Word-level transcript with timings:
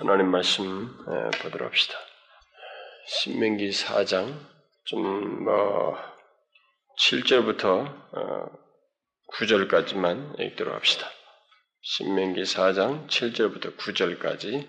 하나님 0.00 0.30
말씀 0.30 0.96
보도록 1.42 1.70
합시다. 1.70 1.98
신명기 3.04 3.70
4장 3.70 4.32
좀뭐 4.84 5.96
7절부터 7.00 8.12
9절까지만 9.34 10.38
읽도록 10.38 10.76
합시다. 10.76 11.08
신명기 11.82 12.42
4장 12.42 13.08
7절부터 13.08 13.76
9절까지 13.76 14.68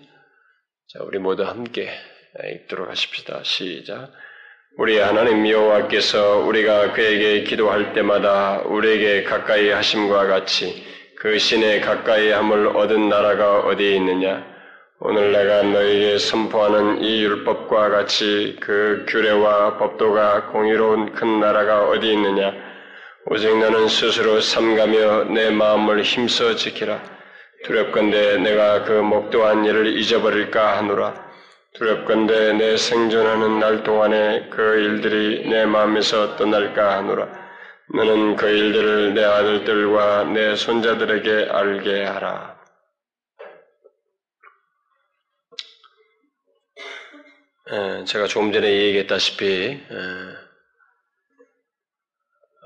자, 0.88 0.98
우리 1.04 1.20
모두 1.20 1.44
함께 1.44 1.92
읽도록 2.52 2.88
하십시다. 2.88 3.44
시작. 3.44 4.10
우리 4.78 4.98
하나님 4.98 5.48
여호와께서 5.48 6.38
우리가 6.38 6.92
그에게 6.92 7.44
기도할 7.44 7.92
때마다 7.92 8.62
우리에게 8.62 9.22
가까이 9.22 9.68
하심과 9.70 10.26
같이 10.26 10.84
그 11.20 11.38
신의 11.38 11.82
가까이 11.82 12.30
함을 12.30 12.76
얻은 12.76 13.08
나라가 13.08 13.60
어디에 13.60 13.94
있느냐? 13.94 14.50
오늘 15.02 15.32
내가 15.32 15.62
너희에게 15.62 16.18
선포하는 16.18 17.02
이 17.02 17.22
율법과 17.22 17.88
같이 17.88 18.58
그 18.60 19.06
규례와 19.08 19.78
법도가 19.78 20.48
공의로운 20.48 21.12
큰 21.12 21.40
나라가 21.40 21.88
어디 21.88 22.12
있느냐? 22.12 22.52
오직 23.24 23.58
너는 23.58 23.88
스스로 23.88 24.42
삼가며 24.42 25.24
내 25.32 25.48
마음을 25.48 26.02
힘써 26.02 26.54
지키라. 26.54 27.00
두렵건대 27.64 28.36
내가 28.38 28.84
그 28.84 28.92
목도한 28.92 29.64
일을 29.64 29.96
잊어버릴까 29.96 30.76
하노라. 30.76 31.14
두렵건대 31.72 32.52
내 32.52 32.76
생존하는 32.76 33.58
날 33.58 33.82
동안에 33.82 34.48
그 34.50 34.60
일들이 34.60 35.48
내 35.48 35.64
마음에서 35.64 36.36
떠날까 36.36 36.98
하노라. 36.98 37.26
너는 37.94 38.36
그 38.36 38.46
일들을 38.46 39.14
내 39.14 39.24
아들들과 39.24 40.24
내 40.24 40.54
손자들에게 40.56 41.48
알게 41.50 42.04
하라. 42.04 42.59
제가 48.06 48.26
조금 48.26 48.52
전에 48.52 48.68
얘기했다시피 48.68 49.80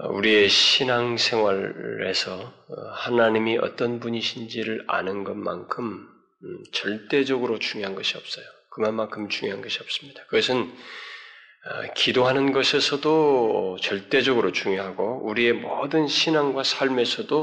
우리의 0.09 0.49
신앙생활에서 0.49 2.33
어, 2.35 2.75
하나님이 2.95 3.59
어떤 3.59 4.01
분이신지를 4.01 4.85
아는 4.89 5.25
것만큼 5.25 6.09
음, 6.43 6.65
절대적으로 6.73 7.59
중요한 7.59 7.95
것이 7.95 8.17
없어요. 8.17 8.45
그만큼 8.71 9.29
중요한 9.29 9.63
것이 9.63 9.81
없습니다. 9.81 10.25
그것은 10.25 10.63
어, 10.63 11.93
기도하는 11.95 12.53
것에서도 12.53 13.77
절대적으로 13.81 14.53
중요하고 14.53 15.27
우리의 15.29 15.53
모든 15.53 16.09
신앙과 16.09 16.65
삶에서도 16.65 17.37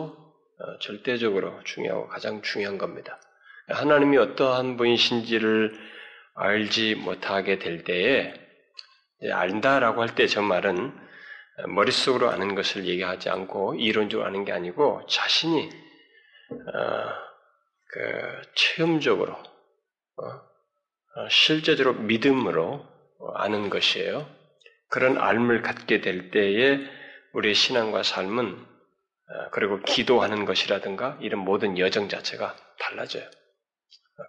어, 0.60 0.80
절대적으로 0.80 1.62
중요하고 1.64 2.10
가장 2.10 2.42
중요한 2.42 2.78
겁니다. 2.78 3.20
하나님이 3.70 4.18
어떠한 4.18 4.76
분이신지를 4.78 5.91
알지 6.36 6.96
못하게 6.96 7.60
될 7.60 7.84
때에 7.84 8.34
안다라고 9.32 10.02
할 10.02 10.16
때 10.16 10.28
저 10.28 10.42
말은 10.42 10.98
머릿속으로 11.68 12.30
아는 12.32 12.56
것을 12.56 12.86
얘기하지 12.86 13.30
않고 13.30 13.76
이론적으로 13.76 14.28
아는 14.28 14.46
게 14.46 14.52
아니고 14.52 15.06
자신이 15.08 15.70
어, 16.50 17.32
그 17.92 18.42
체험적으로 18.56 19.34
어, 19.34 20.26
어, 21.16 21.30
실제적으로 21.30 21.96
믿음으로 21.96 22.86
아는 23.36 23.70
것이에요. 23.70 24.28
그런 24.90 25.18
알을 25.18 25.62
갖게 25.62 26.02
될 26.02 26.32
때에 26.32 26.80
우리의 27.34 27.54
신앙과 27.54 28.04
삶은 28.04 28.54
어, 28.56 29.50
그리고 29.52 29.80
기도하는 29.82 30.46
것이라든가 30.46 31.18
이런 31.22 31.42
모든 31.42 31.78
여정 31.78 32.10
자체가 32.10 32.56
달라져요. 32.80 33.30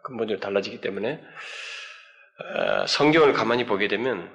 근본적으로 0.04 0.40
달라지기 0.40 0.80
때문에 0.80 1.14
어, 1.14 1.18
성경을 2.86 3.32
가만히 3.32 3.66
보게 3.66 3.88
되면 3.88 4.30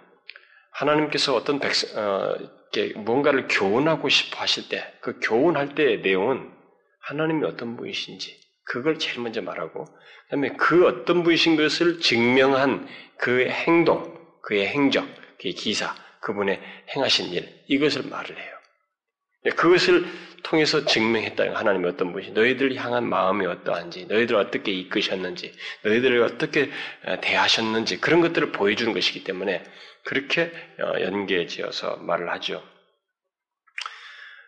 하나님께서 0.72 1.36
어떤 1.36 1.60
백성, 1.60 1.90
어, 1.98 2.36
뭔가를 2.98 3.48
교훈하고 3.48 4.10
싶어 4.10 4.40
하실 4.40 4.70
때, 4.70 4.94
그 5.02 5.20
교훈할 5.22 5.76
때의 5.76 6.02
내용은 6.02 6.52
하나님이 7.02 7.46
어떤 7.46 7.78
분이신지, 7.78 8.40
그걸 8.64 9.00
제일 9.00 9.22
먼저 9.22 9.42
말하고, 9.42 9.86
그 9.86 10.30
다음에 10.30 10.50
그 10.58 10.86
어떤 10.86 11.24
분이신 11.24 11.56
것을 11.56 12.00
증명한 12.00 12.88
그의 13.18 13.50
행동, 13.50 14.18
그의 14.44 14.68
행적, 14.68 15.08
그의 15.40 15.54
기사, 15.54 15.96
그분의 16.22 16.62
행하신 16.96 17.28
일, 17.34 17.64
이것을 17.68 18.04
말을 18.04 18.38
해요. 18.38 18.57
그것을 19.56 20.06
통해서 20.44 20.86
증명했다. 20.86 21.54
하나님이 21.56 21.88
어떤 21.90 22.12
분이 22.14 22.32
너희들 22.32 22.76
향한 22.76 23.08
마음이 23.08 23.46
어떠한지, 23.46 24.06
너희들 24.06 24.36
어떻게 24.36 24.72
이끄셨는지, 24.72 25.54
너희들을 25.84 26.22
어떻게 26.24 26.72
어, 27.06 27.20
대하셨는지 27.22 28.00
그런 28.00 28.22
것들을 28.22 28.52
보여주는 28.52 28.94
것이기 28.94 29.24
때문에 29.24 29.64
그렇게 30.06 30.52
어, 30.80 31.00
연계지어서 31.02 31.98
말을 31.98 32.30
하죠. 32.34 32.58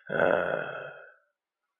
어, 0.10 0.16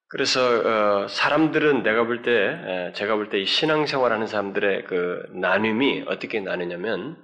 그래서 0.10 1.08
사람들은 1.08 1.84
내가 1.84 2.04
볼 2.06 2.24
때, 2.24 2.92
제가 2.96 3.16
볼 3.16 3.30
때 3.30 3.40
이 3.42 3.46
신앙생활하는 3.46 4.26
사람들의 4.26 4.86
그 4.86 5.24
나눔이 5.34 6.06
어떻게 6.08 6.40
나누냐면 6.40 7.16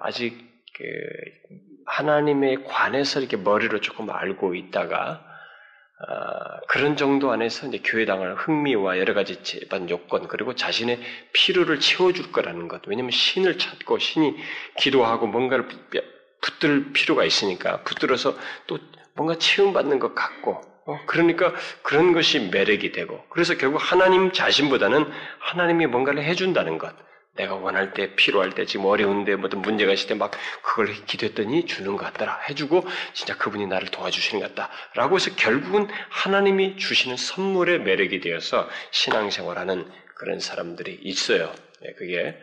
아직 0.00 0.38
그 0.76 0.84
하나님에 1.86 2.56
관해서 2.64 3.20
이렇게 3.20 3.36
머리로 3.36 3.80
조금 3.80 4.10
알고 4.10 4.54
있다가 4.54 5.22
어, 5.96 6.60
그런 6.68 6.96
정도 6.96 7.30
안에서 7.30 7.68
이제 7.68 7.80
교회당을 7.84 8.34
흥미와 8.34 8.98
여러 8.98 9.14
가지 9.14 9.42
재반 9.42 9.88
요건 9.88 10.26
그리고 10.26 10.54
자신의 10.54 11.00
필요를 11.32 11.80
채워줄 11.80 12.32
거라는 12.32 12.68
것. 12.68 12.82
왜냐하면 12.86 13.12
신을 13.12 13.58
찾고 13.58 13.98
신이 13.98 14.34
기도하고 14.78 15.26
뭔가를 15.28 15.68
붙들 16.40 16.92
필요가 16.92 17.24
있으니까 17.24 17.82
붙들어서 17.84 18.36
또 18.66 18.78
뭔가 19.14 19.36
채움받는 19.38 19.98
것 19.98 20.14
같고 20.14 20.60
어, 20.86 20.98
그러니까 21.06 21.54
그런 21.82 22.12
것이 22.12 22.40
매력이 22.50 22.92
되고 22.92 23.24
그래서 23.30 23.56
결국 23.56 23.78
하나님 23.78 24.32
자신보다는 24.32 25.10
하나님이 25.38 25.86
뭔가를 25.86 26.22
해준다는 26.22 26.76
것. 26.76 26.94
내가 27.36 27.54
원할 27.54 27.92
때, 27.94 28.14
필요할 28.14 28.50
때, 28.50 28.64
지금 28.64 28.86
어려운데, 28.86 29.32
어떤 29.34 29.60
문제가 29.62 29.92
있을 29.92 30.08
때 30.08 30.14
막 30.14 30.30
그걸 30.62 30.92
기도했더니 31.06 31.66
주는 31.66 31.96
것 31.96 32.04
같더라. 32.04 32.40
해주고, 32.48 32.86
진짜 33.12 33.36
그분이 33.36 33.66
나를 33.66 33.88
도와주시는 33.88 34.40
것 34.42 34.54
같다. 34.54 34.72
라고 34.94 35.16
해서 35.16 35.34
결국은 35.34 35.88
하나님이 36.10 36.76
주시는 36.76 37.16
선물의 37.16 37.80
매력이 37.80 38.20
되어서 38.20 38.68
신앙생활하는 38.92 39.90
그런 40.16 40.38
사람들이 40.38 41.00
있어요. 41.02 41.52
네, 41.82 41.92
그게, 41.94 42.38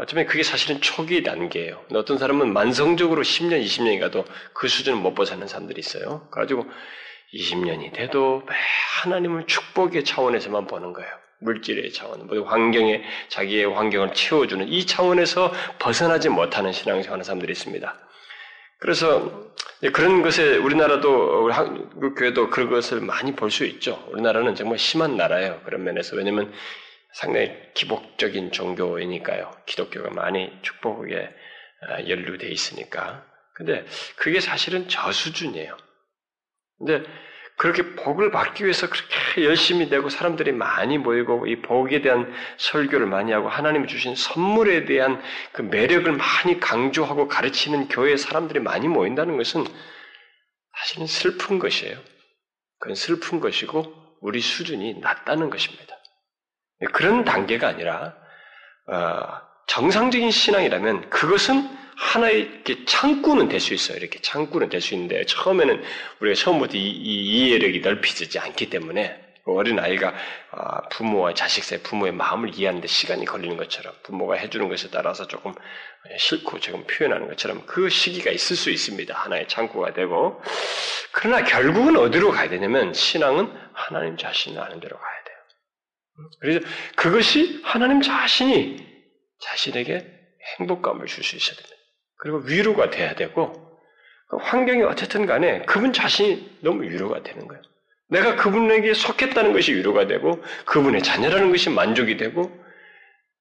어쩌면 0.00 0.26
그게 0.26 0.42
사실은 0.42 0.80
초기 0.80 1.22
단계예요. 1.22 1.84
어떤 1.94 2.18
사람은 2.18 2.52
만성적으로 2.52 3.22
10년, 3.22 3.64
20년이 3.64 4.00
가도 4.00 4.24
그 4.52 4.68
수준을 4.68 4.98
못 4.98 5.14
벗어나는 5.14 5.46
사람들이 5.46 5.78
있어요. 5.78 6.28
그래가지고 6.30 6.66
20년이 7.32 7.94
돼도 7.94 8.42
하나님을 9.02 9.46
축복의 9.46 10.04
차원에서만 10.04 10.66
보는 10.66 10.92
거예요. 10.92 11.10
물질의 11.42 11.92
차원, 11.92 12.26
뭐 12.26 12.42
환경에 12.44 13.02
자기의 13.28 13.66
환경을 13.66 14.14
채워주는 14.14 14.68
이 14.68 14.86
차원에서 14.86 15.52
벗어나지 15.78 16.28
못하는 16.28 16.72
신앙생활 16.72 17.12
하는 17.12 17.24
사람들이 17.24 17.52
있습니다. 17.52 17.98
그래서 18.78 19.52
그런 19.92 20.22
것에 20.22 20.56
우리나라도 20.56 21.44
우리 21.44 21.52
한국 21.52 22.14
교회도 22.16 22.50
그런 22.50 22.68
것을 22.70 23.00
많이 23.00 23.34
볼 23.34 23.50
수 23.50 23.64
있죠. 23.64 24.04
우리나라는 24.10 24.54
정말 24.54 24.78
심한 24.78 25.16
나라예요. 25.16 25.60
그런 25.64 25.84
면에서 25.84 26.16
왜냐하면 26.16 26.52
상당히 27.14 27.52
기복적인 27.74 28.52
종교이니까요. 28.52 29.50
기독교가 29.66 30.10
많이 30.10 30.50
축복에 30.62 31.28
아, 31.88 32.08
연루돼 32.08 32.48
있으니까. 32.48 33.24
근데 33.54 33.84
그게 34.16 34.40
사실은 34.40 34.88
저수준이에요. 34.88 35.76
근데 36.78 37.02
그렇게 37.62 37.94
복을 37.94 38.32
받기 38.32 38.64
위해서 38.64 38.88
그렇게 38.90 39.44
열심히 39.44 39.88
되고 39.88 40.08
사람들이 40.08 40.50
많이 40.50 40.98
모이고 40.98 41.46
이 41.46 41.62
복에 41.62 42.02
대한 42.02 42.34
설교를 42.56 43.06
많이 43.06 43.30
하고 43.30 43.48
하나님이 43.48 43.86
주신 43.86 44.16
선물에 44.16 44.84
대한 44.84 45.22
그 45.52 45.62
매력을 45.62 46.10
많이 46.10 46.58
강조하고 46.58 47.28
가르치는 47.28 47.86
교회 47.86 48.16
사람들이 48.16 48.58
많이 48.58 48.88
모인다는 48.88 49.36
것은 49.36 49.64
사실은 50.76 51.06
슬픈 51.06 51.60
것이에요. 51.60 51.96
그건 52.80 52.96
슬픈 52.96 53.38
것이고 53.38 53.94
우리 54.22 54.40
수준이 54.40 54.98
낮다는 54.98 55.48
것입니다. 55.48 55.94
그런 56.92 57.22
단계가 57.22 57.68
아니라 57.68 58.16
어, 58.88 59.40
정상적인 59.68 60.32
신앙이라면 60.32 61.10
그것은 61.10 61.81
하나의 61.96 62.40
이렇게 62.40 62.84
창구는 62.84 63.48
될 63.48 63.60
수 63.60 63.74
있어요. 63.74 63.96
이렇게 63.98 64.20
창구는 64.20 64.68
될 64.68 64.80
수 64.80 64.94
있는데 64.94 65.24
처음에는 65.26 65.82
우리가 66.20 66.34
처음부터 66.34 66.76
이, 66.76 66.80
이 66.80 67.48
이해력이 67.48 67.80
넓히지 67.80 68.38
않기 68.38 68.70
때문에 68.70 69.20
그 69.44 69.52
어린 69.54 69.78
아이가 69.80 70.14
아, 70.52 70.88
부모와 70.88 71.34
자식 71.34 71.64
사이 71.64 71.78
부모의 71.82 72.12
마음을 72.12 72.50
이해하는데 72.54 72.86
시간이 72.86 73.24
걸리는 73.24 73.56
것처럼 73.56 73.92
부모가 74.04 74.36
해주는 74.36 74.68
것에 74.68 74.88
따라서 74.90 75.26
조금 75.26 75.52
싫고 76.16 76.60
조금 76.60 76.84
표현하는 76.86 77.26
것처럼 77.28 77.66
그 77.66 77.88
시기가 77.88 78.30
있을 78.30 78.54
수 78.56 78.70
있습니다. 78.70 79.12
하나의 79.14 79.48
창구가 79.48 79.94
되고 79.94 80.40
그러나 81.12 81.42
결국은 81.44 81.96
어디로 81.96 82.30
가야 82.30 82.48
되냐면 82.48 82.94
신앙은 82.94 83.52
하나님 83.72 84.16
자신을 84.16 84.60
아는 84.62 84.78
대로 84.80 84.96
가야 84.96 85.24
돼요. 85.24 85.36
그래서 86.40 86.60
그것이 86.96 87.60
하나님 87.64 88.00
자신이 88.00 88.76
자신에게 89.40 90.06
행복감을 90.58 91.06
줄 91.06 91.24
수 91.24 91.34
있어야 91.36 91.56
됩니다. 91.56 91.81
그리고 92.22 92.38
위로가 92.44 92.90
돼야 92.90 93.16
되고 93.16 93.52
그 94.28 94.36
환경이 94.36 94.82
어쨌든 94.84 95.26
간에 95.26 95.62
그분 95.62 95.92
자신이 95.92 96.58
너무 96.60 96.84
위로가 96.84 97.24
되는 97.24 97.48
거예요. 97.48 97.60
내가 98.08 98.36
그분에게 98.36 98.94
속했다는 98.94 99.52
것이 99.52 99.74
위로가 99.74 100.06
되고 100.06 100.40
그분의 100.64 101.02
자녀라는 101.02 101.50
것이 101.50 101.68
만족이 101.68 102.16
되고 102.18 102.56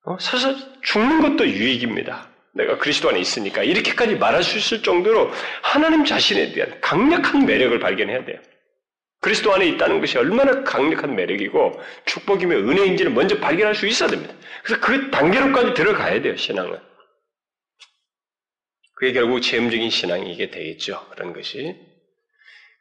어, 0.06 0.18
사실 0.20 0.56
죽는 0.82 1.22
것도 1.22 1.48
유익입니다. 1.48 2.28
내가 2.56 2.80
그리스도 2.80 3.10
안에 3.10 3.20
있으니까 3.20 3.62
이렇게까지 3.62 4.16
말할 4.16 4.42
수 4.42 4.58
있을 4.58 4.82
정도로 4.82 5.30
하나님 5.62 6.04
자신에 6.04 6.52
대한 6.52 6.82
강력한 6.82 7.46
매력을 7.46 7.78
발견해야 7.80 8.26
돼요. 8.26 8.40
그리스도 9.20 9.54
안에 9.54 9.68
있다는 9.68 10.00
것이 10.00 10.18
얼마나 10.18 10.64
강력한 10.64 11.16
매력이고 11.16 11.80
축복이며 12.06 12.56
은혜인지를 12.56 13.12
먼저 13.12 13.38
발견할 13.40 13.76
수 13.76 13.86
있어야 13.86 14.10
됩니다. 14.10 14.34
그래서 14.64 14.82
그 14.82 15.12
단계로까지 15.12 15.76
들어가야 15.76 16.20
돼요, 16.24 16.36
신앙은. 16.36 16.91
그게 19.02 19.14
결국 19.14 19.42
체험적인 19.42 19.90
신앙이 19.90 20.32
이게 20.32 20.52
되겠죠. 20.52 21.08
그런 21.10 21.34
것이. 21.34 21.76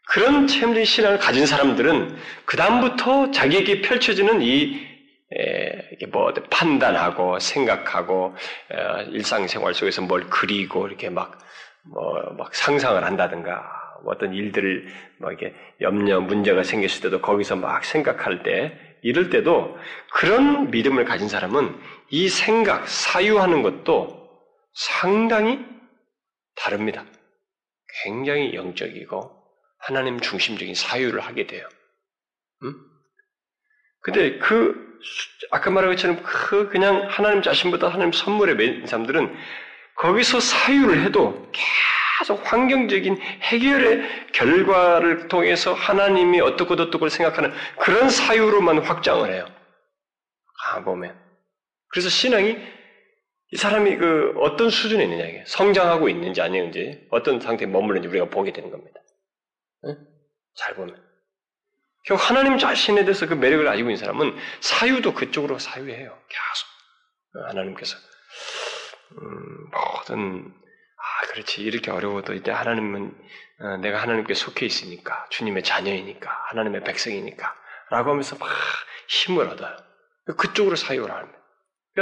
그런 0.06 0.46
체험적인 0.46 0.84
신앙을 0.84 1.19
가진 1.19 1.46
사람들은 1.46 2.14
그다음부터 2.44 3.31
자기에게 3.31 3.81
펼쳐지는 3.81 4.43
이 4.43 4.87
에, 5.34 6.06
뭐 6.12 6.31
판단하고 6.50 7.38
생각하고 7.38 8.34
에, 8.70 9.05
일상생활 9.12 9.72
속에서 9.72 10.02
뭘 10.02 10.28
그리고 10.28 10.87
이렇게 10.88 11.08
막 11.08 11.38
뭐막 11.84 12.37
뭐 12.37 12.46
상상을 12.52 13.02
한다든가 13.02 13.62
어떤 14.05 14.34
일들을 14.34 14.88
뭐 15.20 15.31
이렇게 15.31 15.55
염려 15.81 16.20
문제가 16.20 16.64
생겼을 16.64 17.00
때도 17.00 17.23
거기서 17.23 17.56
막 17.56 17.82
생각할 17.82 18.43
때 18.43 18.78
이럴 19.00 19.31
때도 19.31 19.78
그런 20.12 20.70
믿음을 20.70 21.06
가진 21.06 21.28
사람은 21.31 21.81
이 22.11 22.28
생각 22.28 22.88
사유하는 22.88 23.62
것도 23.62 24.28
상당히 24.75 25.79
다릅니다. 26.60 27.04
굉장히 28.04 28.54
영적이고 28.54 29.40
하나님 29.78 30.20
중심적인 30.20 30.74
사유를 30.74 31.20
하게 31.20 31.46
돼요. 31.46 31.66
음? 32.62 32.74
근데 34.02 34.38
그 34.38 34.90
아까 35.50 35.70
말한 35.70 35.90
것처럼 35.90 36.22
그 36.22 36.68
그냥 36.68 37.08
하나님 37.08 37.42
자신보다 37.42 37.88
하나님 37.88 38.12
선물에 38.12 38.54
매인 38.54 38.86
사람들은 38.86 39.34
거기서 39.96 40.40
사유를 40.40 41.02
해도 41.02 41.50
계속 42.18 42.40
환경적인 42.50 43.20
해결의 43.20 44.32
결과를 44.32 45.28
통해서 45.28 45.72
하나님이 45.72 46.40
어떻고 46.40 46.74
어떻고 46.74 47.08
생각하는 47.08 47.52
그런 47.78 48.10
사유로만 48.10 48.80
확장을 48.80 49.32
해요. 49.32 49.46
아, 50.66 50.82
보면. 50.82 51.18
그래서 51.88 52.08
신앙이 52.08 52.56
이 53.52 53.56
사람이 53.56 53.97
그 53.97 54.35
어떤 54.38 54.70
수준에 54.70 55.05
있느냐, 55.05 55.25
이게. 55.25 55.44
성장하고 55.47 56.08
있는지 56.08 56.41
아니는지, 56.41 57.06
어떤 57.11 57.41
상태에 57.41 57.67
머무르는지 57.67 58.08
우리가 58.08 58.26
보게 58.26 58.52
되는 58.52 58.70
겁니다. 58.70 59.00
응? 59.87 59.97
잘 60.55 60.75
보면. 60.75 60.97
결국 62.05 62.31
하나님 62.31 62.58
자신에 62.58 63.05
대해서 63.05 63.26
그 63.26 63.35
매력을 63.35 63.64
가지고 63.64 63.91
있는 63.91 63.97
사람은 63.97 64.37
사유도 64.61 65.14
그쪽으로 65.14 65.58
사유해요. 65.58 66.17
계속. 66.29 67.49
하나님께서. 67.49 67.97
음, 69.20 69.70
모든, 69.70 70.47
아, 70.47 71.26
그렇지. 71.32 71.62
이렇게 71.62 71.91
어려워도 71.91 72.35
이제 72.35 72.52
하나님은, 72.52 73.14
어, 73.62 73.76
내가 73.79 74.00
하나님께 74.00 74.35
속해 74.35 74.64
있으니까, 74.64 75.26
주님의 75.31 75.64
자녀이니까, 75.64 76.31
하나님의 76.50 76.85
백성이니까, 76.85 77.55
라고 77.91 78.11
하면서 78.11 78.37
막 78.37 78.49
힘을 79.08 79.49
얻어요. 79.49 79.76
그쪽으로 80.38 80.76
사유를 80.76 81.12
합니다. 81.12 81.39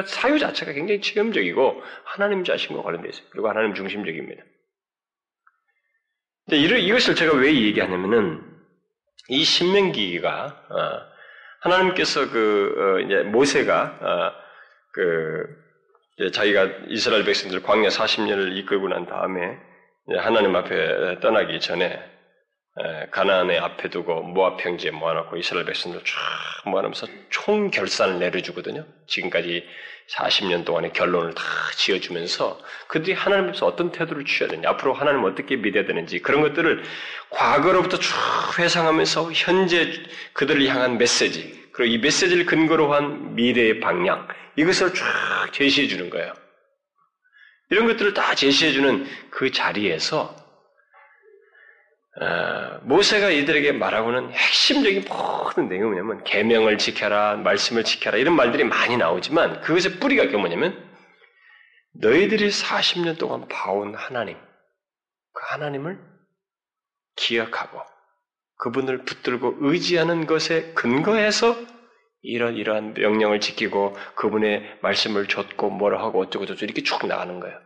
그러니까 0.03 0.15
사유 0.15 0.39
자체가 0.39 0.73
굉장히 0.73 1.00
체험적이고, 1.00 1.83
하나님 2.05 2.45
자신과 2.45 2.83
관련되어 2.83 3.11
있어요. 3.11 3.27
그리고 3.31 3.49
하나님 3.49 3.75
중심적입니다. 3.75 4.43
근데 6.49 6.79
이것을 6.79 7.15
제가 7.15 7.37
왜 7.37 7.55
얘기하냐면은, 7.55 8.59
이 9.29 9.45
신명기가 9.45 10.67
어, 10.71 11.09
하나님께서 11.61 12.31
그 12.31 12.75
어, 12.79 13.00
이제 13.00 13.23
모세가 13.25 13.99
어, 14.00 14.33
그 14.93 15.47
자기가 16.33 16.65
이스라엘 16.89 17.25
백성들 17.25 17.62
광야 17.62 17.89
40년을 17.89 18.56
이끌고 18.56 18.89
난 18.89 19.06
다음에 19.06 19.56
하나님 20.19 20.56
앞에 20.56 21.21
떠나기 21.21 21.61
전에 21.61 22.03
가나안의 23.10 23.58
앞에 23.58 23.88
두고 23.90 24.22
모압 24.22 24.58
평지에 24.58 24.90
모아놓고 24.92 25.36
이스라엘 25.36 25.64
백성들 25.66 26.00
쫙 26.04 26.70
모아놓으면서 26.70 27.06
총 27.30 27.70
결산을 27.70 28.19
내려주거든요. 28.19 28.86
지금까지 29.06 29.66
40년 30.10 30.64
동안의 30.64 30.92
결론을 30.92 31.34
다 31.34 31.42
지어주면서 31.76 32.58
그들이 32.86 33.12
하나님 33.14 33.48
앞에서 33.48 33.66
어떤 33.66 33.92
태도를 33.92 34.25
취해야 34.25 34.48
되는지, 34.48 34.66
앞으로 34.69 34.94
하나님 34.94 35.25
어떻게 35.25 35.56
믿어야 35.56 35.84
되는지 35.84 36.20
그런 36.20 36.40
것들을 36.40 36.82
과거로부터 37.30 37.98
쭉 37.98 38.14
회상하면서 38.58 39.32
현재 39.32 39.92
그들을 40.32 40.66
향한 40.69 40.98
메시지, 40.98 41.69
그리고 41.72 41.94
이 41.94 41.98
메시지를 41.98 42.46
근거로 42.46 42.92
한 42.92 43.34
미래의 43.34 43.80
방향, 43.80 44.26
이것을 44.56 44.94
쫙 44.94 45.52
제시해 45.52 45.88
주는 45.88 46.08
거예요. 46.10 46.32
이런 47.70 47.86
것들을 47.86 48.14
다 48.14 48.34
제시해 48.34 48.72
주는 48.72 49.06
그 49.30 49.50
자리에서 49.50 50.34
어, 50.34 50.48
모세가 52.82 53.31
이들에게 53.31 53.73
말하고는 53.73 54.32
핵심적인 54.32 55.05
모든 55.09 55.69
내용이 55.69 55.94
뭐냐면 55.94 56.25
계명을 56.25 56.79
지켜라, 56.79 57.37
말씀을 57.37 57.85
지켜라 57.85 58.19
이런 58.19 58.35
말들이 58.35 58.65
많이 58.65 58.97
나오지만 58.97 59.61
그것의 59.61 60.00
뿌리가 60.00 60.25
뭐냐면 60.37 60.88
너희들이 61.94 62.49
40년 62.49 63.19
동안 63.19 63.47
봐온 63.49 63.94
하나님, 63.94 64.37
그 65.32 65.43
하나님을 65.49 65.99
기억하고 67.17 67.81
그분을 68.59 69.05
붙들고 69.05 69.56
의지하는 69.61 70.26
것에 70.26 70.73
근거해서 70.75 71.56
이런 72.23 72.56
이러한 72.56 72.94
명령을 72.94 73.41
지키고 73.41 73.97
그분의 74.17 74.79
말씀을 74.82 75.29
줬고 75.29 75.71
뭐라 75.71 76.03
하고 76.03 76.21
어쩌고 76.21 76.47
저쩌고 76.47 76.64
이렇게 76.64 76.82
쭉 76.82 77.06
나가는 77.06 77.38
거예요. 77.38 77.56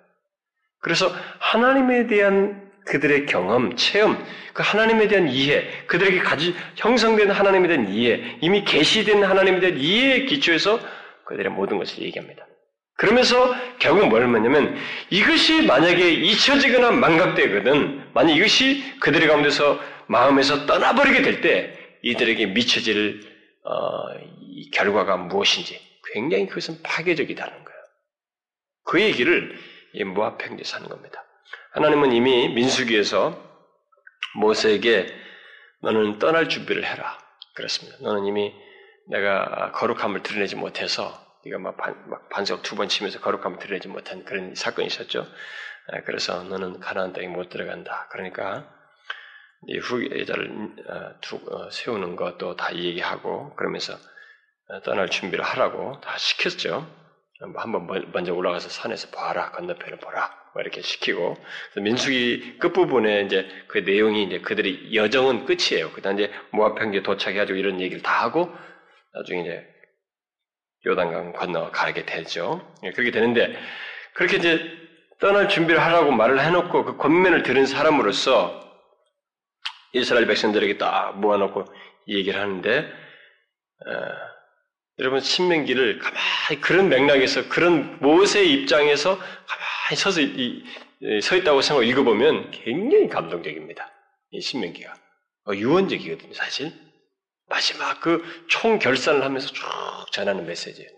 그래서 0.80 1.10
하나님에 1.38 2.06
대한 2.06 2.71
그들의 2.86 3.26
경험, 3.26 3.76
체험, 3.76 4.24
그 4.52 4.62
하나님에 4.62 5.08
대한 5.08 5.28
이해, 5.28 5.64
그들에게 5.86 6.18
가지 6.20 6.54
형성된 6.76 7.30
하나님에 7.30 7.68
대한 7.68 7.88
이해, 7.88 8.36
이미 8.40 8.64
계시된 8.64 9.22
하나님에 9.24 9.60
대한 9.60 9.78
이해의 9.78 10.26
기초에서 10.26 10.80
그들의 11.24 11.52
모든 11.52 11.78
것을 11.78 12.02
얘기합니다. 12.02 12.46
그러면서 12.96 13.54
결국 13.78 14.08
뭘 14.08 14.26
말냐면 14.28 14.76
이것이 15.10 15.62
만약에 15.62 16.12
잊혀지거나 16.12 16.92
망각되거든, 16.92 18.10
만약 18.12 18.34
이것이 18.36 18.98
그들의 19.00 19.28
가운데서 19.28 19.80
마음에서 20.06 20.66
떠나버리게 20.66 21.22
될 21.22 21.40
때 21.40 21.78
이들에게 22.02 22.46
미쳐질 22.46 23.22
어, 23.64 23.72
결과가 24.72 25.16
무엇인지 25.16 25.80
굉장히 26.12 26.46
그것은 26.48 26.82
파괴적이다는 26.82 27.52
거예요. 27.52 27.80
그 28.84 29.00
얘기를 29.00 29.56
이 29.94 30.04
모압 30.04 30.38
평지에서 30.38 30.76
하는 30.78 30.88
겁니다. 30.88 31.24
하나님은 31.74 32.12
이미 32.12 32.48
민수기에서 32.48 33.34
모세에게 34.36 35.06
너는 35.80 36.18
떠날 36.18 36.48
준비를 36.48 36.84
해라. 36.84 37.18
그렇습니다. 37.54 37.98
너는 38.02 38.26
이미 38.26 38.54
내가 39.08 39.72
거룩함을 39.72 40.22
드러내지 40.22 40.56
못해서 40.56 41.12
네가 41.44 41.58
막, 41.58 41.76
반, 41.76 42.08
막 42.08 42.28
반석 42.28 42.62
두 42.62 42.76
번 42.76 42.88
치면서 42.88 43.20
거룩함을 43.20 43.58
드러내지 43.58 43.88
못한 43.88 44.24
그런 44.24 44.54
사건이 44.54 44.86
있었죠. 44.86 45.26
아, 45.92 46.00
그래서 46.04 46.44
너는 46.44 46.78
가나안 46.80 47.12
땅에 47.12 47.26
못 47.28 47.48
들어간다. 47.48 48.06
그러니까 48.12 48.68
네 49.66 49.78
후계자를 49.78 50.50
어, 50.88 51.54
어, 51.56 51.70
세우는 51.70 52.16
것도 52.16 52.56
다 52.56 52.74
얘기하고 52.74 53.54
그러면서 53.56 53.94
어, 54.68 54.80
떠날 54.82 55.08
준비를 55.08 55.42
하라고 55.44 56.00
다 56.00 56.16
시켰죠. 56.18 56.86
한번 57.56 57.86
먼저 58.12 58.32
올라가서 58.34 58.68
산에서 58.68 59.08
봐라 59.10 59.50
건너편을 59.52 59.98
보라. 59.98 60.41
뭐 60.54 60.62
이렇게 60.62 60.82
시키고 60.82 61.36
민수기 61.76 62.58
끝 62.58 62.72
부분에 62.72 63.22
이제 63.22 63.48
그 63.68 63.78
내용이 63.78 64.24
이제 64.24 64.40
그들의 64.40 64.94
여정은 64.94 65.46
끝이에요. 65.46 65.90
그다음 65.92 66.18
이제 66.18 66.30
모압 66.50 66.78
평지에 66.78 67.02
도착해가지고 67.02 67.58
이런 67.58 67.80
얘기를 67.80 68.02
다 68.02 68.22
하고 68.22 68.52
나중에 69.14 69.40
이제 69.40 69.66
요단강 70.86 71.32
건너 71.32 71.70
가게 71.70 72.04
되죠. 72.04 72.74
예, 72.82 72.90
그렇게 72.90 73.10
되는데 73.10 73.56
그렇게 74.14 74.36
이제 74.36 74.60
떠날 75.20 75.48
준비를 75.48 75.80
하라고 75.80 76.10
말을 76.10 76.40
해놓고 76.40 76.84
그 76.84 76.96
권면을 76.96 77.44
들은 77.44 77.64
사람으로서 77.64 78.60
이스라엘 79.92 80.26
백성들에게 80.26 80.78
딱 80.78 81.18
모아놓고 81.18 81.64
얘기를 82.08 82.40
하는데 82.40 82.78
어, 82.80 83.92
여러분 84.98 85.20
신명기를 85.20 85.98
가만히 85.98 86.60
그런 86.60 86.88
맥락에서 86.88 87.48
그런 87.48 87.98
모세의 88.00 88.52
입장에서 88.52 89.16
가만히 89.16 89.71
서서 89.96 90.20
이, 90.20 90.64
서 91.22 91.36
있다고 91.36 91.62
생각하고 91.62 91.82
읽어보면 91.82 92.50
굉장히 92.50 93.08
감동적입니다. 93.08 93.90
이 94.30 94.40
신명기가 94.40 94.94
어, 95.46 95.54
유언적이거든요, 95.54 96.32
사실. 96.34 96.72
마지막 97.48 98.00
그 98.00 98.22
총결산을 98.48 99.22
하면서 99.22 99.48
쭉 99.48 99.64
전하는 100.12 100.46
메시지예요. 100.46 100.88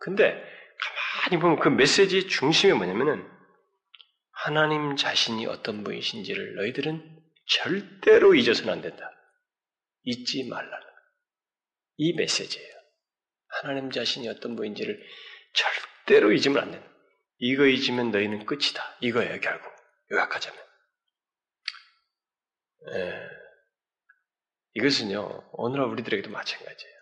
근데 0.00 0.42
가만히 0.80 1.40
보면 1.40 1.58
그 1.58 1.68
메시지의 1.68 2.28
중심이 2.28 2.72
뭐냐면은 2.72 3.28
하나님 4.32 4.96
자신이 4.96 5.46
어떤 5.46 5.84
분이신지를 5.84 6.56
너희들은 6.56 7.18
절대로 7.46 8.34
잊어서는 8.34 8.72
안 8.72 8.80
된다. 8.80 9.10
잊지 10.04 10.48
말라는 10.48 10.86
이 11.98 12.14
메시지예요. 12.14 12.70
하나님 13.48 13.90
자신이 13.90 14.28
어떤 14.28 14.56
분인지를 14.56 14.98
절대로 15.52 16.32
잊으면 16.32 16.62
안 16.62 16.70
된다. 16.70 16.89
이거 17.40 17.66
잊으면 17.66 18.10
너희는 18.10 18.44
끝이다. 18.44 18.82
이거예요, 19.00 19.40
결국. 19.40 19.72
요약하자면. 20.12 20.60
예. 22.92 23.28
이것은요, 24.74 25.50
오늘날 25.52 25.88
우리들에게도 25.88 26.30
마찬가지예요. 26.30 26.94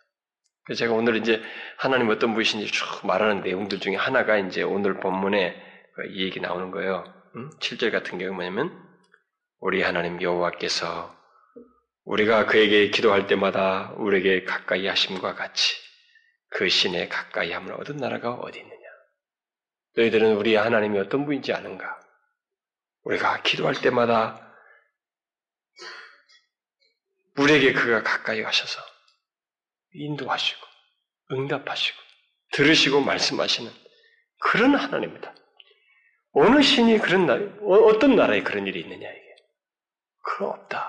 제가 0.77 0.93
오늘 0.93 1.17
이제 1.17 1.43
하나님 1.77 2.09
어떤 2.09 2.35
분이신지 2.35 2.71
쭉 2.71 3.07
말하는 3.07 3.43
내용들 3.43 3.81
중에 3.81 3.97
하나가 3.97 4.39
이제 4.39 4.63
오늘 4.63 5.01
본문에 5.01 5.57
이 6.11 6.25
얘기 6.25 6.41
나오는 6.41 6.71
거예요. 6.71 7.05
음? 7.35 7.51
7절 7.59 7.91
같은 7.91 8.19
경우 8.19 8.33
뭐냐면, 8.33 8.71
우리 9.59 9.83
하나님 9.83 10.23
여호와께서 10.23 11.17
우리가 12.05 12.47
그에게 12.47 12.91
기도할 12.91 13.27
때마다 13.27 13.93
우리에게 13.97 14.45
가까이 14.45 14.87
하심과 14.87 15.35
같이 15.35 15.75
그 16.51 16.69
신에 16.69 17.09
가까이 17.09 17.51
함을 17.53 17.73
얻은 17.73 17.97
나라가 17.97 18.35
어디 18.35 18.61
있느냐? 18.61 18.78
너희들은 19.99 20.37
우리 20.37 20.55
하나님이 20.55 20.99
어떤 21.01 21.27
분인지 21.27 21.53
아는가? 21.53 22.01
우리가 23.03 23.43
기도할 23.43 23.75
때마다 23.81 24.55
우리에게 27.37 27.73
그가 27.73 28.03
가까이 28.03 28.43
가셔서 28.43 28.81
인도하시고 29.95 30.67
응답하시고 31.33 31.99
들으시고 32.53 33.01
말씀하시는 33.01 33.71
그런 34.41 34.77
하나님입니다. 34.77 35.35
어느 36.33 36.63
신이 36.63 36.99
그런 36.99 37.27
나라, 37.27 37.43
어, 37.63 37.75
어떤 37.87 38.15
나라에 38.15 38.43
그런 38.43 38.67
일이 38.67 38.81
있느냐 38.81 39.09
이게? 39.09 39.37
그럼 40.23 40.51
없다. 40.51 40.89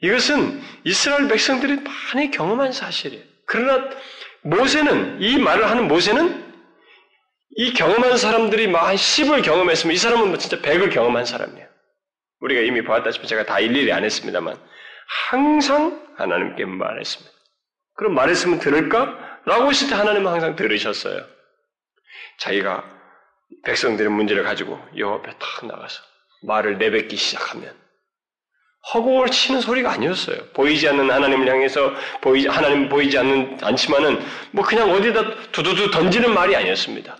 이것은 0.00 0.60
이스라엘 0.84 1.28
백성들이 1.28 1.76
많이 1.76 2.30
경험한 2.30 2.72
사실이에요. 2.72 3.24
그러나 3.46 3.96
모세는 4.42 5.22
이 5.22 5.38
말을 5.38 5.70
하는 5.70 5.88
모세는 5.88 6.51
이 7.56 7.72
경험한 7.74 8.16
사람들이 8.16 8.68
막 8.68 8.92
10을 8.92 9.44
경험했으면 9.44 9.94
이 9.94 9.98
사람은 9.98 10.28
뭐 10.28 10.38
진짜 10.38 10.58
100을 10.60 10.92
경험한 10.92 11.26
사람이에요. 11.26 11.66
우리가 12.40 12.62
이미 12.62 12.82
보았다시피 12.82 13.26
제가 13.26 13.44
다 13.44 13.60
일일이 13.60 13.92
안 13.92 14.04
했습니다만 14.04 14.56
항상 15.28 16.06
하나님께 16.16 16.64
말했습니다. 16.64 17.30
그럼 17.94 18.14
말했으면 18.14 18.58
들을까? 18.58 19.18
라고 19.44 19.70
했을 19.70 19.88
때 19.88 19.94
하나님은 19.94 20.30
항상 20.30 20.56
들으셨어요. 20.56 21.24
자기가 22.38 22.84
백성들의 23.64 24.10
문제를 24.10 24.44
가지고 24.44 24.80
여호 24.96 25.14
앞에 25.16 25.32
탁 25.38 25.66
나가서 25.66 26.02
말을 26.42 26.78
내뱉기 26.78 27.16
시작하면 27.16 27.76
허공을 28.94 29.28
치는 29.28 29.60
소리가 29.60 29.92
아니었어요. 29.92 30.46
보이지 30.54 30.88
않는 30.88 31.10
하나님을 31.10 31.48
향해서 31.48 31.92
보이 32.20 32.46
하나님 32.46 32.88
보이지 32.88 33.16
않는 33.18 33.58
않지만은 33.62 34.20
뭐 34.50 34.64
그냥 34.64 34.90
어디다 34.90 35.50
두두두 35.52 35.90
던지는 35.90 36.34
말이 36.34 36.56
아니었습니다. 36.56 37.16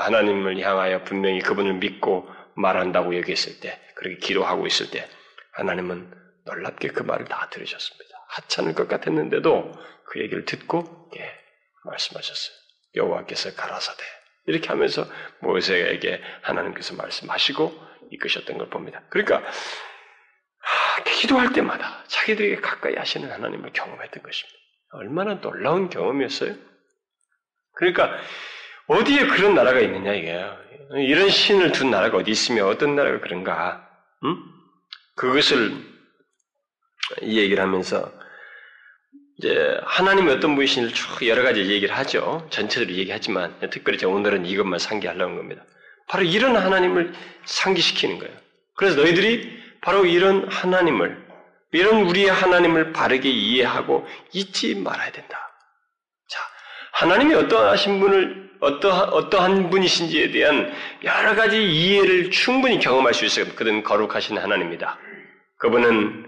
하나님을 0.00 0.58
향하여 0.60 1.04
분명히 1.04 1.40
그분을 1.40 1.74
믿고 1.74 2.28
말한다고 2.54 3.14
얘기했을 3.14 3.60
때, 3.60 3.80
그렇게 3.94 4.18
기도하고 4.18 4.66
있을 4.66 4.90
때, 4.90 5.08
하나님은 5.52 6.12
놀랍게 6.46 6.88
그 6.88 7.02
말을 7.02 7.26
다 7.26 7.48
들으셨습니다. 7.50 8.10
하찮을 8.28 8.74
것 8.74 8.88
같았는데도 8.88 9.72
그 10.06 10.20
얘기를 10.20 10.44
듣고 10.44 11.10
예, 11.16 11.32
말씀하셨어요. 11.84 12.56
여호와께서 12.96 13.54
가라사대 13.54 14.02
이렇게 14.46 14.68
하면서 14.68 15.06
모세에게 15.40 16.20
하나님께서 16.42 16.94
말씀하시고 16.94 17.88
이끄셨던 18.12 18.58
걸 18.58 18.70
봅니다. 18.70 19.02
그러니까 19.10 19.42
하, 20.58 21.02
기도할 21.04 21.52
때마다 21.52 22.04
자기들에게 22.08 22.56
가까이 22.56 22.94
하시는 22.96 23.30
하나님을 23.30 23.72
경험했던 23.72 24.22
것입니다. 24.22 24.58
얼마나 24.92 25.40
놀라운 25.40 25.88
경험이었어요? 25.88 26.54
그러니까 27.74 28.18
어디에 28.90 29.26
그런 29.26 29.54
나라가 29.54 29.78
있느냐 29.80 30.12
이게요. 30.14 30.56
이런 30.96 31.28
신을 31.30 31.70
둔 31.70 31.90
나라가 31.92 32.18
어디 32.18 32.32
있으며 32.32 32.66
어떤 32.66 32.96
나라가 32.96 33.20
그런가? 33.20 33.88
음? 34.24 34.36
그것을 35.14 35.72
이 37.22 37.38
얘기를 37.38 37.62
하면서 37.62 38.12
이제 39.38 39.78
하나님이 39.84 40.32
어떤 40.32 40.56
분이신지를 40.56 40.92
쭉 40.92 41.28
여러 41.28 41.44
가지 41.44 41.60
얘기를 41.60 41.96
하죠. 41.96 42.48
전체적으로 42.50 42.96
얘기하지만 42.96 43.54
특별히 43.70 43.96
제가 43.96 44.12
오늘은 44.12 44.44
이것만 44.44 44.80
상기하려는 44.80 45.36
겁니다. 45.36 45.62
바로 46.08 46.24
이런 46.24 46.56
하나님을 46.56 47.12
상기시키는 47.44 48.18
거예요. 48.18 48.36
그래서 48.74 48.96
너희들이 48.96 49.56
바로 49.82 50.04
이런 50.04 50.50
하나님을 50.50 51.30
이런 51.72 52.02
우리의 52.08 52.28
하나님을 52.32 52.92
바르게 52.92 53.30
이해하고 53.30 54.04
잊지 54.32 54.74
말아야 54.74 55.12
된다. 55.12 55.38
자, 56.28 56.40
하나님이 56.94 57.34
어떠하신 57.34 58.00
분을 58.00 58.49
어떠한, 58.60 59.08
어떠한 59.10 59.70
분이신지에 59.70 60.30
대한 60.30 60.72
여러 61.02 61.34
가지 61.34 61.62
이해를 61.62 62.30
충분히 62.30 62.78
경험할 62.78 63.14
수 63.14 63.24
있어요. 63.24 63.46
그는 63.54 63.82
거룩하신 63.82 64.38
하나님입니다. 64.38 64.98
그분은 65.58 66.26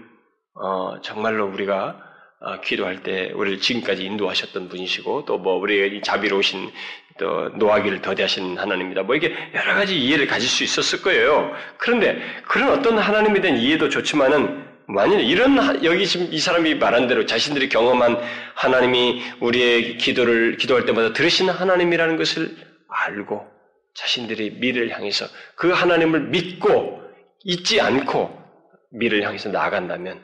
어, 0.55 1.01
정말로 1.01 1.47
우리가 1.47 1.97
어, 2.41 2.59
기도할 2.61 3.03
때 3.03 3.31
우리를 3.33 3.59
지금까지 3.59 4.03
인도하셨던 4.03 4.67
분이시고 4.69 5.25
또 5.25 5.37
뭐 5.37 5.55
우리의 5.57 6.01
자비로우신 6.01 6.71
또 7.19 7.49
노하기를 7.55 8.01
더디하신 8.01 8.57
하나님입니다. 8.57 9.03
뭐 9.03 9.15
이게 9.15 9.33
여러 9.53 9.75
가지 9.75 9.97
이해를 9.99 10.27
가질 10.27 10.49
수 10.49 10.63
있었을 10.63 11.01
거예요. 11.03 11.53
그런데 11.77 12.19
그런 12.47 12.69
어떤 12.71 12.97
하나님에 12.97 13.39
대한 13.39 13.57
이해도 13.57 13.87
좋지만은 13.89 14.72
만일 14.87 15.21
이런 15.21 15.83
여기 15.83 16.05
지금 16.05 16.31
이 16.31 16.39
사람이 16.39 16.75
말한 16.75 17.07
대로 17.07 17.25
자신들이 17.25 17.69
경험한 17.69 18.17
하나님이 18.55 19.21
우리의 19.39 19.97
기도를 19.97 20.57
기도할 20.57 20.85
때마다 20.85 21.13
들으시는 21.13 21.53
하나님이라는 21.53 22.17
것을 22.17 22.55
알고 22.89 23.47
자신들이 23.95 24.51
미래를 24.59 24.89
향해서 24.91 25.25
그 25.55 25.71
하나님을 25.71 26.27
믿고 26.27 27.01
잊지 27.43 27.79
않고 27.81 28.41
미래를 28.91 29.25
향해서 29.25 29.49
나아간다면 29.49 30.21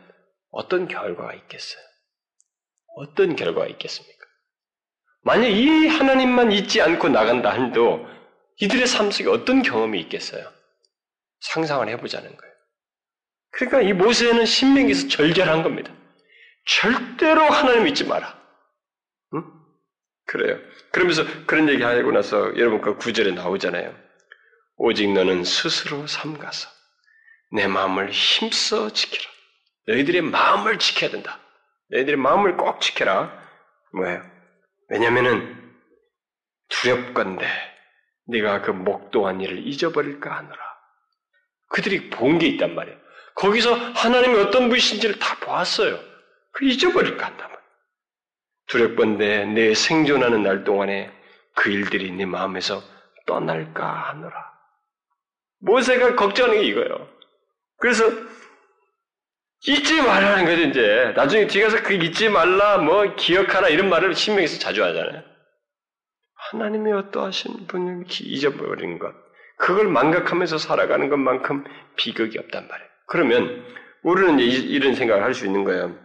어떤 0.52 0.88
결과가 0.88 1.34
있겠어요? 1.34 1.82
어떤 2.98 3.36
결과가 3.36 3.68
있겠습니까? 3.68 4.20
만약 5.22 5.48
이 5.48 5.88
하나님만 5.88 6.52
잊지 6.52 6.82
않고 6.82 7.10
나간다 7.10 7.52
한도 7.52 8.08
이들의 8.62 8.88
삶 8.88 9.12
속에 9.12 9.30
어떤 9.30 9.62
경험이 9.62 10.00
있겠어요? 10.02 10.52
상상을 11.42 11.88
해보자는 11.90 12.36
거예요. 12.36 12.49
그러니까 13.52 13.82
이 13.82 13.94
모세는 13.94 14.46
신명기에서 14.46 15.08
절절한 15.08 15.64
겁니다. 15.64 15.92
절대로 16.66 17.42
하나님 17.44 17.84
믿지 17.86 18.06
마라. 18.06 18.38
응? 19.34 19.44
그래요. 20.28 20.60
그러면서 20.92 21.24
그런 21.46 21.68
얘기 21.70 21.82
하고 21.84 22.12
나서 22.12 22.56
여러분 22.58 22.82
그 22.82 22.96
구절에 22.98 23.32
나오잖아요. 23.32 23.96
오직 24.78 25.12
너는 25.12 25.44
스스로 25.44 26.08
삼가서 26.08 26.70
내 27.52 27.68
마음을 27.68 28.12
힘써 28.12 28.92
지키라. 28.94 29.30
너희들의 29.88 30.22
마음을 30.22 30.78
지켜야 30.78 31.10
된다. 31.10 31.40
너희들의 31.90 32.18
마음을 32.18 32.56
꼭 32.56 32.80
지켜라. 32.80 33.34
뭐예요? 33.94 34.24
왜냐면은 34.90 35.74
두렵건데 36.70 37.48
네가 38.28 38.62
그 38.62 38.72
목도한 38.72 39.42
일을 39.42 39.66
잊어버릴까 39.68 40.30
하노라. 40.30 40.60
그들이 41.70 42.10
본 42.12 42.38
게 42.38 42.48
있단 42.48 42.76
말이에요. 42.76 42.98
거기서 43.40 43.74
하나님이 43.74 44.38
어떤 44.40 44.68
분이신지를 44.68 45.18
다 45.18 45.38
보았어요. 45.40 46.00
그 46.52 46.66
잊어버릴까 46.66 47.26
말이에요. 47.26 47.50
두렵건데 48.68 49.46
내 49.46 49.74
생존하는 49.74 50.44
날 50.44 50.64
동안에 50.64 51.12
그 51.56 51.72
일들이 51.72 52.12
네 52.12 52.26
마음에서 52.26 52.84
떠날까 53.26 54.10
하노라. 54.10 54.50
모세가 55.62 56.16
걱정하는 56.16 56.62
게 56.62 56.68
이거예요. 56.68 57.10
그래서 57.78 58.04
잊지 59.66 60.02
말라는 60.02 60.46
거죠, 60.46 60.62
이제. 60.64 61.14
나중에 61.16 61.48
뒤에 61.48 61.64
가서 61.64 61.82
그 61.84 61.94
잊지 61.94 62.30
말라, 62.30 62.78
뭐, 62.78 63.16
기억하라, 63.16 63.70
이런 63.70 63.90
말을 63.90 64.16
신명에서 64.16 64.60
자주 64.60 64.84
하잖아요. 64.84 65.24
하나님이 66.36 66.92
어떠하신 66.94 67.68
분을 67.68 68.06
잊어버린 68.22 69.00
것. 69.00 69.14
그걸 69.58 69.90
망각하면서 69.90 70.58
살아가는 70.58 71.10
것만큼 71.10 71.66
비극이 71.98 72.40
없단 72.40 72.68
말이에요. 72.68 72.89
그러면, 73.10 73.66
우리는 74.04 74.40
이런 74.40 74.96
생각을 74.96 75.24
할 75.24 75.34
수 75.34 75.46
있는 75.46 75.64
거예요. 75.64 75.98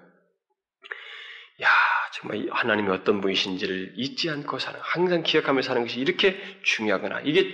야, 1.62 1.68
정말 2.14 2.46
하나님이 2.50 2.90
어떤 2.90 3.20
분이신지를 3.20 3.92
잊지 3.96 4.30
않고 4.30 4.58
사는, 4.58 4.78
항상 4.82 5.23
기억하며 5.23 5.62
사는 5.62 5.82
것이 5.82 6.00
이렇게 6.00 6.37
중요하구나. 6.62 7.20
이게 7.25 7.52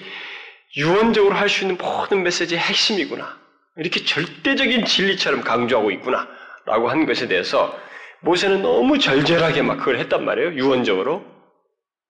유언적으로 0.76 1.34
할 1.34 1.48
수 1.48 1.64
있는 1.64 1.76
모든 1.76 2.22
메시지의 2.22 2.60
핵심이구나. 2.60 3.38
이렇게 3.76 4.04
절대적인 4.04 4.84
진리처럼 4.84 5.42
강조하고 5.42 5.90
있구나. 5.90 6.28
라고 6.66 6.88
한 6.88 7.06
것에 7.06 7.26
대해서 7.26 7.76
모세는 8.20 8.62
너무 8.62 8.98
절절하게 8.98 9.62
막 9.62 9.78
그걸 9.78 9.98
했단 9.98 10.24
말이에요. 10.24 10.52
유언적으로. 10.54 11.24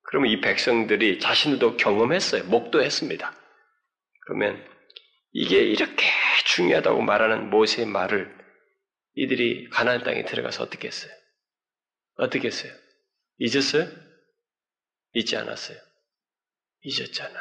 그러면 0.02 0.30
이 0.30 0.40
백성들이 0.40 1.20
자신들도 1.20 1.76
경험했어요. 1.76 2.44
목도했습니다. 2.44 3.32
그러면 4.26 4.62
이게 5.32 5.58
이렇게 5.60 6.06
중요하다고 6.44 7.02
말하는 7.02 7.50
모세의 7.50 7.86
말을 7.86 8.36
이들이 9.14 9.68
가나안 9.70 10.02
땅에 10.02 10.24
들어가서 10.24 10.64
어떻게 10.64 10.88
했어요? 10.88 11.12
어떻게 12.16 12.48
했어요? 12.48 12.72
잊었어요? 13.38 13.88
잊지 15.14 15.36
않았어요. 15.36 15.78
잊었잖아요. 16.82 17.38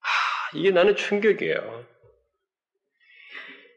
아, 0.00 0.56
이게 0.56 0.70
나는 0.70 0.96
충격이에요. 0.96 1.86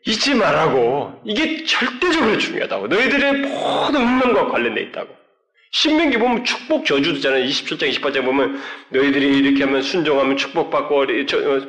잊지 0.07 0.35
말라고. 0.35 1.21
이게 1.25 1.65
절대적으로 1.65 2.37
중요하다고. 2.37 2.87
너희들의 2.87 3.33
모든 3.41 4.01
운명과 4.01 4.47
관련돼 4.51 4.81
있다고. 4.83 5.24
신명기 5.75 6.17
보면 6.19 6.45
축복 6.45 6.85
저주도 6.85 7.17
있잖아요. 7.17 7.43
27장, 7.43 7.91
28장 7.91 8.23
보면 8.23 8.61
너희들이 8.91 9.39
이렇게 9.39 9.65
하면 9.65 9.81
순종하면 9.81 10.37
축복받고 10.37 11.01
어, 11.01 11.05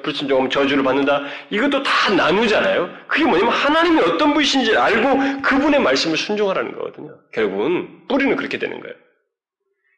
불순종하면 0.03 0.49
저주를 0.49 0.85
받는다. 0.85 1.25
이것도 1.51 1.83
다 1.83 2.15
나누잖아요. 2.15 3.07
그게 3.09 3.25
뭐냐면 3.25 3.53
하나님이 3.53 4.01
어떤 4.03 4.33
분이신지 4.33 4.77
알고 4.77 5.43
그분의 5.43 5.81
말씀을 5.81 6.17
순종하라는 6.17 6.77
거거든요. 6.77 7.19
결국은 7.33 8.07
뿌리는 8.07 8.37
그렇게 8.37 8.59
되는 8.59 8.79
거예요. 8.79 8.95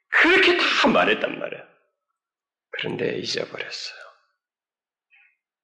그렇게 0.09 0.57
다 0.57 0.89
말했단 0.89 1.39
말이에요. 1.39 1.63
그런데 2.71 3.19
잊어버렸어요. 3.19 3.99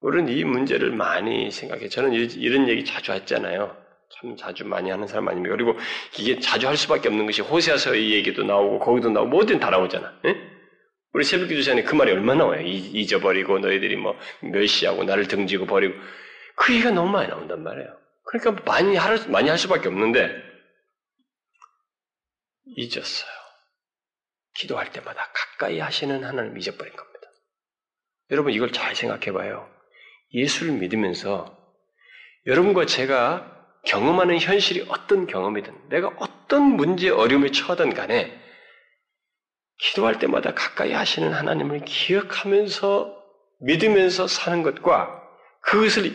우리는 0.00 0.28
이 0.30 0.44
문제를 0.44 0.90
많이 0.90 1.50
생각해. 1.50 1.88
저는 1.88 2.12
이런 2.12 2.68
얘기 2.68 2.84
자주 2.84 3.12
했잖아요. 3.12 3.83
참 4.14 4.36
자주 4.36 4.64
많이 4.64 4.90
하는 4.90 5.06
사람 5.06 5.28
아닙니까? 5.28 5.56
그리고 5.56 5.78
이게 6.18 6.38
자주 6.38 6.68
할 6.68 6.76
수밖에 6.76 7.08
없는 7.08 7.26
것이 7.26 7.42
호세아서 7.42 7.94
이 7.94 8.14
얘기도 8.14 8.42
나오고 8.44 8.78
거기도 8.78 9.10
나오고 9.10 9.30
뭐든 9.30 9.58
다 9.58 9.70
나오잖아. 9.70 10.20
예? 10.26 10.36
우리 11.12 11.24
새벽기도 11.24 11.62
전에 11.62 11.82
그 11.82 11.94
말이 11.94 12.10
얼마나 12.10 12.44
나와요? 12.44 12.60
잊어버리고 12.62 13.58
너희들이 13.60 13.96
뭐 13.96 14.18
멸시하고 14.42 15.04
나를 15.04 15.28
등지고 15.28 15.66
버리고 15.66 15.94
그 16.56 16.74
얘기가 16.74 16.90
너무 16.90 17.10
많이 17.10 17.28
나온단 17.28 17.62
말이에요. 17.62 17.96
그러니까 18.24 18.62
많이 18.64 18.96
할 18.96 19.18
많이 19.28 19.48
할 19.48 19.58
수밖에 19.58 19.88
없는데 19.88 20.42
잊었어요. 22.76 23.30
기도할 24.54 24.90
때마다 24.90 25.30
가까이 25.32 25.78
하시는 25.78 26.24
하나님 26.24 26.56
잊어버린 26.58 26.94
겁니다. 26.94 27.28
여러분 28.30 28.52
이걸 28.52 28.72
잘 28.72 28.96
생각해 28.96 29.32
봐요. 29.32 29.70
예수를 30.32 30.72
믿으면서 30.74 31.56
여러분과 32.46 32.86
제가 32.86 33.53
경험하는 33.86 34.38
현실이 34.38 34.86
어떤 34.88 35.26
경험이든 35.26 35.88
내가 35.88 36.08
어떤 36.18 36.76
문제 36.76 37.10
어려움에 37.10 37.50
처하든 37.50 37.94
간에 37.94 38.40
기도할 39.78 40.18
때마다 40.18 40.54
가까이 40.54 40.92
하시는 40.92 41.32
하나님을 41.32 41.84
기억하면서 41.84 43.22
믿으면서 43.60 44.26
사는 44.26 44.62
것과 44.62 45.22
그것을 45.60 46.12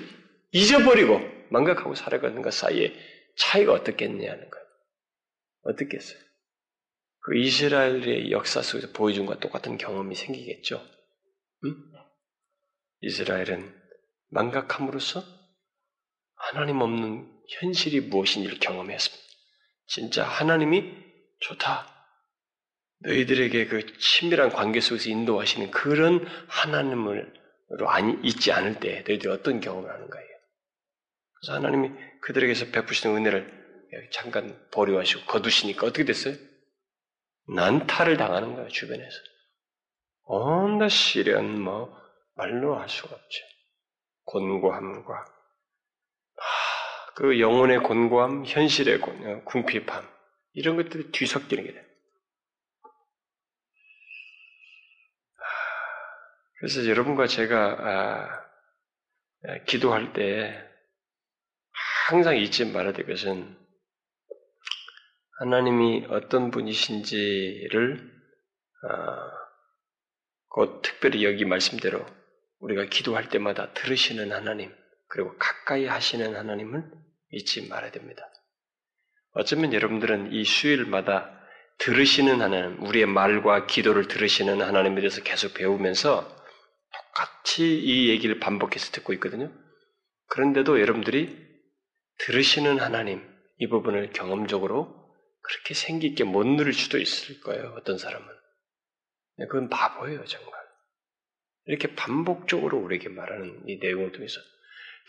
잊어버리고 0.51 1.19
망각하고 1.49 1.95
살아가는 1.95 2.41
것 2.41 2.53
사이에 2.53 2.93
차이가 3.37 3.73
어떻겠냐는 3.73 4.49
거예요. 4.49 4.65
어떻겠어요? 5.63 6.19
그 7.21 7.37
이스라엘의 7.37 8.31
역사 8.31 8.61
속에서 8.61 8.91
보여준 8.93 9.25
것과 9.25 9.39
똑같은 9.39 9.77
경험이 9.77 10.15
생기겠죠. 10.15 10.81
응? 11.65 11.75
이스라엘은 13.01 13.75
망각함으로써 14.29 15.23
하나님 16.35 16.81
없는 16.81 17.38
현실이 17.59 18.01
무엇인지를 18.01 18.59
경험했습니다. 18.59 19.23
진짜 19.87 20.23
하나님이 20.23 20.93
좋다. 21.39 21.95
너희들에게 22.99 23.67
그 23.67 23.97
친밀한 23.97 24.49
관계 24.49 24.81
속에서 24.81 25.09
인도하시는 25.09 25.71
그런 25.71 26.25
하나님을 26.47 27.33
아니, 27.87 28.17
잊지 28.23 28.51
않을 28.51 28.79
때 28.79 29.03
너희들이 29.07 29.29
어떤 29.29 29.61
경험을 29.61 29.89
하는 29.89 30.09
거예요. 30.09 30.27
그래서 31.33 31.53
하나님이 31.53 31.91
그들에게서 32.21 32.67
베푸시는 32.71 33.15
은혜를 33.15 33.59
잠깐 34.11 34.67
보류하시고 34.71 35.25
거두시니까 35.25 35.87
어떻게 35.87 36.03
됐어요? 36.03 36.35
난타를 37.55 38.17
당하는 38.17 38.55
거예요, 38.55 38.69
주변에서. 38.69 39.17
온갖 40.23 40.89
시련, 40.89 41.59
뭐, 41.59 41.97
말로 42.35 42.77
할 42.77 42.87
수가 42.87 43.15
없죠. 43.15 43.43
곤고함과 44.25 45.25
그 47.19 47.37
영혼의 47.41 47.79
곤고함, 47.79 48.45
현실의 48.45 49.01
곤, 49.01 49.43
궁핍함 49.43 50.09
이런 50.53 50.77
것들이 50.77 51.11
뒤섞이는 51.11 51.65
게 51.65 51.73
돼요. 51.73 51.83
그래서 56.59 56.87
여러분과 56.87 57.27
제가 57.27 58.45
아, 59.49 59.63
기도할 59.65 60.13
때 60.13 60.65
항상 62.07 62.37
잊지 62.37 62.71
말아야 62.71 62.93
될 62.93 63.05
것은 63.05 63.53
하나님이 65.39 66.05
어떤 66.07 66.51
분이신지를 66.51 68.13
아, 68.87 69.31
곧 70.47 70.81
특별히 70.83 71.25
여기 71.25 71.43
말씀대로 71.43 72.05
우리가 72.59 72.85
기도할 72.85 73.27
때마다 73.27 73.73
들으시는 73.73 74.31
하나님, 74.31 74.73
그리고 75.09 75.37
가까이 75.37 75.85
하시는 75.85 76.33
하나님을 76.33 77.08
잊지 77.31 77.67
말아야 77.67 77.91
됩니다. 77.91 78.29
어쩌면 79.31 79.73
여러분들은 79.73 80.33
이 80.33 80.43
수요일마다 80.43 81.39
들으시는 81.79 82.41
하나님, 82.41 82.83
우리의 82.83 83.05
말과 83.05 83.65
기도를 83.65 84.07
들으시는 84.07 84.61
하나님에 84.61 85.01
대해서 85.01 85.23
계속 85.23 85.53
배우면서 85.53 86.35
똑같이 86.93 87.79
이 87.79 88.09
얘기를 88.09 88.39
반복해서 88.39 88.91
듣고 88.91 89.13
있거든요. 89.13 89.51
그런데도 90.27 90.81
여러분들이 90.81 91.37
들으시는 92.19 92.79
하나님, 92.79 93.25
이 93.59 93.67
부분을 93.67 94.11
경험적으로 94.11 94.99
그렇게 95.41 95.73
생기 95.73 96.07
있게 96.07 96.23
못 96.23 96.45
누릴 96.45 96.73
수도 96.73 96.97
있을 96.97 97.39
거예요. 97.41 97.73
어떤 97.77 97.97
사람은. 97.97 98.27
네, 99.37 99.45
그건 99.47 99.69
바보예요, 99.69 100.25
정말. 100.25 100.51
이렇게 101.65 101.95
반복적으로 101.95 102.77
우리에게 102.77 103.09
말하는 103.09 103.63
이 103.67 103.77
내용을 103.77 104.11
통해서 104.11 104.39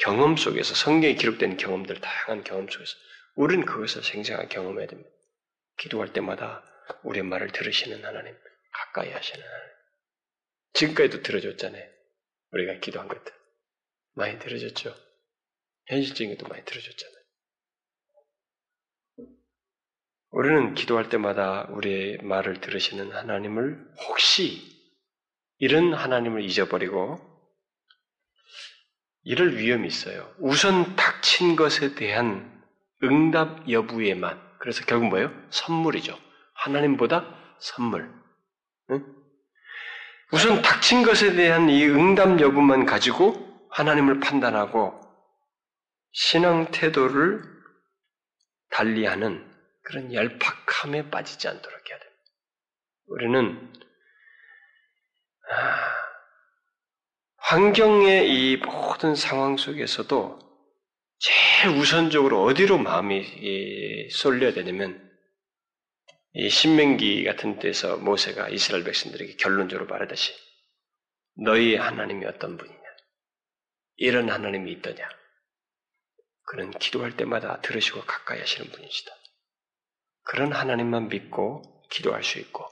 경험 0.01 0.37
속에서 0.37 0.75
성경에 0.75 1.15
기록된 1.15 1.57
경험들, 1.57 2.01
다양한 2.01 2.45
경험 2.45 2.69
속에서 2.69 2.97
우리는 3.35 3.65
그것을 3.65 4.03
생생하게 4.03 4.49
경험해야 4.49 4.87
됩니다. 4.87 5.11
기도할 5.77 6.13
때마다 6.13 6.65
우리의 7.03 7.25
말을 7.25 7.53
들으시는 7.53 8.05
하나님, 8.05 8.35
가까이 8.73 9.11
하시는 9.11 9.45
하나님. 9.45 9.69
지금까지도 10.73 11.23
들어줬잖아요. 11.23 11.85
우리가 12.53 12.81
기도한 12.81 13.09
것들. 13.09 13.33
많이 14.15 14.39
들어줬죠. 14.39 14.95
현실적인 15.87 16.37
것도 16.37 16.49
많이 16.49 16.65
들어줬잖아요. 16.65 17.21
우리는 20.31 20.75
기도할 20.75 21.09
때마다 21.09 21.67
우리의 21.71 22.19
말을 22.23 22.61
들으시는 22.61 23.13
하나님을 23.13 23.85
혹시 24.09 24.63
이런 25.59 25.93
하나님을 25.93 26.43
잊어버리고 26.43 27.30
이럴 29.31 29.57
위험이 29.57 29.87
있어요. 29.87 30.29
우선 30.39 30.97
닥친 30.97 31.55
것에 31.55 31.95
대한 31.95 32.51
응답 33.05 33.71
여부에만 33.71 34.41
그래서 34.59 34.85
결국 34.85 35.07
뭐예요? 35.07 35.33
선물이죠. 35.51 36.19
하나님보다 36.55 37.33
선물. 37.61 38.13
응? 38.91 39.07
우선 40.33 40.63
닥친 40.63 41.05
것에 41.05 41.35
대한 41.37 41.71
이 41.71 41.87
응답 41.87 42.41
여부만 42.41 42.87
가지고 42.87 43.69
하나님을 43.71 44.19
판단하고 44.19 45.01
신앙 46.11 46.73
태도를 46.73 47.45
달리하는 48.71 49.49
그런 49.85 50.13
열팍함에 50.13 51.09
빠지지 51.11 51.47
않도록 51.47 51.89
해야 51.89 51.99
됩니다. 52.01 52.23
우리는 53.07 53.73
환경의 57.51 58.31
이 58.31 58.57
모든 58.59 59.17
상황 59.17 59.57
속에서도 59.57 60.39
제일 61.19 61.77
우선적으로 61.77 62.45
어디로 62.45 62.79
마음이 62.79 64.09
쏠려야 64.13 64.53
되냐면 64.53 65.11
이 66.35 66.49
신명기 66.49 67.25
같은 67.25 67.59
데서 67.59 67.97
모세가 67.97 68.51
이스라엘 68.51 68.85
백성들에게 68.85 69.35
결론적으로 69.35 69.89
말하듯이 69.89 70.33
너희 71.45 71.75
하나님이 71.75 72.25
어떤 72.27 72.57
분이냐 72.57 72.79
이런 73.97 74.31
하나님이 74.31 74.71
있더냐 74.75 75.09
그는 76.45 76.71
기도할 76.71 77.17
때마다 77.17 77.61
들으시고 77.63 78.03
가까이 78.03 78.39
하시는 78.39 78.71
분이시다. 78.71 79.13
그런 80.23 80.53
하나님만 80.53 81.09
믿고 81.09 81.63
기도할 81.91 82.23
수 82.23 82.39
있고 82.39 82.65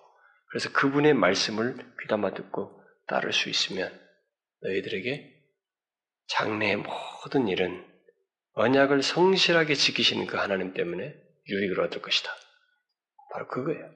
그래서 0.50 0.70
그분의 0.70 1.14
말씀을 1.14 1.76
귀담아 2.00 2.34
듣고 2.34 2.80
따를 3.08 3.32
수 3.32 3.48
있으면 3.48 4.07
너희들에게 4.60 5.34
장래의 6.28 6.76
모든 6.76 7.48
일은 7.48 7.86
언약을 8.52 9.02
성실하게 9.02 9.74
지키시는 9.74 10.26
그 10.26 10.36
하나님 10.36 10.74
때문에 10.74 11.14
유익을 11.48 11.80
얻을 11.80 12.02
것이다. 12.02 12.30
바로 13.32 13.46
그거예요. 13.48 13.94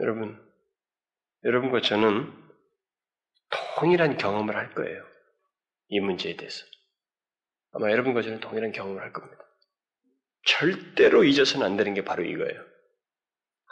여러분, 0.00 0.38
여러분과 1.44 1.80
저는 1.80 2.32
동일한 3.76 4.16
경험을 4.16 4.54
할 4.54 4.74
거예요. 4.74 5.04
이 5.88 6.00
문제에 6.00 6.36
대해서. 6.36 6.64
아마 7.72 7.90
여러분과 7.90 8.22
저는 8.22 8.40
동일한 8.40 8.72
경험을 8.72 9.02
할 9.02 9.12
겁니다. 9.12 9.42
절대로 10.46 11.24
잊어서는 11.24 11.66
안 11.66 11.76
되는 11.76 11.94
게 11.94 12.04
바로 12.04 12.24
이거예요. 12.24 12.64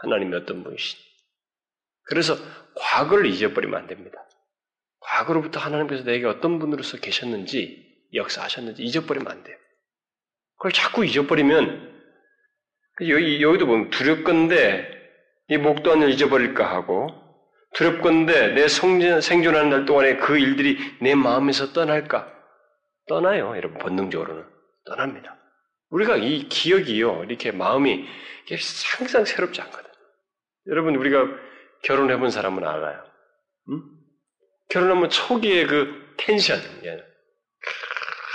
하나님이 0.03 0.37
어떤 0.37 0.63
분이신. 0.65 1.06
그래서 2.07 2.37
과거를 2.75 3.27
잊어버리면 3.27 3.79
안 3.79 3.87
됩니다. 3.87 4.19
과거로부터 5.01 5.61
하나님께서 5.61 6.05
내게 6.05 6.27
어떤 6.27 6.59
분으로서 6.59 6.99
계셨는지, 6.99 7.85
역사하셨는지 8.15 8.83
잊어버리면 8.83 9.31
안 9.31 9.45
돼요. 9.45 9.57
그걸 10.57 10.73
자꾸 10.73 11.05
잊어버리면, 11.05 11.95
여기, 13.09 13.43
여기도 13.43 13.67
보면 13.67 13.91
두렵건데, 13.91 14.91
이 15.49 15.59
목돈을 15.59 16.11
잊어버릴까 16.11 16.69
하고, 16.69 17.09
두렵건데, 17.75 18.55
내 18.55 18.69
성전, 18.69 19.21
생존하는 19.21 19.71
날 19.71 19.85
동안에 19.85 20.17
그 20.17 20.39
일들이 20.39 20.79
내 21.01 21.15
마음에서 21.15 21.73
떠날까? 21.73 22.33
떠나요, 23.09 23.57
여러분, 23.57 23.79
본능적으로는. 23.79 24.45
떠납니다. 24.87 25.37
우리가 25.91 26.17
이 26.17 26.49
기억이요, 26.49 27.25
이렇게 27.25 27.53
마음이 27.53 28.07
항상 28.99 29.25
새롭지 29.25 29.61
않거든. 29.61 29.91
여러분, 30.69 30.97
우리가 30.97 31.46
결혼해 31.87 32.19
본 32.19 32.31
사람은 32.31 32.67
알아요. 32.67 33.05
응? 33.71 33.83
결혼하면 34.71 35.09
초기에 35.09 35.67
그 35.67 36.15
텐션, 36.19 36.61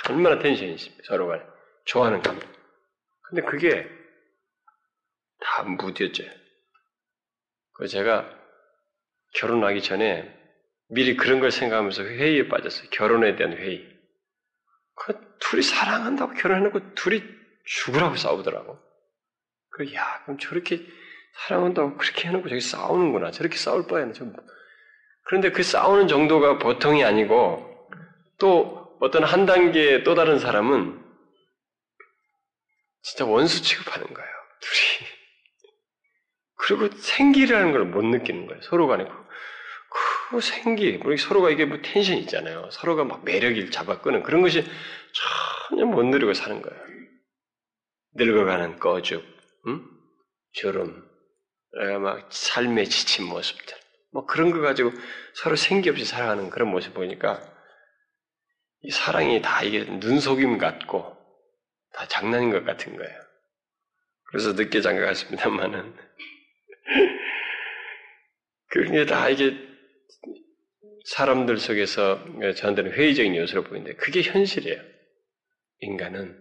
얼마나 0.10 0.40
텐션이 0.40 0.74
있습니까? 0.76 1.04
서로 1.06 1.28
간에. 1.28 1.44
좋아하는 1.86 2.22
감정. 2.22 2.50
근데 3.24 3.42
그게 3.42 3.90
다 5.42 5.64
무뎌져요. 5.64 6.30
그 7.74 7.88
제가 7.88 8.30
결혼하기 9.34 9.82
전에 9.82 10.34
미리 10.88 11.18
그런 11.18 11.42
걸 11.42 11.52
생각하면서 11.52 12.04
회의에 12.04 12.48
빠졌어요. 12.48 12.90
결혼에 12.90 13.36
대한 13.36 13.58
회의. 13.58 13.86
그 14.96 15.38
둘이 15.40 15.62
사랑한다고 15.62 16.34
결혼해놓고 16.36 16.94
둘이 16.96 17.22
죽으라고 17.66 18.16
싸우더라고. 18.16 18.80
그, 19.72 19.94
야, 19.94 20.22
그럼 20.24 20.38
저렇게 20.38 20.86
사랑한다고 21.34 21.98
그렇게 21.98 22.28
해놓고 22.28 22.50
저기 22.50 22.62
싸우는구나. 22.62 23.32
저렇게 23.32 23.58
싸울 23.58 23.88
바에는 23.88 24.13
좀. 24.13 24.34
그런데 25.26 25.52
그 25.52 25.63
싸우는 25.63 26.08
정도가 26.08 26.58
보통이 26.60 27.04
아니고 27.04 27.89
또 28.38 28.98
어떤 29.00 29.24
한 29.24 29.46
단계 29.46 30.04
또 30.04 30.15
다른 30.15 30.39
사람은 30.39 31.02
진짜 33.02 33.26
원수 33.26 33.62
취급하는 33.63 34.08
거예요. 34.13 34.30
둘이. 34.62 35.10
그리고 36.56 36.96
생기라는 36.96 37.72
걸 37.74 37.86
못 37.86 38.04
느끼는 38.06 38.48
거예요. 38.48 38.62
서로 38.63 38.88
간에. 38.88 39.06
그, 39.06 39.20
그 40.30 40.41
생기, 40.41 41.00
서로가 41.17 41.50
이게 41.50 41.65
뭐 41.65 41.80
텐션 41.82 42.17
있잖아요. 42.20 42.70
서로가 42.72 43.04
막 43.04 43.26
매력을 43.26 43.72
잡아 43.72 44.00
끄는 44.02 44.24
그런 44.24 44.41
것이 44.41 44.63
전혀 45.70 45.86
못 45.86 46.04
누리고 46.04 46.34
사는 46.34 46.62
거예요. 46.62 46.82
늙어가는 48.15 48.80
꺼죽, 48.80 49.24
응? 49.67 49.86
저름, 50.54 51.10
막 52.02 52.28
삶에 52.32 52.86
지친 52.86 53.26
모습들. 53.26 53.78
뭐 54.12 54.26
그런 54.26 54.52
거 54.52 54.62
가지고 54.62 54.92
서로 55.34 55.56
생기 55.56 55.90
없이 55.90 56.06
살아가는 56.06 56.50
그런 56.50 56.70
모습 56.70 56.94
보니까 56.94 57.42
이 58.82 58.92
사랑이 58.92 59.42
다 59.42 59.64
이게 59.64 59.86
눈속임 59.86 60.58
같고 60.58 61.18
다 61.94 62.08
장난인 62.08 62.52
것 62.52 62.66
같은 62.66 62.98
거예요. 62.98 63.22
그래서 64.26 64.54
늦게 64.54 64.82
장가 64.82 65.06
갔습니다만은 65.06 65.96
그게 68.68 69.06
다 69.06 69.30
이게 69.30 69.72
사람들 71.06 71.58
속에서 71.58 72.24
저한테는 72.56 72.92
회의적인 72.94 73.36
요소로 73.36 73.64
보이는데 73.64 73.96
그게 73.96 74.22
현실이에요. 74.22 74.80
인간은 75.80 76.38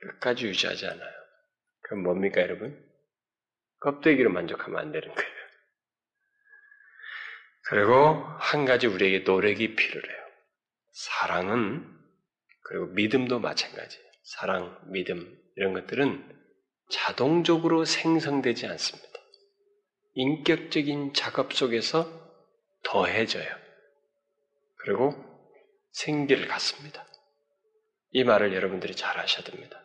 끝까지 0.00 0.46
유지하지 0.46 0.86
않아요. 0.86 1.12
그럼 1.82 2.02
뭡니까, 2.02 2.40
여러분? 2.40 2.76
껍데기로 3.80 4.30
만족하면 4.30 4.80
안 4.80 4.92
되는 4.92 5.14
거예요. 5.14 5.38
그리고 7.68 8.24
한 8.38 8.64
가지 8.64 8.86
우리에게 8.86 9.20
노력이 9.20 9.76
필요해요. 9.76 10.24
사랑은 10.92 11.86
그리고 12.62 12.86
믿음도 12.86 13.38
마찬가지. 13.40 13.98
사랑, 14.22 14.78
믿음 14.90 15.38
이런 15.56 15.72
것들은 15.74 16.38
자동적으로 16.90 17.84
생성되지 17.84 18.66
않습니다. 18.66 19.08
인격적인 20.14 21.14
작업 21.14 21.52
속에서 21.52 22.10
더해져요. 22.82 23.48
그리고 24.76 25.14
생기를 25.92 26.48
갖습니다. 26.48 27.06
이 28.10 28.24
말을 28.24 28.54
여러분들이 28.54 28.94
잘 28.96 29.18
하셔야 29.18 29.44
됩니다. 29.44 29.82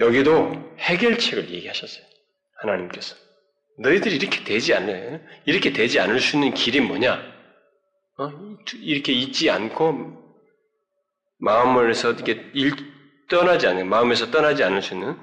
여기도 0.00 0.52
해결책을 0.78 1.50
얘기하셨어요. 1.50 2.04
하나님께서. 2.56 3.16
너희들이 3.78 4.16
이렇게 4.16 4.44
되지 4.44 4.74
않네. 4.74 5.22
이렇게 5.46 5.72
되지 5.72 6.00
않을 6.00 6.20
수 6.20 6.36
있는 6.36 6.54
길이 6.54 6.80
뭐냐? 6.80 7.32
어? 8.18 8.30
이렇게 8.74 9.12
잊지 9.12 9.50
않고 9.50 10.22
마음을서 11.38 12.12
이렇게 12.12 12.50
일, 12.54 12.72
떠나지 13.28 13.66
않는 13.66 13.88
마음에서 13.88 14.30
떠나지 14.30 14.62
않을 14.62 14.82
수 14.82 14.94
있는 14.94 15.18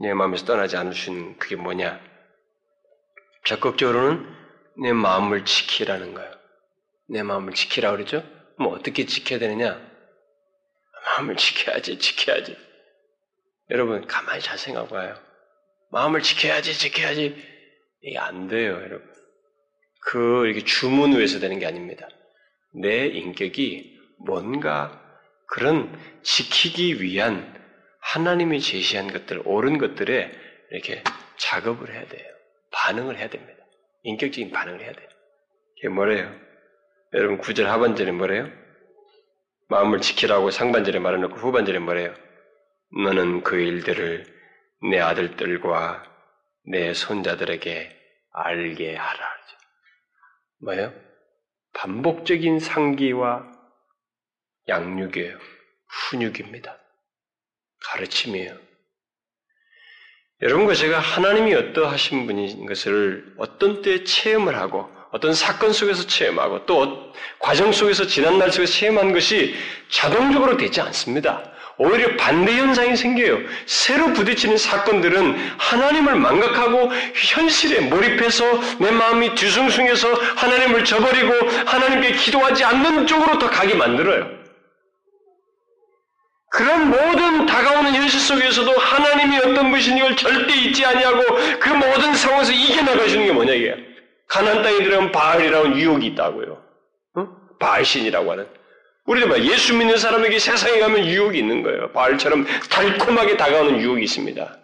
내 0.00 0.14
마음에서 0.14 0.44
떠나지 0.46 0.76
않을 0.76 0.94
수 0.94 1.10
있는 1.10 1.36
그게 1.38 1.56
뭐냐? 1.56 2.00
적극적으로는 3.44 4.26
내 4.80 4.92
마음을 4.92 5.44
지키라는 5.44 6.14
거예요. 6.14 6.32
내 7.08 7.22
마음을 7.22 7.54
지키라 7.54 7.90
그러죠? 7.92 8.22
뭐 8.58 8.74
어떻게 8.74 9.06
지켜야 9.06 9.38
되느냐? 9.38 9.80
마음을 11.04 11.36
지켜야지, 11.36 11.98
지켜야지. 11.98 12.67
여러분 13.70 14.06
가만히 14.06 14.40
잘 14.40 14.58
생각해 14.58 14.88
봐요. 14.88 15.14
마음을 15.90 16.22
지켜야지, 16.22 16.74
지켜야지. 16.78 17.36
이게 18.02 18.18
안 18.18 18.48
돼요, 18.48 18.74
여러분. 18.74 19.02
그 20.02 20.46
이렇게 20.46 20.64
주문 20.64 21.16
위에서 21.16 21.38
되는 21.38 21.58
게 21.58 21.66
아닙니다. 21.66 22.08
내 22.74 23.06
인격이 23.06 23.98
뭔가 24.26 25.02
그런 25.46 25.98
지키기 26.22 27.02
위한 27.02 27.54
하나님이 28.00 28.60
제시한 28.60 29.12
것들, 29.12 29.42
옳은 29.44 29.78
것들에 29.78 30.30
이렇게 30.70 31.02
작업을 31.36 31.92
해야 31.92 32.06
돼요. 32.06 32.26
반응을 32.70 33.18
해야 33.18 33.28
됩니다. 33.28 33.58
인격적인 34.02 34.50
반응을 34.50 34.80
해야 34.80 34.92
돼요. 34.92 35.08
이게 35.78 35.88
뭐래요? 35.88 36.32
여러분 37.14 37.38
구절 37.38 37.68
하반절에 37.68 38.12
뭐래요? 38.12 38.50
마음을 39.68 40.00
지키라고 40.00 40.50
상반절에 40.50 40.98
말해놓고 40.98 41.36
후반절에 41.36 41.78
뭐래요? 41.78 42.14
너는 42.96 43.42
그 43.42 43.56
일들을 43.56 44.24
내 44.90 44.98
아들들과 45.00 46.04
내 46.64 46.94
손자들에게 46.94 47.96
알게 48.32 48.96
하라. 48.96 49.38
뭐예요? 50.60 50.92
반복적인 51.74 52.58
상기와 52.58 53.46
양육이에요. 54.68 55.38
훈육입니다. 55.88 56.76
가르침이에요. 57.84 58.58
여러분과 60.42 60.74
제가 60.74 60.98
하나님이 60.98 61.54
어떠하신 61.54 62.26
분인 62.26 62.66
것을 62.66 63.34
어떤 63.38 63.82
때 63.82 64.04
체험을 64.04 64.56
하고 64.56 64.88
어떤 65.10 65.32
사건 65.32 65.72
속에서 65.72 66.06
체험하고 66.06 66.66
또 66.66 67.12
과정 67.38 67.72
속에서 67.72 68.06
지난 68.06 68.38
날 68.38 68.52
속에서 68.52 68.72
체험한 68.72 69.12
것이 69.12 69.54
자동적으로 69.90 70.56
되지 70.56 70.80
않습니다. 70.80 71.52
오히려 71.78 72.16
반대 72.16 72.56
현상이 72.56 72.96
생겨요. 72.96 73.38
새로 73.66 74.12
부딪히는 74.12 74.56
사건들은 74.56 75.36
하나님을 75.58 76.16
망각하고 76.16 76.90
현실에 77.14 77.80
몰입해서 77.82 78.44
내 78.80 78.90
마음이 78.90 79.34
뒤숭숭해서 79.36 80.12
하나님을 80.12 80.84
저버리고 80.84 81.32
하나님께 81.66 82.12
기도하지 82.12 82.64
않는 82.64 83.06
쪽으로 83.06 83.38
더 83.38 83.48
가게 83.48 83.74
만들어요. 83.74 84.38
그런 86.50 86.90
모든 86.90 87.46
다가오는 87.46 87.94
현실 87.94 88.18
속에서도 88.18 88.72
하나님이 88.72 89.36
어떤 89.38 89.70
분이신 89.70 90.00
걸 90.00 90.16
절대 90.16 90.54
잊지 90.54 90.84
아니하고 90.84 91.22
그 91.60 91.68
모든 91.68 92.14
상황에서 92.14 92.52
이겨나가시는 92.52 93.26
게 93.26 93.32
뭐냐 93.32 93.52
이게 93.52 93.76
가난 94.26 94.62
땅에 94.62 94.82
들어가면 94.82 95.12
바알이라는 95.12 95.76
유혹이 95.76 96.06
있다고요. 96.06 96.62
어? 97.16 97.28
바알신이라고 97.60 98.32
하는. 98.32 98.57
우리도 99.08 99.26
막 99.26 99.42
예수 99.42 99.74
믿는 99.74 99.96
사람에게 99.96 100.38
세상에 100.38 100.80
가면 100.80 101.06
유혹이 101.06 101.38
있는 101.38 101.62
거예요. 101.62 101.90
바알처럼 101.92 102.46
달콤하게 102.68 103.38
다가오는 103.38 103.80
유혹이 103.80 104.04
있습니다. 104.04 104.58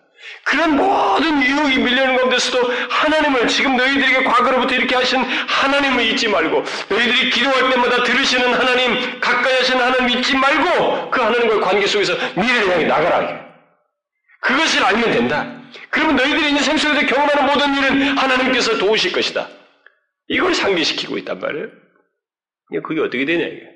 그런 0.44 0.76
모든 0.76 1.42
유혹이 1.42 1.78
밀려오는 1.78 2.16
가운데서도 2.16 2.70
하나님을 2.90 3.48
지금 3.48 3.76
너희들에게 3.76 4.24
과거로부터 4.24 4.74
이렇게 4.74 4.94
하신 4.96 5.20
하나님을 5.22 6.04
잊지 6.04 6.28
말고 6.28 6.62
너희들이 6.90 7.30
기도할 7.30 7.70
때마다 7.70 8.04
들으시는 8.04 8.52
하나님 8.52 9.20
가까이 9.20 9.54
하시는 9.54 9.82
하나님 9.82 10.18
잊지 10.18 10.36
말고 10.36 11.10
그 11.10 11.20
하나님과의 11.22 11.60
관계 11.62 11.86
속에서 11.86 12.12
미래를 12.36 12.70
향해 12.70 12.84
나가라. 12.84 13.46
그것을 14.40 14.84
알면 14.84 15.10
된다. 15.10 15.58
그러면 15.88 16.16
너희들이 16.16 16.50
인생 16.50 16.76
속에서 16.76 17.06
경험하는 17.06 17.46
모든 17.46 17.76
일은 17.76 18.18
하나님께서 18.18 18.76
도우실 18.76 19.12
것이다. 19.12 19.48
이걸 20.28 20.54
상기시키고 20.54 21.16
있단 21.18 21.40
말이에요. 21.40 21.68
그게 22.82 23.00
어떻게 23.00 23.24
되냐 23.24 23.46
이게. 23.46 23.73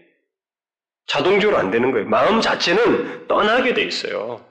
자동적으로 1.09 1.59
안 1.59 1.71
되는 1.71 1.91
거예요. 1.91 2.07
마음 2.07 2.41
자체는 2.41 3.27
떠나게 3.27 3.75
돼 3.75 3.83
있어요. 3.83 4.47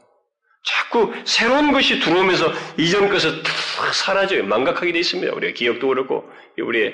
자꾸 0.65 1.13
새로운 1.25 1.71
것이 1.71 1.99
들어오면서 1.99 2.51
이전 2.77 3.09
것을 3.09 3.41
탁 3.43 3.93
사라져요. 3.93 4.43
망각하게 4.45 4.91
돼 4.91 4.99
있습니다. 4.99 5.33
우리가 5.33 5.53
기억도 5.53 5.87
그렇고 5.87 6.29
우리의 6.59 6.93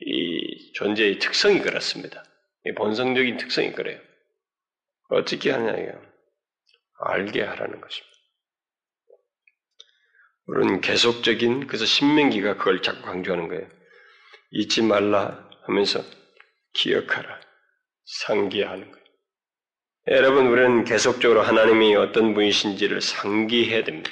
이 0.00 0.72
존재의 0.74 1.18
특성이 1.20 1.60
그렇습니다. 1.60 2.22
본성적인 2.76 3.36
특성이 3.38 3.72
그래요. 3.72 3.98
어떻게 5.08 5.50
하냐요? 5.50 6.02
알게 7.06 7.42
하라는 7.42 7.80
것입니다. 7.80 8.14
우리는 10.46 10.80
계속적인 10.80 11.66
그래서 11.66 11.86
신명기가 11.86 12.56
그걸 12.56 12.82
자꾸 12.82 13.02
강조하는 13.02 13.48
거예요. 13.48 13.66
잊지 14.50 14.82
말라 14.82 15.48
하면서 15.66 16.02
기억하라, 16.74 17.40
상기하는 18.04 18.90
거예요. 18.90 19.03
여러분, 20.08 20.48
우리는 20.48 20.84
계속적으로 20.84 21.40
하나님이 21.40 21.96
어떤 21.96 22.34
분이신지를 22.34 23.00
상기해야 23.00 23.84
됩니다. 23.84 24.10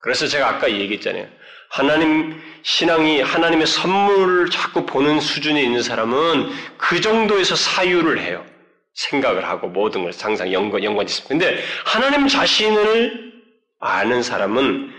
그래서 0.00 0.26
제가 0.26 0.48
아까 0.48 0.70
얘기했잖아요. 0.70 1.26
하나님 1.70 2.38
신앙이 2.62 3.22
하나님의 3.22 3.66
선물을 3.66 4.50
자꾸 4.50 4.84
보는 4.84 5.20
수준에 5.20 5.62
있는 5.62 5.82
사람은 5.82 6.50
그 6.76 7.00
정도에서 7.00 7.56
사유를 7.56 8.20
해요. 8.20 8.44
생각을 8.92 9.48
하고 9.48 9.68
모든 9.68 10.04
걸 10.04 10.12
항상 10.20 10.52
연관, 10.52 10.84
연관이 10.84 11.06
있습니다. 11.06 11.28
근데 11.28 11.62
하나님 11.86 12.28
자신을 12.28 13.32
아는 13.80 14.22
사람은 14.22 14.92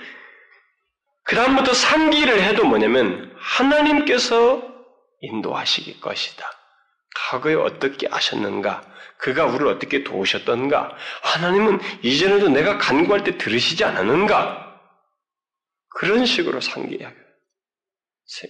그다음부터 1.24 1.74
상기를 1.74 2.42
해도 2.42 2.66
뭐냐면 2.66 3.32
하나님께서 3.38 4.64
인도하시길 5.22 6.00
것이다. 6.00 6.50
과거에 7.16 7.54
어떻게 7.56 8.08
하셨는가? 8.08 8.82
그가 9.20 9.46
우리를 9.46 9.68
어떻게 9.68 10.04
도우셨던가? 10.04 10.96
하나님은 11.24 11.80
이전에도 12.04 12.50
내가 12.50 12.78
간구할 12.78 13.24
때 13.24 13.38
들으시지 13.38 13.84
않았는가? 13.84 14.66
그런 15.90 16.26
식으로 16.26 16.62
상기하고 16.62 17.16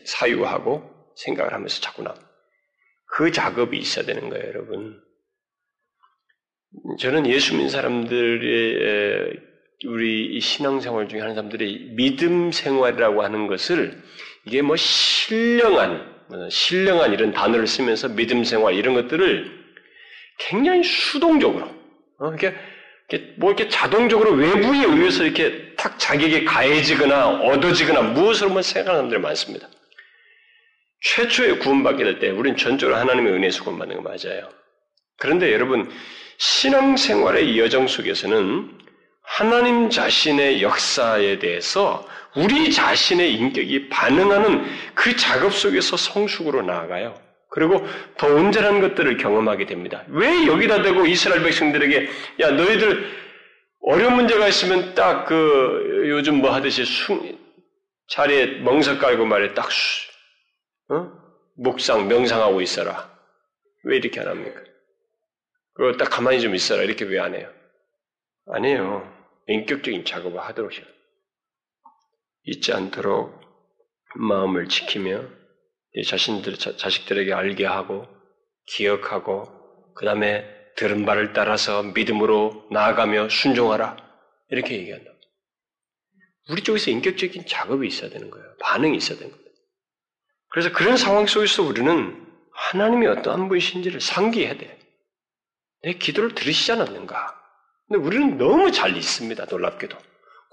사유하고 0.06 1.14
생각을 1.16 1.54
하면서 1.54 1.82
자꾸 1.82 2.04
나. 2.04 2.14
그 3.10 3.32
작업이 3.32 3.78
있어야 3.78 4.06
되는 4.06 4.30
거예요, 4.30 4.48
여러분. 4.48 5.02
저는 7.00 7.26
예수 7.28 7.54
믿는 7.54 7.70
사람들의 7.70 9.40
우리 9.86 10.40
신앙생활 10.42 11.08
중에 11.08 11.22
하는 11.22 11.36
사람들이 11.36 11.94
믿음 11.96 12.52
생활이라고 12.52 13.24
하는 13.24 13.48
것을 13.48 14.04
이게 14.46 14.62
뭐 14.62 14.76
신령한 14.76 16.26
뭐 16.30 16.50
신령한 16.50 17.14
이런 17.14 17.32
단어를 17.32 17.68
쓰면서 17.68 18.10
믿음 18.10 18.44
생활 18.44 18.74
이런 18.74 18.96
것들을 18.96 19.57
굉장히 20.38 20.84
수동적으로, 20.84 21.68
어, 22.20 22.30
이렇게, 22.30 22.56
이렇게 23.10 23.34
뭐 23.38 23.52
이렇게 23.52 23.70
자동적으로 23.70 24.32
외부에 24.32 24.86
의해서 24.86 25.24
이렇게 25.24 25.74
탁 25.76 25.98
자기에게 25.98 26.44
가해지거나 26.46 27.42
얻어지거나 27.42 28.02
무엇으로만 28.02 28.54
뭐 28.54 28.62
생각하는 28.62 28.98
사람들이 29.00 29.22
많습니다. 29.22 29.68
최초에 31.02 31.58
구원받게 31.60 32.04
될 32.04 32.20
때 32.20 32.30
우리는 32.30 32.58
전적으로 32.58 32.98
하나님의 32.98 33.34
은혜에서 33.34 33.64
구원받는 33.64 33.98
거 33.98 34.02
맞아요. 34.04 34.50
그런데 35.18 35.54
여러분, 35.54 35.90
신앙생활의 36.38 37.58
여정 37.60 37.88
속에서는 37.88 38.78
하나님 39.24 39.90
자신의 39.90 40.62
역사에 40.62 41.40
대해서 41.40 42.08
우리 42.36 42.72
자신의 42.72 43.34
인격이 43.34 43.90
반응하는 43.90 44.66
그 44.94 45.16
작업 45.16 45.54
속에서 45.54 45.98
성숙으로 45.98 46.62
나아가요. 46.62 47.20
그리고 47.50 47.86
더 48.18 48.28
온전한 48.28 48.82
것들을 48.82 49.18
경험하게 49.18 49.66
됩니다. 49.66 50.04
왜 50.10 50.46
여기다 50.48 50.82
대고 50.82 51.06
이스라엘 51.06 51.44
백성들에게 51.44 52.10
야 52.42 52.52
너희들 52.52 53.10
어려운 53.82 54.16
문제가 54.16 54.48
있으면 54.48 54.94
딱 54.96 55.26
그 55.26 56.04
요즘 56.10 56.36
뭐 56.42 56.52
하듯이 56.54 56.86
숭, 56.86 57.38
자리에 58.10 58.60
멍석 58.62 59.00
깔고 59.00 59.26
말해 59.26 59.54
딱 59.54 59.72
수, 59.72 60.08
어? 60.90 61.12
묵상 61.58 62.08
명상하고 62.08 62.62
있어라. 62.62 63.10
왜 63.84 63.98
이렇게 63.98 64.20
안 64.20 64.28
합니까? 64.28 64.62
그거 65.74 65.98
딱 65.98 66.10
가만히 66.10 66.42
좀 66.42 66.54
있어라. 66.56 66.84
이렇게 66.84 67.06
왜 67.06 67.20
안 67.20 67.34
해요? 67.36 67.50
아니에요. 68.48 69.14
인격적인 69.48 70.06
작업을 70.06 70.40
하도록 70.40 70.74
해요. 70.74 70.86
잊지 72.44 72.74
않도록 72.74 73.40
마음을 74.16 74.68
지키며 74.68 75.24
자신들, 76.06 76.58
자식들에게 76.58 77.34
알게 77.34 77.66
하고 77.66 78.08
기억하고 78.68 79.46
그 79.96 80.06
다음에 80.06 80.46
들은 80.76 81.06
바를 81.06 81.34
따라서 81.34 81.82
믿음으로 81.84 82.68
나아가며 82.72 83.30
순종하라 83.30 83.98
이렇게 84.50 84.78
얘기한다. 84.78 85.12
우리 86.50 86.62
쪽에서 86.62 86.92
인격적인 86.92 87.46
작업이 87.46 87.88
있어야 87.88 88.10
되는 88.10 88.30
거예요. 88.30 88.46
반응이 88.62 88.96
있어야 88.98 89.18
되는 89.18 89.32
거예요. 89.32 89.48
그래서 90.50 90.72
그런 90.72 90.98
상황 90.98 91.26
속에서 91.26 91.64
우리는 91.64 92.26
하나님이 92.54 93.08
어떠한 93.08 93.50
분이신지를 93.50 94.02
상기해야 94.02 94.58
돼. 94.58 94.80
내 95.84 95.94
기도를 95.94 96.36
들으시지 96.36 96.72
않았는가? 96.72 97.36
근데 97.88 98.06
우리는 98.06 98.38
너무 98.38 98.72
잘 98.72 98.96
있습니다. 98.96 99.46
놀랍게도. 99.46 99.98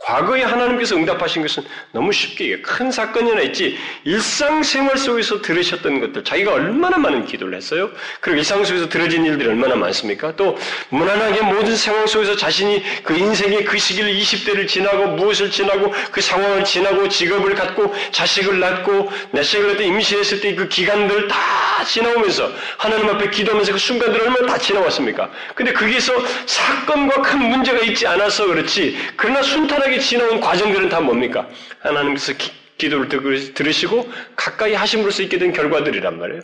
과거에 0.05 0.43
하나님께서 0.43 0.97
응답하신 0.97 1.43
것은 1.43 1.65
너무 1.93 2.13
쉽게 2.13 2.61
큰 2.61 2.91
사건이 2.91 3.31
하나 3.31 3.43
있지 3.43 3.79
일상생활 4.05 4.99
속에서 4.99 5.41
들으셨던 5.41 6.01
것들 6.01 6.25
자기가 6.25 6.53
얼마나 6.53 6.99
많은 6.99 7.25
기도를 7.25 7.57
했어요? 7.57 7.91
그리고 8.21 8.39
일상 8.39 8.65
속에서 8.65 8.89
들어진 8.89 9.25
일들이 9.25 9.49
얼마나 9.49 9.77
많습니까? 9.77 10.37
또 10.37 10.59
무난하게 10.91 11.41
모든 11.43 11.75
상황 11.77 12.07
속에서 12.07 12.37
자신이 12.37 12.83
그 13.03 13.15
인생의 13.15 13.65
그 13.65 13.79
시기를 13.79 14.15
20대를 14.15 14.69
지나고 14.69 15.09
무엇을 15.09 15.51
지나고 15.51 15.93
그 16.11 16.21
상황을 16.21 16.65
지나고 16.65 17.09
직업을 17.09 17.55
갖고 17.55 17.95
자식을 18.13 18.61
낳고 18.61 19.11
내식을 19.33 19.69
갖다 19.69 19.83
임신했을 19.83 20.41
때 20.41 20.55
그 20.55 20.69
기간들 20.69 21.27
다 21.27 21.37
지나오면서 21.85 22.53
하나님 22.79 23.09
앞에 23.09 23.29
기도하면서 23.31 23.73
그 23.73 23.79
순간들 23.79 24.21
얼마나 24.21 24.47
다 24.47 24.59
지나왔습니까? 24.59 25.29
근데 25.55 25.73
거기서 25.73 26.13
사건과 26.47 27.23
큰 27.23 27.39
문제가 27.41 27.79
있지 27.81 28.07
않아서 28.07 28.47
그렇지 28.47 28.97
그러나 29.17 29.43
순탄하게 29.43 29.94
순탄하게 29.95 29.99
지나온 30.01 30.41
과정들은 30.41 30.89
다 30.89 31.01
뭡니까? 31.01 31.49
하나님께서 31.81 32.33
기, 32.77 32.89
도를 32.89 33.09
들으시고 33.55 34.11
가까이 34.37 34.75
하심으로써 34.75 35.23
있게 35.23 35.39
된 35.39 35.53
결과들이란 35.53 36.19
말이에요. 36.19 36.43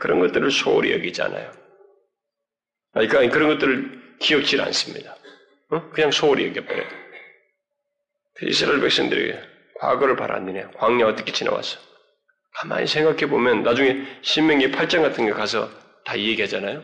그런 0.00 0.20
것들을 0.20 0.50
소홀히 0.50 0.92
여기잖아요. 0.92 1.50
그러니까 2.92 3.28
그런 3.28 3.48
것들을 3.50 4.16
기억지 4.20 4.60
않습니다. 4.60 5.16
어? 5.70 5.90
그냥 5.90 6.10
소홀히 6.10 6.46
여겨버려요. 6.48 6.86
이스라엘 8.42 8.80
백성들에게 8.80 9.40
과거를 9.80 10.16
바라느냐 10.16 10.70
광야 10.76 11.06
어떻게 11.06 11.32
지나왔어? 11.32 11.78
가만히 12.54 12.86
생각해 12.86 13.26
보면 13.26 13.62
나중에 13.62 14.06
신명기 14.22 14.70
8장 14.70 15.02
같은 15.02 15.26
게 15.26 15.32
가서 15.32 15.70
다 16.04 16.18
얘기하잖아요. 16.18 16.82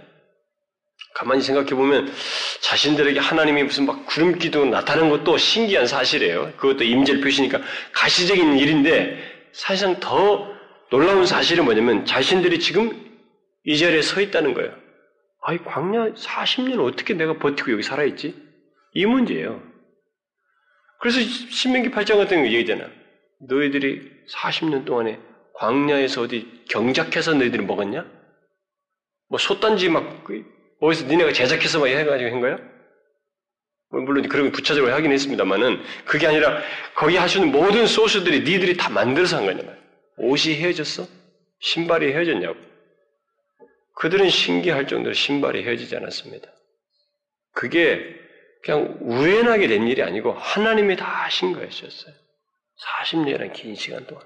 가만히 1.14 1.42
생각해 1.42 1.70
보면 1.70 2.12
자신들에게 2.60 3.20
하나님이 3.20 3.64
무슨 3.64 3.86
막 3.86 4.06
구름 4.06 4.38
기도 4.38 4.64
나타나는 4.64 5.10
것도 5.10 5.36
신기한 5.36 5.86
사실이에요. 5.86 6.52
그것도 6.56 6.84
임재를 6.84 7.20
표시니까 7.20 7.60
가시적인 7.92 8.58
일인데 8.58 9.18
사실상 9.52 10.00
더 10.00 10.50
놀라운 10.90 11.26
사실은 11.26 11.64
뭐냐면 11.64 12.04
자신들이 12.04 12.58
지금 12.58 12.90
이 13.64 13.78
자리에 13.78 14.02
서 14.02 14.20
있다는 14.20 14.54
거예요. 14.54 14.74
아이 15.42 15.58
광야 15.58 16.12
40년 16.14 16.84
어떻게 16.84 17.14
내가 17.14 17.38
버티고 17.38 17.72
여기 17.72 17.82
살아있지? 17.82 18.34
이 18.94 19.06
문제예요. 19.06 19.62
그래서 21.00 21.20
신명기 21.20 21.90
8장 21.90 22.16
같은 22.16 22.42
거 22.42 22.48
얘기잖아. 22.48 22.88
너희들이 23.48 24.08
40년 24.30 24.84
동안에 24.84 25.18
광야에서 25.54 26.22
어디 26.22 26.62
경작해서 26.68 27.34
너희들이 27.34 27.64
먹었냐? 27.64 28.06
뭐 29.28 29.38
솥단지 29.38 29.88
막 29.88 30.24
어디서 30.82 31.06
니네가 31.06 31.32
제작해서 31.32 31.78
막 31.78 31.86
해가지고 31.86 32.30
한 32.30 32.40
거야? 32.40 32.56
뭐 33.90 34.00
물론 34.00 34.28
그런 34.28 34.46
걸 34.46 34.52
부차적으로 34.52 34.92
하긴 34.94 35.12
했습니다만은 35.12 35.80
그게 36.04 36.26
아니라 36.26 36.60
거기 36.94 37.16
하시는 37.16 37.52
모든 37.52 37.86
소스들이 37.86 38.40
니들이 38.40 38.76
다 38.76 38.90
만들어서 38.90 39.36
한 39.36 39.46
거냐 39.46 39.62
말이야. 39.62 39.82
옷이 40.16 40.56
헤어졌어? 40.56 41.06
신발이 41.60 42.12
헤어졌냐고. 42.12 42.58
그들은 43.94 44.28
신기할 44.28 44.88
정도로 44.88 45.14
신발이 45.14 45.62
헤어지지 45.62 45.96
않았습니다. 45.96 46.50
그게 47.52 48.02
그냥 48.64 48.98
우연하게 49.02 49.68
된 49.68 49.86
일이 49.86 50.02
아니고 50.02 50.32
하나님이 50.32 50.96
다 50.96 51.04
하신 51.04 51.52
거였었어요. 51.52 52.14
40년이라는 53.04 53.52
긴 53.52 53.76
시간 53.76 54.04
동안. 54.06 54.24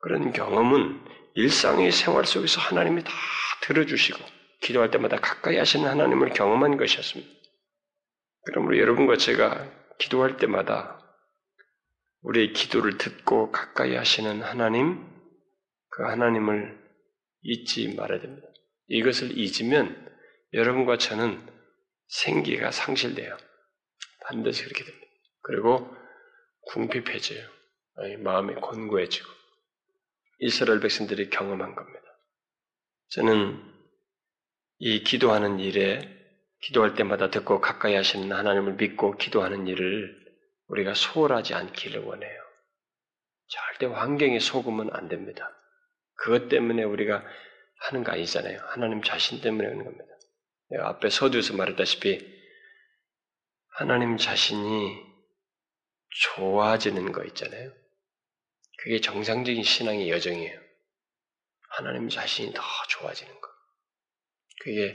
그런 0.00 0.32
경험은 0.32 1.05
일상의 1.36 1.92
생활 1.92 2.24
속에서 2.24 2.60
하나님이 2.60 3.04
다 3.04 3.10
들어주시고 3.62 4.18
기도할 4.62 4.90
때마다 4.90 5.18
가까이 5.18 5.58
하시는 5.58 5.86
하나님을 5.88 6.30
경험한 6.30 6.78
것이었습니다. 6.78 7.30
그러므로 8.46 8.78
여러분과 8.78 9.16
제가 9.16 9.70
기도할 9.98 10.38
때마다 10.38 10.98
우리의 12.22 12.52
기도를 12.54 12.96
듣고 12.96 13.52
가까이 13.52 13.94
하시는 13.94 14.42
하나님, 14.42 15.06
그 15.90 16.04
하나님을 16.04 16.78
잊지 17.42 17.94
말아야 17.94 18.20
됩니다. 18.20 18.48
이것을 18.88 19.36
잊으면 19.36 20.10
여러분과 20.54 20.96
저는 20.96 21.46
생기가 22.08 22.70
상실돼요. 22.70 23.36
반드시 24.24 24.64
그렇게 24.64 24.84
됩니다. 24.84 25.06
그리고 25.42 25.94
궁핍해져요. 26.72 27.46
마음이 28.18 28.54
곤고해지고. 28.54 29.35
이스라엘 30.38 30.80
백성들이 30.80 31.30
경험한 31.30 31.74
겁니다. 31.74 32.02
저는 33.08 33.62
이 34.78 35.02
기도하는 35.02 35.58
일에 35.60 36.00
기도할 36.60 36.94
때마다 36.94 37.30
듣고 37.30 37.60
가까이 37.60 37.94
하시는 37.94 38.30
하나님을 38.30 38.74
믿고 38.74 39.16
기도하는 39.16 39.66
일을 39.66 40.26
우리가 40.68 40.94
소홀하지 40.94 41.54
않기를 41.54 42.02
원해요. 42.02 42.42
절대 43.48 43.86
환경에 43.86 44.38
속으면 44.38 44.90
안 44.92 45.08
됩니다. 45.08 45.50
그것 46.14 46.48
때문에 46.48 46.82
우리가 46.82 47.24
하는 47.80 48.04
거 48.04 48.12
아니잖아요. 48.12 48.58
하나님 48.64 49.02
자신 49.02 49.40
때문에 49.40 49.68
하는 49.68 49.84
겁니다. 49.84 50.04
내가 50.70 50.88
앞에 50.88 51.10
서두에서 51.10 51.54
말했다시피 51.54 52.36
하나님 53.68 54.16
자신이 54.16 54.96
좋아지는 56.08 57.12
거 57.12 57.22
있잖아요. 57.24 57.72
그게 58.78 59.00
정상적인 59.00 59.62
신앙의 59.62 60.10
여정이에요. 60.10 60.60
하나님 61.70 62.08
자신이 62.08 62.52
더 62.52 62.62
좋아지는 62.88 63.32
것. 63.40 63.50
그게 64.62 64.92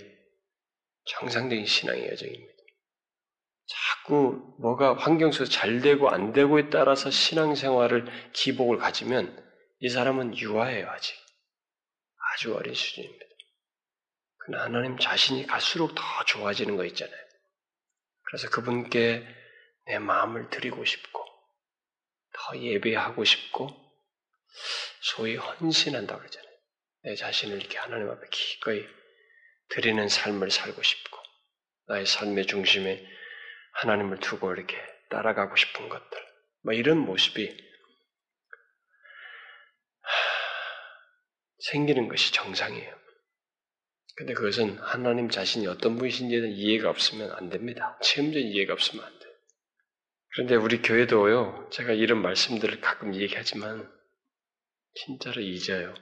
정상적인 1.05 1.65
신앙의 1.65 2.07
여정입니다. 2.09 2.53
자꾸 3.67 4.55
뭐가 4.59 4.97
환경 4.97 5.31
속에서 5.31 5.51
잘 5.51 5.81
되고 5.81 6.09
안 6.09 6.33
되고에 6.33 6.69
따라서 6.69 7.09
신앙생활을 7.09 8.05
기복을 8.33 8.77
가지면 8.77 9.41
이 9.79 9.89
사람은 9.89 10.37
유아해요, 10.37 10.89
아직. 10.89 11.15
아주 12.33 12.55
어린 12.55 12.73
수준입니다. 12.73 13.25
그러나 14.37 14.65
하나님 14.65 14.97
자신이 14.97 15.45
갈수록 15.45 15.93
더 15.95 16.01
좋아지는 16.25 16.75
거 16.75 16.85
있잖아요. 16.85 17.21
그래서 18.23 18.49
그분께 18.49 19.25
내 19.85 19.99
마음을 19.99 20.49
드리고 20.49 20.83
싶고, 20.85 21.20
더 22.33 22.57
예배하고 22.57 23.23
싶고, 23.23 23.69
소위 25.01 25.35
헌신한다고 25.35 26.19
그러잖아요. 26.19 26.51
내 27.03 27.15
자신을 27.15 27.57
이렇게 27.57 27.77
하나님 27.77 28.09
앞에 28.09 28.27
기꺼이 28.31 28.85
드리는 29.69 30.07
삶을 30.07 30.51
살고 30.51 30.81
싶고, 30.81 31.17
나의 31.87 32.05
삶의 32.05 32.47
중심에 32.47 33.05
하나님을 33.73 34.19
두고 34.19 34.53
이렇게 34.53 34.77
따라가고 35.09 35.55
싶은 35.55 35.89
것들, 35.89 36.25
뭐 36.63 36.73
이런 36.73 36.97
모습이 36.97 37.71
생기는 41.59 42.07
것이 42.07 42.33
정상이에요. 42.33 43.01
근데 44.15 44.33
그것은 44.33 44.77
하나님 44.79 45.29
자신이 45.29 45.67
어떤 45.67 45.95
분이신지는 45.97 46.51
이해가 46.51 46.89
없으면 46.89 47.31
안 47.31 47.49
됩니다. 47.49 47.97
체험적인 48.01 48.47
이해가 48.49 48.73
없으면 48.73 49.03
안 49.05 49.19
돼요. 49.19 49.30
그런데 50.33 50.55
우리 50.55 50.81
교회도요, 50.81 51.69
제가 51.71 51.91
이런 51.91 52.21
말씀들을 52.21 52.79
가끔 52.79 53.13
얘기하지만, 53.15 53.91
진짜로 54.93 55.41
잊어요. 55.41 55.93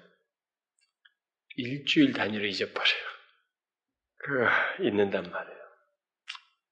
일주일 1.55 2.13
단위로 2.13 2.45
잊어버려요. 2.45 3.03
그, 4.17 4.85
잊는단 4.85 5.29
말이에요. 5.29 5.59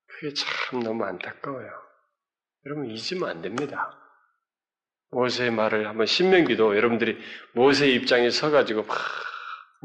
그게 0.05 0.33
참 0.33 0.81
너무 0.81 1.03
안타까워요. 1.03 1.71
여러분, 2.65 2.91
잊으면 2.91 3.29
안 3.29 3.41
됩니다. 3.41 3.97
모세의 5.09 5.51
말을 5.51 5.87
한번 5.87 6.05
신명기도 6.05 6.75
여러분들이 6.75 7.17
모세의 7.53 7.95
입장에 7.95 8.29
서가지고 8.29 8.83
막 8.83 8.97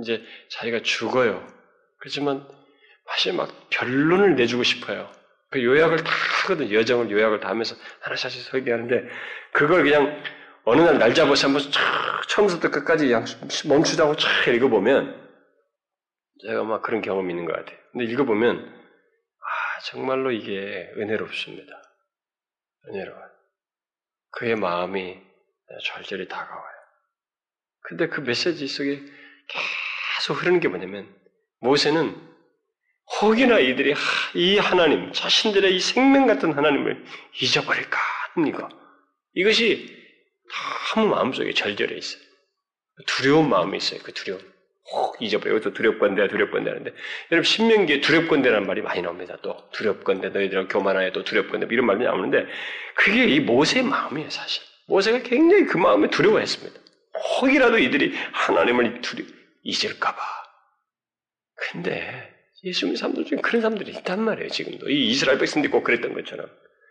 이제 0.00 0.22
자기가 0.50 0.82
죽어요. 0.82 1.46
그렇지만 1.98 2.46
사실 3.06 3.32
막 3.32 3.70
결론을 3.70 4.34
내주고 4.36 4.62
싶어요. 4.62 5.12
그 5.52 5.62
요약을 5.62 5.98
다 6.02 6.10
하거든. 6.44 6.72
여정을 6.72 7.10
요약을 7.10 7.40
다 7.40 7.50
하면서 7.50 7.76
하나씩 8.00 8.42
설계하는데 8.42 9.08
그걸 9.52 9.84
그냥 9.84 10.22
어느 10.64 10.80
날 10.80 10.98
날 10.98 11.14
잡아서 11.14 11.46
한번 11.48 11.62
쫙 11.70 12.22
처음부터 12.28 12.70
끝까지 12.70 13.12
멈추자고 13.68 14.16
쫙 14.16 14.48
읽어보면 14.48 15.30
제가 16.46 16.64
막 16.64 16.82
그런 16.82 17.02
경험이 17.02 17.32
있는 17.32 17.44
것 17.44 17.54
같아요. 17.54 17.76
근데 17.92 18.06
읽어보면 18.06 18.58
아 18.66 19.80
정말로 19.84 20.30
이게 20.32 20.90
은혜롭습니다. 20.96 21.82
은혜로워요. 22.88 23.30
그의 24.30 24.56
마음이 24.56 25.20
절절히 25.84 26.28
다가와요. 26.28 26.72
근데 27.82 28.08
그 28.08 28.20
메시지 28.20 28.66
속에 28.66 29.02
계속 29.48 30.40
흐르는 30.40 30.60
게 30.60 30.68
뭐냐면 30.68 31.14
모세는 31.60 32.31
혹이나 33.20 33.58
이들이 33.58 33.94
이 34.34 34.58
하나님, 34.58 35.12
자신들의 35.12 35.74
이 35.74 35.80
생명 35.80 36.26
같은 36.26 36.52
하나님을 36.52 37.04
잊어버릴까 37.40 37.98
이거. 38.46 38.68
이것이 39.34 39.96
너무 40.94 41.08
마음속에 41.08 41.52
절절해 41.52 41.94
있어요. 41.96 42.22
두려운 43.06 43.48
마음이 43.48 43.76
있어요. 43.78 44.00
그 44.02 44.12
두려움. 44.12 44.40
혹 44.92 45.16
잊어버려. 45.20 45.56
이것도 45.56 45.74
두렵건대, 45.74 46.28
두렵건대 46.28 46.70
하는데. 46.70 46.92
여러분, 47.30 47.44
신명기에 47.44 48.00
두렵건대라는 48.00 48.66
말이 48.66 48.82
많이 48.82 49.00
나옵니다. 49.00 49.36
또. 49.42 49.56
두렵건대, 49.72 50.30
너희들은 50.30 50.68
교만하여 50.68 51.12
또 51.12 51.24
두렵건대, 51.24 51.66
이런 51.70 51.86
말이 51.86 52.04
나오는데, 52.04 52.46
그게 52.96 53.24
이 53.24 53.40
모세의 53.40 53.84
마음이에요, 53.84 54.28
사실. 54.30 54.62
모세가 54.88 55.22
굉장히 55.22 55.64
그 55.64 55.78
마음에 55.78 56.10
두려워했습니다. 56.10 56.80
혹이라도 57.40 57.78
이들이 57.78 58.14
하나님을 58.32 59.00
두려, 59.00 59.24
잊을까봐. 59.62 60.20
근데, 61.54 62.28
예수 62.64 62.86
님는 62.86 62.96
사람들 62.96 63.24
중에 63.24 63.38
그런 63.40 63.60
사람들이 63.60 63.90
있단 63.90 64.20
말이에요, 64.20 64.48
지금도. 64.50 64.88
이 64.88 65.08
이스라엘 65.08 65.38
백성들이 65.38 65.70
꼭 65.70 65.82
그랬던 65.84 66.14
것처럼. 66.14 66.46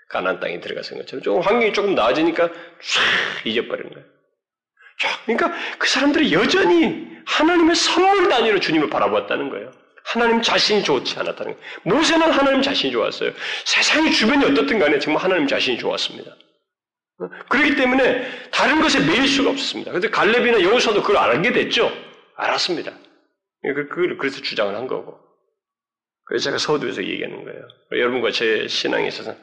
가난 0.10 0.40
땅에 0.40 0.60
들어가서 0.60 0.96
것처럼. 0.96 1.24
조금 1.24 1.42
환경이 1.42 1.72
조금 1.72 1.96
나아지니까 1.96 2.50
쫙 2.50 3.46
잊어버리는 3.46 3.90
거예요. 3.94 4.06
그러니까 5.26 5.54
그 5.80 5.88
사람들이 5.88 6.34
여전히 6.34 7.08
하나님의 7.26 7.76
선물 7.76 8.30
단위로 8.30 8.60
주님을 8.60 8.90
바라보았다는 8.90 9.50
거예요. 9.50 9.72
하나님 10.04 10.42
자신이 10.42 10.84
좋지 10.84 11.18
않았다는 11.18 11.54
거예요. 11.54 11.68
모세는 11.84 12.32
하나님 12.32 12.62
자신이 12.62 12.92
좋았어요. 12.92 13.32
세상의 13.66 14.12
주변이 14.12 14.46
어떻든 14.46 14.80
간에 14.80 15.00
정말 15.00 15.24
하나님 15.24 15.48
자신이 15.48 15.78
좋았습니다. 15.78 16.36
그렇기 17.50 17.76
때문에 17.76 18.50
다른 18.52 18.82
것에 18.82 19.00
매일 19.00 19.28
수가 19.28 19.52
없었습니다. 19.52 19.92
그래서 19.92 20.10
갈렙이나 20.10 20.62
여호수아도 20.62 21.02
그걸 21.02 21.18
알게 21.18 21.54
됐죠. 21.54 21.92
알았습니다. 22.36 22.92
그, 23.64 23.88
그걸 23.88 24.18
그래서 24.18 24.42
주장을 24.42 24.76
한 24.76 24.88
거고. 24.88 25.31
그래서 26.32 26.46
제가 26.46 26.60
서두에서 26.60 27.04
얘기하는 27.04 27.44
거예요. 27.44 27.68
여러분과 27.92 28.32
제 28.32 28.66
신앙에 28.66 29.06
있어서 29.10 29.36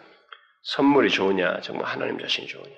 선물이 0.63 1.11
좋으냐, 1.11 1.61
정말 1.61 1.85
하나님 1.85 2.19
자신이 2.19 2.47
좋으냐. 2.47 2.75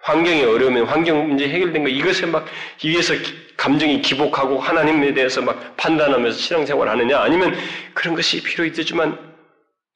환경이 0.00 0.42
어려우면 0.42 0.86
환경 0.86 1.28
문제 1.28 1.46
해결된 1.46 1.84
거 1.84 1.90
이것에 1.90 2.24
막 2.24 2.46
위에서 2.82 3.12
감정이 3.58 4.00
기복하고 4.00 4.58
하나님에 4.58 5.12
대해서 5.12 5.42
막 5.42 5.76
판단하면서 5.76 6.38
신앙생활 6.38 6.88
하느냐 6.88 7.20
아니면 7.20 7.54
그런 7.92 8.14
것이 8.14 8.42
필요 8.42 8.64
있겠지만 8.64 9.18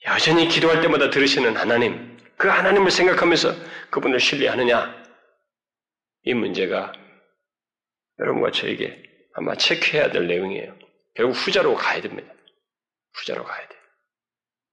여전히 0.06 0.48
기도할 0.48 0.82
때마다 0.82 1.08
들으시는 1.08 1.56
하나님 1.56 2.18
그 2.36 2.48
하나님을 2.48 2.90
생각하면서 2.90 3.54
그분을 3.88 4.20
신뢰하느냐 4.20 5.02
이 6.24 6.34
문제가 6.34 6.92
여러분과 8.20 8.50
저에게 8.50 9.02
아마 9.32 9.54
체크해야 9.54 10.10
될 10.10 10.26
내용이에요. 10.26 10.76
결국 11.14 11.32
후자로 11.32 11.74
가야 11.74 12.02
됩니다. 12.02 12.35
후자로 13.16 13.44
가야 13.44 13.68
돼요. 13.68 13.80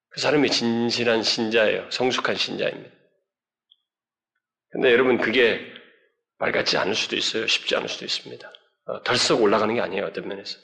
그 0.10 0.20
사람이 0.20 0.50
진실한 0.50 1.24
신자예요. 1.24 1.90
성숙한 1.92 2.36
신자입니다. 2.36 2.96
근데 4.70 4.92
여러분 4.92 5.18
그게 5.18 5.60
말 6.38 6.52
같지 6.52 6.78
않을 6.78 6.96
수도 6.96 7.16
있어요. 7.16 7.48
쉽지 7.48 7.76
않을 7.76 7.88
수도 7.88 8.06
있습니다. 8.06 8.52
어, 8.86 9.04
덜썩 9.04 9.42
올라가는 9.42 9.74
게 9.74 9.82
아니에요. 9.82 10.06
어떤 10.06 10.28
면에서. 10.28 10.60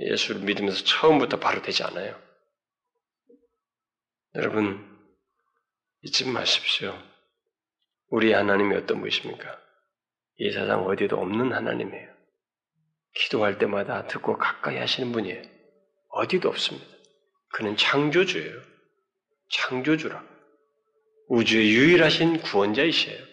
예수를 0.00 0.40
믿으면서 0.42 0.84
처음부터 0.84 1.38
바로 1.38 1.60
되지 1.62 1.82
않아요. 1.84 2.20
여러분 4.34 4.88
잊지 6.02 6.26
마십시오. 6.28 6.96
우리 8.08 8.32
하나님이 8.32 8.76
어떤 8.76 9.00
분이십니까? 9.00 9.60
이 10.38 10.50
세상 10.50 10.84
어디에도 10.86 11.18
없는 11.18 11.52
하나님이에요. 11.52 12.12
기도할 13.14 13.58
때마다 13.58 14.06
듣고 14.06 14.38
가까이 14.38 14.78
하시는 14.78 15.12
분이에요. 15.12 15.51
어디도 16.12 16.48
없습니다. 16.48 16.86
그는 17.52 17.76
창조주예요. 17.76 18.60
창조주라. 19.50 20.24
우주의 21.28 21.72
유일하신 21.72 22.40
구원자이시에요. 22.40 23.32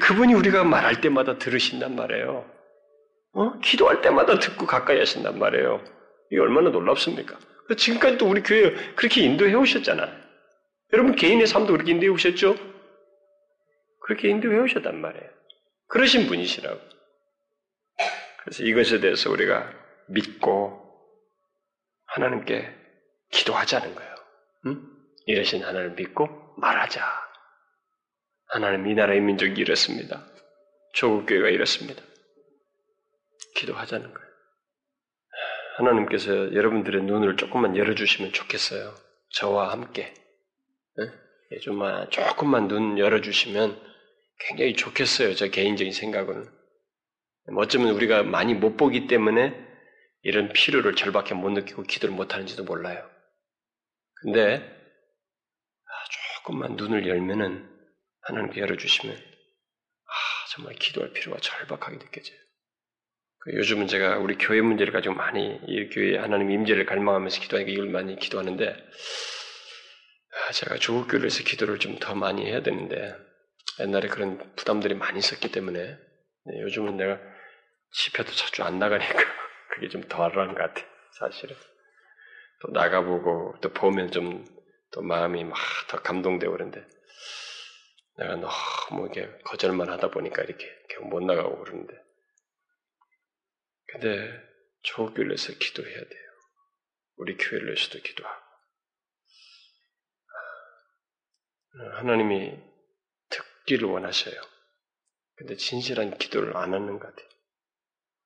그분이 0.00 0.34
우리가 0.34 0.64
말할 0.64 1.00
때마다 1.00 1.38
들으신단 1.38 1.96
말이에요. 1.96 2.50
어? 3.32 3.58
기도할 3.60 4.02
때마다 4.02 4.38
듣고 4.38 4.66
가까이 4.66 4.98
하신단 4.98 5.38
말이에요. 5.38 5.82
이게 6.30 6.40
얼마나 6.40 6.70
놀랍습니까? 6.70 7.38
지금까지도 7.76 8.26
우리 8.26 8.42
교회 8.42 8.74
그렇게 8.94 9.22
인도해 9.22 9.54
오셨잖아요. 9.54 10.20
여러분 10.92 11.14
개인의 11.14 11.46
삶도 11.46 11.72
그렇게 11.72 11.92
인도해 11.92 12.08
오셨죠? 12.08 12.56
그렇게 14.00 14.28
인도해 14.28 14.58
오셨단 14.58 15.00
말이에요. 15.00 15.30
그러신 15.88 16.26
분이시라고. 16.26 16.80
그래서 18.42 18.64
이것에 18.64 19.00
대해서 19.00 19.30
우리가 19.30 19.70
믿고 20.08 20.79
하나님께 22.10 22.68
기도하자는 23.30 23.94
거예요. 23.94 24.14
응? 24.66 24.82
이러신 25.26 25.62
하나님을 25.62 25.94
믿고 25.96 26.28
말하자. 26.56 27.04
하나님 28.46 28.88
이 28.88 28.94
나라의 28.94 29.20
민족이 29.20 29.60
이렇습니다. 29.60 30.26
조국교회가 30.94 31.48
이렇습니다. 31.48 32.02
기도하자는 33.56 34.12
거예요. 34.12 34.30
하나님께서 35.76 36.52
여러분들의 36.52 37.02
눈을 37.04 37.36
조금만 37.36 37.76
열어주시면 37.76 38.32
좋겠어요. 38.32 38.94
저와 39.30 39.70
함께. 39.70 40.12
네? 40.96 41.58
좀만, 41.60 42.10
조금만 42.10 42.68
눈 42.68 42.98
열어주시면 42.98 43.80
굉장히 44.48 44.74
좋겠어요. 44.74 45.34
저 45.34 45.48
개인적인 45.48 45.92
생각은. 45.92 46.48
어쩌면 47.56 47.94
우리가 47.94 48.22
많이 48.22 48.54
못 48.54 48.76
보기 48.76 49.06
때문에 49.06 49.69
이런 50.22 50.52
필요를 50.52 50.94
절밖에 50.96 51.34
못 51.34 51.50
느끼고 51.50 51.84
기도를 51.84 52.14
못 52.14 52.34
하는지도 52.34 52.64
몰라요. 52.64 53.08
근데, 54.22 54.56
아, 55.86 55.92
조금만 56.36 56.76
눈을 56.76 57.08
열면은, 57.08 57.68
하나님께 58.22 58.60
열어주시면, 58.60 59.16
아, 59.16 60.12
정말 60.50 60.74
기도할 60.74 61.12
필요가 61.12 61.38
절박하게 61.40 61.98
느껴져요. 61.98 62.36
그 63.42 63.54
요즘은 63.56 63.88
제가 63.88 64.18
우리 64.18 64.36
교회 64.36 64.60
문제를 64.60 64.92
가지고 64.92 65.14
많이 65.14 65.58
이 65.66 65.88
교회 65.88 66.18
하나님 66.18 66.50
임재를 66.50 66.84
갈망하면서 66.84 67.40
기도하니까 67.40 67.72
이걸 67.72 67.88
많이 67.88 68.16
기도하는데 68.18 68.68
아, 70.48 70.52
제가 70.52 70.76
조국 70.76 71.08
교회에서 71.08 71.42
기도를 71.44 71.78
좀 71.78 71.98
더 72.00 72.14
많이 72.14 72.44
해야 72.44 72.62
되는데 72.62 73.14
옛날에 73.80 74.08
그런 74.08 74.54
부담들이 74.56 74.94
많이 74.94 75.18
있었기 75.20 75.52
때문에 75.52 75.80
네, 75.80 76.60
요즘은 76.62 76.98
내가 76.98 77.18
집회도 77.92 78.30
자주 78.32 78.62
안 78.62 78.78
나가니까 78.78 79.18
그게 79.80 79.88
좀 79.88 80.02
덜한 80.02 80.54
것 80.54 80.54
같아 80.54 80.86
사실은 81.12 81.56
또 82.60 82.70
나가보고 82.70 83.56
또 83.60 83.72
보면 83.72 84.10
좀 84.10 84.60
또 84.92 85.02
마음이 85.02 85.44
막 85.44 85.56
더 85.88 86.00
감동되고 86.02 86.52
그런데 86.52 86.86
내가 88.16 88.36
너무 88.36 89.08
이게 89.08 89.28
거절만 89.44 89.88
하다 89.88 90.10
보니까 90.10 90.42
이렇게 90.42 90.66
계속 90.88 91.08
못 91.08 91.20
나가고 91.20 91.58
그러는데 91.64 91.94
근데 93.86 94.50
조교를 94.82 95.30
위해서 95.30 95.52
기도해야 95.52 95.96
돼요. 95.96 96.30
우리 97.16 97.36
교회를 97.36 97.66
위해서도 97.66 97.98
기도하고. 98.02 98.40
하나님이 101.96 102.56
듣기를 103.30 103.88
원하셔요. 103.88 104.40
근데 105.34 105.56
진실한 105.56 106.16
기도를 106.18 106.56
안 106.56 106.72
하는 106.72 106.98
것 106.98 107.08
같아요. 107.08 107.28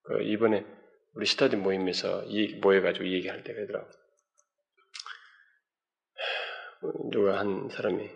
그 0.03 0.23
이번에 0.23 0.67
우리 1.15 1.27
스타디 1.27 1.57
모임에서 1.57 2.25
이 2.25 2.57
모여가지고 2.57 3.05
이 3.05 3.15
얘기할 3.15 3.45
때 3.45 3.55
그러더라고. 3.55 3.89
누가 7.11 7.39
한 7.39 7.69
사람이 7.71 8.11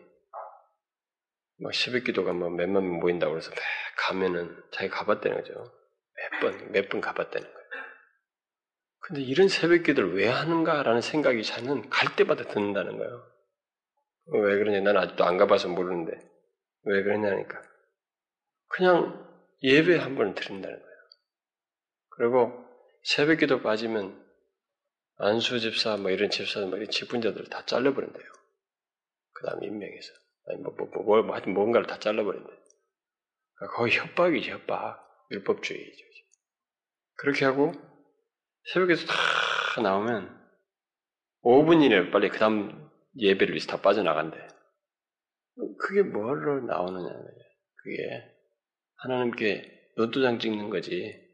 막 1.61 1.75
새벽 1.75 2.05
기도가 2.05 2.33
뭐 2.33 2.51
몇만 2.51 2.85
명 2.85 3.01
모인다고 3.01 3.33
그래서 3.33 3.51
가면은 3.97 4.63
자기 4.73 4.89
가봤다는 4.91 5.39
거죠. 5.39 5.55
몇 6.15 6.41
번, 6.41 6.73
몇 6.73 6.89
번 6.89 7.01
가봤다는 7.01 7.47
거예요. 7.47 7.59
근데 9.01 9.23
이런 9.23 9.49
새벽 9.49 9.85
기도를 9.85 10.15
왜 10.17 10.29
하는가라는 10.29 11.01
생각이 11.01 11.43
저는 11.43 11.89
갈 11.89 12.15
때마다 12.17 12.45
듣는다는 12.45 12.99
거예요. 12.99 13.27
왜 14.27 14.59
그러냐? 14.59 14.81
난 14.81 14.97
아직도 14.99 15.25
안 15.25 15.39
가봐서 15.39 15.69
모르는데. 15.69 16.13
왜 16.83 17.03
그러냐니까. 17.03 17.63
그냥 18.69 19.27
예배 19.63 19.97
한 19.99 20.15
번을 20.15 20.35
드린다는 20.35 20.77
거예요. 20.79 20.99
그리고 22.11 22.68
새벽 23.03 23.39
기도 23.39 23.63
빠지면 23.63 24.27
안수 25.17 25.61
집사, 25.61 25.97
뭐 25.97 26.11
이런 26.11 26.31
집사, 26.31 26.61
뭐 26.67 26.77
이런 26.77 26.91
직분자들 26.91 27.47
다 27.47 27.65
잘라버린대요. 27.65 28.25
그 29.33 29.47
다음 29.47 29.65
임명해서. 29.65 30.13
아니, 30.47 30.61
뭐, 30.61 30.75
뭐, 30.77 30.87
뭐, 30.89 31.23
뭐, 31.23 31.35
하여튼 31.35 31.55
뭔가를 31.55 31.87
다 31.87 31.99
잘라버린대. 31.99 32.49
그러니까 33.55 33.77
거의 33.77 33.93
협박이지, 33.97 34.51
협박. 34.51 35.07
율법주의죠. 35.31 36.09
그렇게 37.19 37.45
하고 37.45 37.73
새벽에서 38.73 39.07
다 39.07 39.83
나오면 39.83 40.39
5분 41.43 41.83
이내 41.83 42.11
빨리 42.11 42.29
그 42.29 42.39
다음 42.39 42.91
예배를 43.17 43.55
위해서 43.55 43.67
다 43.67 43.81
빠져나간대. 43.83 44.37
그게 45.79 46.03
뭐로 46.03 46.61
나오느냐. 46.61 47.09
그게 47.75 48.25
하나님께 48.97 49.93
노도장 49.97 50.39
찍는 50.39 50.71
거지. 50.71 51.28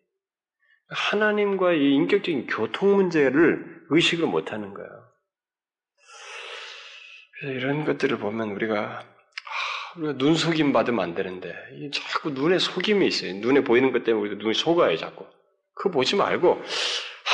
하나님과 0.94 1.72
이 1.72 1.94
인격적인 1.94 2.46
교통 2.46 2.96
문제를 2.96 3.64
의식을 3.90 4.26
못하는 4.26 4.72
거예요. 4.74 4.90
그래서 7.40 7.58
이런 7.58 7.84
것들을 7.84 8.18
보면 8.18 8.50
우리가 8.50 9.04
우리가 9.96 10.18
눈 10.18 10.34
속임 10.34 10.72
받으면 10.72 11.04
안 11.04 11.14
되는데 11.14 11.54
자꾸 11.92 12.30
눈에 12.30 12.58
속임이 12.58 13.06
있어요. 13.06 13.34
눈에 13.34 13.62
보이는 13.62 13.92
것 13.92 14.04
때문에 14.04 14.28
우리도 14.28 14.42
눈이 14.42 14.54
속아요, 14.54 14.96
자꾸. 14.96 15.26
그거 15.74 15.90
보지 15.90 16.16
말고 16.16 16.62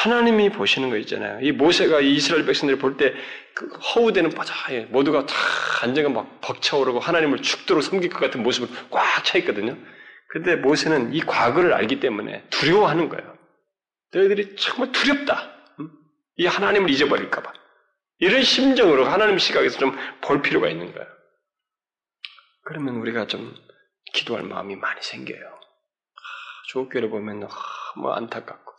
하나님이 0.03 0.51
보시는 0.51 0.89
거 0.89 0.97
있잖아요. 0.99 1.41
이 1.43 1.53
모세가 1.53 2.01
이스라엘 2.01 2.47
백성들을 2.47 2.79
볼때그 2.79 3.69
허우대는 3.95 4.31
바자에 4.31 4.87
모두가 4.87 5.27
다 5.27 5.35
안정가 5.83 6.09
막 6.11 6.41
벅차오르고 6.41 7.01
하나님을 7.01 7.43
죽도록 7.43 7.83
섬길 7.83 8.11
것 8.11 8.21
같은 8.21 8.43
모습을 8.43 8.69
꽉 8.91 9.25
차 9.25 9.37
있거든요. 9.39 9.77
근데 10.29 10.57
모세는 10.57 11.13
이 11.13 11.21
과거를 11.21 11.75
알기 11.75 12.01
때문에 12.01 12.45
두려워하는 12.49 13.09
거예요. 13.11 13.40
너희들이 14.13 14.57
정말 14.57 14.93
두렵다. 14.93 15.51
이 16.37 16.47
하나님을 16.47 16.91
잊어버릴까봐. 16.91 17.53
이런 18.19 18.43
심정으로 18.43 19.07
하나님 19.07 19.39
시각에서 19.39 19.79
좀 19.79 19.97
볼 20.21 20.43
필요가 20.43 20.69
있는 20.69 20.93
거예요. 20.93 21.09
그러면 22.65 22.97
우리가 22.97 23.27
좀 23.27 23.55
기도할 24.13 24.45
마음이 24.45 24.77
많이 24.77 25.01
생겨요. 25.03 25.61
조교를 26.69 27.11
보면 27.11 27.41
너무 27.41 28.13
안타깝고 28.13 28.73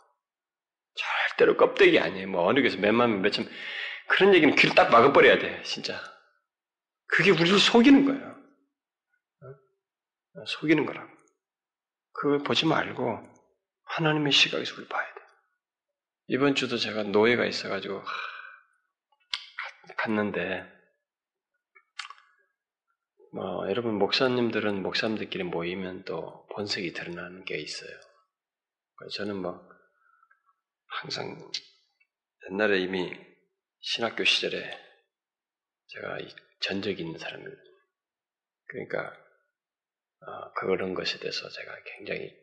절대로 0.94 1.56
껍데기 1.56 1.98
아니에요. 1.98 2.28
뭐 2.28 2.46
어느 2.46 2.60
교에서 2.60 2.78
몇만 2.78 3.10
명, 3.10 3.22
몇천 3.22 3.46
그런 4.08 4.34
얘기는 4.34 4.54
귀를 4.56 4.74
딱 4.74 4.90
막아버려야 4.90 5.38
돼, 5.38 5.62
진짜. 5.64 6.00
그게 7.06 7.30
우리를 7.30 7.58
속이는 7.58 8.04
거예요. 8.06 8.36
어? 9.42 10.44
속이는 10.46 10.86
거라고. 10.86 11.10
그걸 12.12 12.42
보지 12.42 12.66
말고 12.66 13.28
하나님의 13.84 14.32
시각에서 14.32 14.74
우리 14.78 14.86
봐야 14.88 15.04
돼. 15.14 15.21
이번 16.32 16.54
주도 16.54 16.78
제가 16.78 17.02
노예가 17.02 17.44
있어가지고 17.44 18.02
갔는데 19.98 20.64
뭐 23.34 23.68
여러분 23.68 23.98
목사님들은 23.98 24.82
목사님들끼리 24.82 25.44
모이면 25.44 26.04
또 26.04 26.46
본색이 26.54 26.94
드러나는 26.94 27.44
게 27.44 27.58
있어요. 27.58 27.90
저는 29.14 29.42
뭐 29.42 29.60
항상 30.86 31.36
옛날에 32.50 32.78
이미 32.78 33.12
신학교 33.80 34.24
시절에 34.24 34.70
제가 35.88 36.16
전적이 36.60 37.02
있는 37.02 37.18
사람을 37.18 37.62
그러니까 38.68 39.14
어, 40.20 40.52
그런 40.54 40.94
것에 40.94 41.18
대해서 41.18 41.46
제가 41.46 41.76
굉장히 41.98 42.34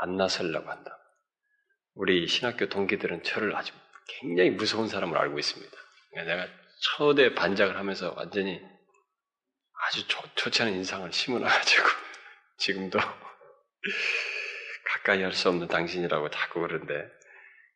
안 0.00 0.16
나서려고 0.16 0.70
한다. 0.70 0.96
우리 2.00 2.26
신학교 2.26 2.66
동기들은 2.66 3.24
저를 3.24 3.54
아주 3.54 3.74
굉장히 4.08 4.48
무서운 4.48 4.88
사람을 4.88 5.18
알고 5.18 5.38
있습니다. 5.38 5.76
그러니까 6.10 6.34
내가 6.34 6.48
초대 6.80 7.34
반작을 7.34 7.76
하면서 7.76 8.14
완전히 8.16 8.58
아주 9.86 10.08
좋, 10.08 10.24
좋지 10.34 10.62
않은 10.62 10.72
인상을 10.76 11.12
심어놔가지고 11.12 11.86
지금도 12.56 12.98
가까이 14.86 15.22
할 15.22 15.32
수 15.34 15.50
없는 15.50 15.68
당신이라고 15.68 16.30
자꾸 16.30 16.60
그러는데 16.62 17.06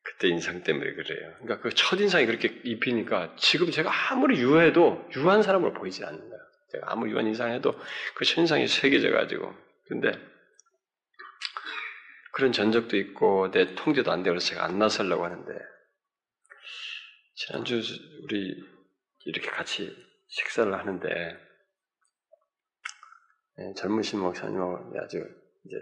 그때 0.03 0.29
인상 0.29 0.63
때문에 0.63 0.95
그래요. 0.95 1.35
그러니까 1.43 1.61
그 1.61 1.75
첫인상이 1.75 2.25
그렇게 2.25 2.49
입히니까 2.65 3.37
지금 3.37 3.71
제가 3.71 3.91
아무리 4.11 4.41
유해도 4.41 5.07
유한 5.17 5.43
사람으로 5.43 5.75
보이지 5.75 6.03
않는 6.03 6.19
거예요. 6.19 6.43
제가 6.73 6.93
아무리 6.93 7.13
유한 7.13 7.27
인상해도 7.27 7.79
그 8.15 8.25
첫인상이 8.25 8.69
새겨져 8.69 9.11
가지고 9.11 9.55
근데 9.87 10.13
그런 12.35 12.53
전적도 12.53 12.97
있고 12.97 13.51
내 13.53 13.75
통제도 13.77 14.11
안 14.11 14.23
되어서 14.25 14.41
제가 14.41 14.65
안 14.65 14.79
나서려고 14.79 15.25
하는데 15.25 15.53
지난주 17.37 17.81
우리 18.25 18.57
이렇게 19.25 19.51
같이 19.51 19.95
식사를 20.29 20.73
하는데 20.77 21.09
예, 23.59 23.75
젊으신 23.77 24.19
목사님하고 24.19 24.99
아주 25.01 25.19
이제 25.65 25.77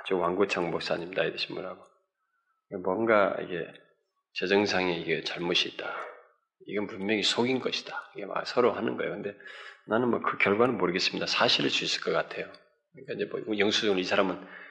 아주 0.00 0.16
왕고창 0.18 0.70
목사님 0.70 1.12
나이 1.12 1.30
드신 1.30 1.54
분하고 1.54 1.84
뭔가 2.82 3.36
이게 3.42 3.66
재정상에 4.34 4.98
이게 4.98 5.22
잘못이 5.22 5.68
있다. 5.70 5.94
이건 6.68 6.86
분명히 6.86 7.22
속인 7.22 7.60
것이다. 7.60 8.12
이게 8.16 8.24
막 8.24 8.46
서로 8.46 8.72
하는 8.72 8.96
거예요. 8.96 9.12
근데 9.12 9.36
나는 9.86 10.08
뭐 10.08 10.20
그 10.20 10.38
결과는 10.38 10.78
모르겠습니다. 10.78 11.26
사실일 11.26 11.70
수 11.70 11.84
있을 11.84 12.00
것 12.02 12.12
같아요. 12.12 12.50
그러니까 12.92 13.12
이제 13.14 13.24
뭐 13.26 13.58
영수증을 13.58 13.98
이 13.98 14.04
사람은 14.04 14.61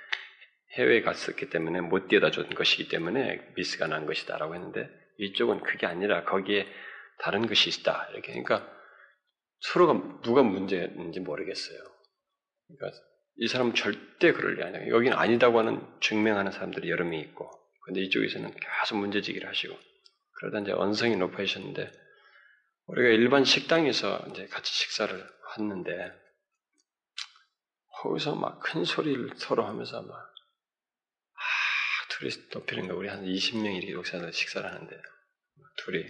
해외에 0.78 1.02
갔었기 1.02 1.50
때문에 1.50 1.82
못 1.82 2.08
띄어다 2.08 2.32
준 2.32 2.50
것이기 2.50 2.88
때문에 2.88 3.54
미스가 3.56 3.88
난 3.88 4.06
것이다라고 4.06 4.56
했는데 4.56 4.90
이쪽은 5.18 5.62
그게 5.62 5.86
아니라 5.86 6.24
거기에 6.24 6.68
다른 7.20 7.46
것이 7.46 7.70
있다. 7.70 8.08
이렇게 8.12 8.32
그러니까 8.32 8.68
서로가 9.60 10.22
누가 10.24 10.44
문제인지 10.44 11.20
모르겠어요. 11.20 11.78
그러니까 12.68 13.00
이 13.38 13.48
사람은 13.48 13.76
절대 13.76 14.34
그럴 14.34 14.56
리 14.56 14.64
아니에요. 14.64 14.94
여기는 14.94 15.18
아니다고 15.18 15.60
하는 15.60 15.86
증명하는 16.02 16.52
사람들이 16.52 16.90
여러 16.90 17.06
명 17.06 17.20
있고, 17.20 17.50
근데 17.86 18.02
이쪽에서는 18.02 18.54
계속 18.54 18.98
문제제기를 18.98 19.48
하시고 19.48 19.78
그러다 20.40 20.60
이제 20.60 20.72
언성이 20.72 21.16
높아지셨는데 21.16 21.92
우리가 22.88 23.10
일반 23.10 23.44
식당에서 23.44 24.26
이제 24.30 24.48
같이 24.48 24.74
식사를 24.74 25.24
했는데 25.58 26.12
거기서 28.02 28.36
막 28.36 28.60
큰 28.62 28.84
소리를 28.86 29.32
서로 29.36 29.66
하면서 29.66 30.02
막 30.02 30.16
아, 30.16 30.31
둘이 32.22 32.32
높이는 32.54 32.88
거 32.88 32.96
우리 32.96 33.10
한 33.10 33.26
20명 33.26 33.76
이렇게 33.76 33.94
독사들 33.94 34.32
식사를 34.32 34.70
하는데 34.70 35.02
둘이 35.78 36.06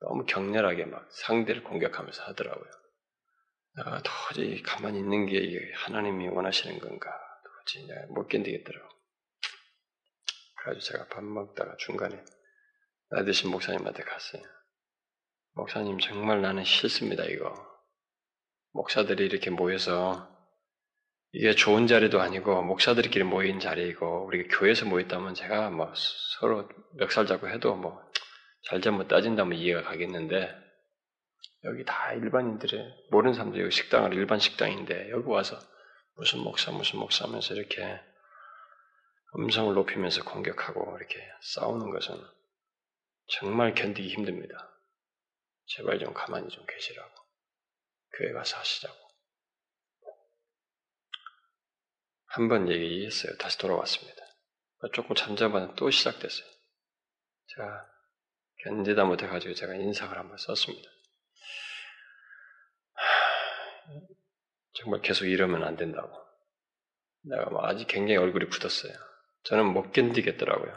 너무 0.00 0.26
격렬하게 0.26 0.86
막 0.86 1.08
상대를 1.12 1.62
공격하면서 1.62 2.24
하더라고요. 2.24 2.70
내가 3.76 4.02
도저히 4.02 4.60
가만히 4.60 4.98
있는 4.98 5.26
게 5.26 5.40
하나님이 5.74 6.28
원하시는 6.28 6.80
건가 6.80 7.12
도저히 7.44 7.86
내가 7.86 8.06
못 8.08 8.26
견디겠더라고. 8.26 8.88
그래가지고 10.56 10.92
제가 10.92 11.08
밥 11.08 11.22
먹다가 11.22 11.76
중간에 11.76 12.24
나 13.10 13.22
대신 13.24 13.50
목사님한테 13.52 14.02
갔어요. 14.02 14.42
목사님 15.52 16.00
정말 16.00 16.42
나는 16.42 16.64
싫습니다 16.64 17.24
이거. 17.24 17.54
목사들이 18.72 19.26
이렇게 19.26 19.50
모여서 19.50 20.35
이게 21.38 21.54
좋은 21.54 21.86
자리도 21.86 22.22
아니고 22.22 22.62
목사들끼리 22.62 23.22
모인 23.24 23.60
자리이고 23.60 24.24
우리가 24.24 24.56
교회에서 24.56 24.86
모였다면 24.86 25.34
제가 25.34 25.68
뭐 25.68 25.92
서로 26.38 26.66
멱살 26.94 27.26
잡고 27.26 27.50
해도 27.50 27.74
뭐 27.76 28.02
잘잘못 28.70 29.08
따진다면 29.08 29.58
이해가 29.58 29.82
가겠는데 29.82 30.56
여기 31.64 31.84
다 31.84 32.14
일반인들의 32.14 33.08
모르는 33.10 33.34
사람들 33.34 33.60
여기 33.60 33.70
식당을 33.70 34.14
일반 34.14 34.38
식당인데 34.38 35.10
여기 35.10 35.28
와서 35.28 35.58
무슨 36.14 36.38
목사 36.40 36.72
무슨 36.72 37.00
목사 37.00 37.26
하면서 37.26 37.52
이렇게 37.52 38.00
음성을 39.38 39.74
높이면서 39.74 40.24
공격하고 40.24 40.96
이렇게 40.96 41.20
싸우는 41.42 41.90
것은 41.90 42.18
정말 43.28 43.74
견디기 43.74 44.08
힘듭니다. 44.08 44.72
제발 45.66 45.98
좀 45.98 46.14
가만히 46.14 46.48
좀 46.48 46.64
계시라고. 46.64 47.10
교회 48.16 48.32
가서 48.32 48.56
하시자고. 48.56 49.05
한 52.36 52.48
번 52.48 52.70
얘기했어요. 52.70 53.34
다시 53.38 53.56
돌아왔습니다. 53.56 54.22
조금 54.92 55.16
잠잠하다 55.16 55.74
또 55.74 55.90
시작됐어요. 55.90 56.46
제가 57.46 57.86
견디다 58.62 59.06
못해가지고 59.06 59.54
제가 59.54 59.74
인상을 59.74 60.16
한번 60.16 60.36
썼습니다. 60.36 60.86
정말 64.74 65.00
계속 65.00 65.24
이러면 65.24 65.64
안 65.64 65.76
된다고. 65.76 66.14
내가 67.22 67.46
뭐 67.48 67.66
아직 67.66 67.86
굉장히 67.86 68.18
얼굴이 68.18 68.50
굳었어요. 68.50 68.92
저는 69.44 69.72
못 69.72 69.92
견디겠더라고요. 69.92 70.76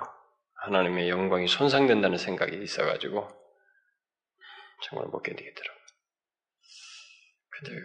하나님의 0.62 1.10
영광이 1.10 1.50
손상된다는 1.50 2.18
생각이 2.18 2.56
있어가지고 2.64 3.28
정말 4.84 5.10
못 5.10 5.22
견디겠더라고요. 5.24 5.86
근데 7.50 7.76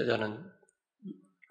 여자는 0.00 0.55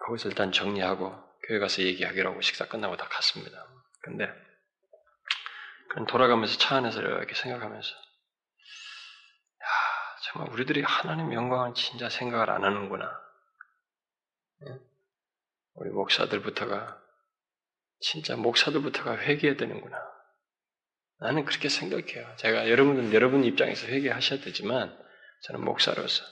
거기서 0.06 0.28
일단 0.28 0.52
정리하고 0.52 1.14
교회 1.46 1.58
가서 1.58 1.82
얘기하기로 1.82 2.30
하고 2.30 2.40
식사 2.40 2.66
끝나고 2.68 2.96
다 2.96 3.06
갔습니다. 3.08 3.66
근데 4.02 4.26
그냥 5.90 6.06
돌아가면서 6.06 6.58
차 6.58 6.76
안에서 6.76 7.00
이렇게 7.00 7.34
생각하면서 7.34 7.88
야 7.88 9.66
정말 10.24 10.52
우리들이 10.52 10.82
하나님 10.82 11.32
영광을 11.32 11.74
진짜 11.74 12.08
생각을 12.08 12.50
안 12.50 12.64
하는구나. 12.64 13.20
우리 15.74 15.90
목사들부터가 15.90 17.02
진짜 18.00 18.36
목사들부터가 18.36 19.18
회개해야 19.18 19.56
되는구나. 19.56 19.96
나는 21.18 21.44
그렇게 21.44 21.68
생각해요. 21.68 22.36
제가 22.36 22.68
여러분은 22.68 23.12
여러분 23.14 23.44
입장에서 23.44 23.86
회개하셔야 23.86 24.40
되지만 24.40 24.96
저는 25.42 25.64
목사로서 25.64 26.24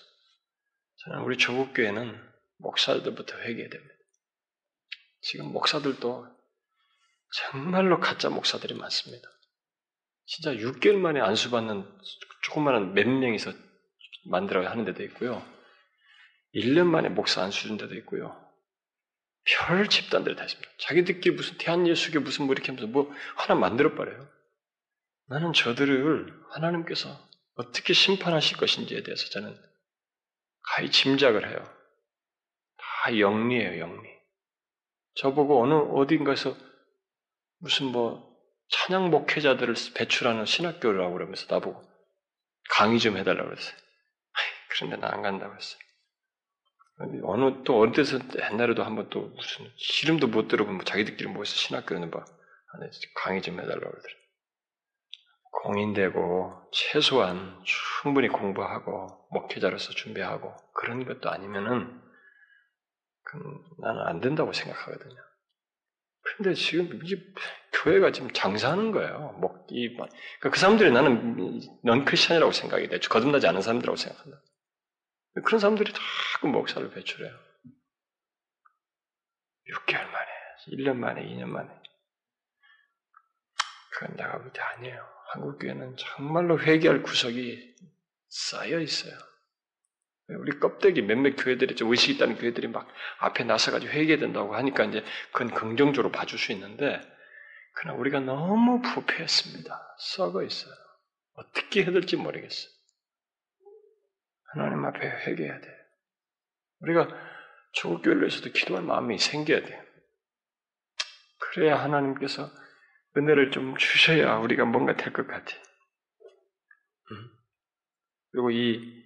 저는 1.04 1.22
우리 1.22 1.38
조국 1.38 1.72
교회는 1.74 2.33
목사들부터 2.58 3.38
회개해야 3.38 3.68
됩니다. 3.68 3.94
지금 5.20 5.52
목사들도 5.52 6.26
정말로 7.34 7.98
가짜 8.00 8.28
목사들이 8.30 8.74
많습니다. 8.74 9.28
진짜 10.26 10.52
6개월 10.52 10.96
만에 10.96 11.20
안수받는 11.20 11.84
조그마한 12.42 12.94
몇 12.94 13.08
명이서 13.08 13.52
만들어야 14.26 14.70
하는 14.70 14.84
데도 14.84 15.02
있고요. 15.04 15.44
1년 16.54 16.86
만에 16.86 17.08
목사 17.08 17.42
안수 17.42 17.66
준 17.66 17.76
데도 17.76 17.94
있고요. 17.96 18.40
별 19.44 19.88
집단들이 19.88 20.36
다 20.36 20.44
있습니다. 20.44 20.70
자기들끼리 20.78 21.34
무슨 21.34 21.58
대한예수교 21.58 22.20
무슨 22.20 22.46
뭐 22.46 22.54
이렇게 22.54 22.68
하면서 22.68 22.86
뭐 22.86 23.12
하나 23.36 23.58
만들어버려요. 23.58 24.28
나는 25.26 25.52
저들을 25.52 26.32
하나님께서 26.50 27.28
어떻게 27.54 27.92
심판하실 27.92 28.56
것인지에 28.56 29.02
대해서 29.02 29.28
저는 29.30 29.58
가히 30.62 30.90
짐작을 30.90 31.48
해요. 31.48 31.73
다 33.04 33.18
영리예요, 33.18 33.80
영리. 33.80 34.08
저보고 35.16 35.62
어느 35.62 35.74
어딘가에서 35.74 36.56
무슨 37.58 37.86
뭐 37.92 38.34
찬양 38.70 39.10
목회자들을 39.10 39.74
배출하는 39.94 40.46
신학교라고 40.46 41.12
그러면서 41.12 41.46
나보고 41.54 41.82
강의 42.70 42.98
좀 42.98 43.18
해달라고 43.18 43.50
그랬어요. 43.50 43.76
그런데 44.70 44.96
나 44.96 45.08
안 45.12 45.20
간다고 45.20 45.54
했어요. 45.54 45.80
어느 47.24 47.62
또 47.64 47.82
어느 47.82 47.92
데서 47.92 48.18
옛날에도 48.50 48.82
한번 48.84 49.10
또 49.10 49.20
무슨 49.20 49.70
시름도 49.76 50.28
못 50.28 50.48
들어보면 50.48 50.78
뭐 50.78 50.84
자기들끼리 50.84 51.28
모여서 51.28 51.54
신학교는 51.54 52.10
뭐 52.10 52.24
안에 52.72 52.90
강의 53.16 53.42
좀 53.42 53.60
해달라고 53.60 53.80
그러더래. 53.90 54.14
공인되고 55.62 56.70
최소한 56.72 57.62
충분히 57.64 58.28
공부하고 58.28 59.28
목회자로서 59.30 59.92
준비하고 59.92 60.54
그런 60.72 61.04
것도 61.04 61.30
아니면은 61.30 62.02
나는 63.78 64.02
안 64.02 64.20
된다고 64.20 64.52
생각하거든요. 64.52 65.16
근데 66.22 66.54
지금 66.54 67.00
이 67.04 67.16
교회가 67.72 68.12
지금 68.12 68.30
장사하는 68.32 68.92
거예요. 68.92 69.36
뭐, 69.40 69.64
이, 69.68 69.88
그러니까 69.94 70.50
그 70.50 70.58
사람들이 70.58 70.90
나는 70.90 71.60
넌 71.82 72.04
크리스천이라고 72.04 72.52
생각이 72.52 72.88
돼. 72.88 72.98
거듭나지 72.98 73.46
않은 73.46 73.60
사람들이라고 73.60 73.96
생각한다. 73.96 74.42
그런 75.44 75.58
사람들이 75.60 75.92
자꾸 75.92 76.48
목사를 76.48 76.88
배출해요. 76.90 77.32
6개월 79.68 80.06
만에, 80.10 80.30
1년 80.68 80.96
만에, 80.96 81.22
2년 81.26 81.46
만에. 81.46 81.68
그건 83.90 84.16
내가 84.16 84.38
볼 84.38 84.52
때 84.52 84.60
아니에요. 84.60 85.06
한국교회는 85.32 85.96
정말로 85.96 86.58
회개할 86.60 87.02
구석이 87.02 87.76
쌓여 88.28 88.80
있어요. 88.80 89.14
우리 90.28 90.58
껍데기 90.58 91.02
몇몇 91.02 91.34
교회들이 91.36 91.76
좀 91.76 91.90
의식 91.90 92.10
있다는 92.14 92.36
교회들이 92.36 92.68
막 92.68 92.88
앞에 93.18 93.44
나서가지고 93.44 93.92
회개된다고 93.92 94.54
하니까 94.56 94.84
이제 94.84 95.04
그건 95.32 95.52
긍정적으로 95.52 96.10
봐줄 96.10 96.38
수 96.38 96.52
있는데, 96.52 97.00
그러나 97.74 97.98
우리가 97.98 98.20
너무 98.20 98.80
부패했습니다. 98.80 99.96
썩어 99.98 100.42
있어요. 100.42 100.72
어떻게 101.34 101.82
해야 101.82 101.90
될지 101.90 102.16
모르겠어요. 102.16 102.72
하나님 104.52 104.84
앞에 104.84 105.00
회개해야 105.00 105.60
돼. 105.60 105.68
우리가 106.80 107.08
조국 107.72 108.02
교회를 108.02 108.22
위해서도 108.22 108.50
기도할 108.52 108.84
마음이 108.84 109.18
생겨야 109.18 109.62
돼. 109.64 109.84
그래야 111.38 111.82
하나님께서 111.82 112.50
은혜를 113.16 113.50
좀 113.50 113.76
주셔야 113.76 114.36
우리가 114.38 114.64
뭔가 114.64 114.96
될 114.96 115.12
것 115.12 115.26
같아. 115.26 115.54
그리고 118.32 118.50
이 118.50 119.03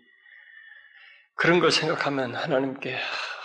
그런 1.39 1.61
걸 1.61 1.71
생각하면 1.71 2.35
하나님께 2.35 2.99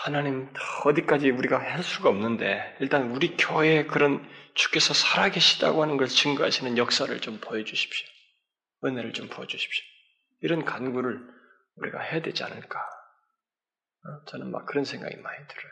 하나님 0.04 0.52
어디까지 0.84 1.30
우리가 1.30 1.60
할 1.60 1.84
수가 1.84 2.10
없는데 2.10 2.76
일단 2.80 3.12
우리 3.12 3.38
교회에 3.38 3.86
그런 3.86 4.28
주께서 4.56 4.96
살아계시다고 4.96 5.82
하는 5.82 5.98
걸 5.98 6.08
증거하시는 6.08 6.80
역사를 6.80 7.18
좀 7.22 7.40
보여주십시오. 7.40 8.08
은혜를 8.84 9.14
좀 9.14 9.30
보여주십시오. 9.30 9.86
이런 10.42 10.66
간구를 10.66 11.22
우리가 11.76 12.00
해야 12.00 12.22
되지 12.24 12.44
않을까. 12.44 12.80
어? 12.80 14.26
저는 14.26 14.50
막 14.50 14.66
그런 14.66 14.86
생각이 14.86 15.16
많이 15.16 15.48
들어요. 15.48 15.72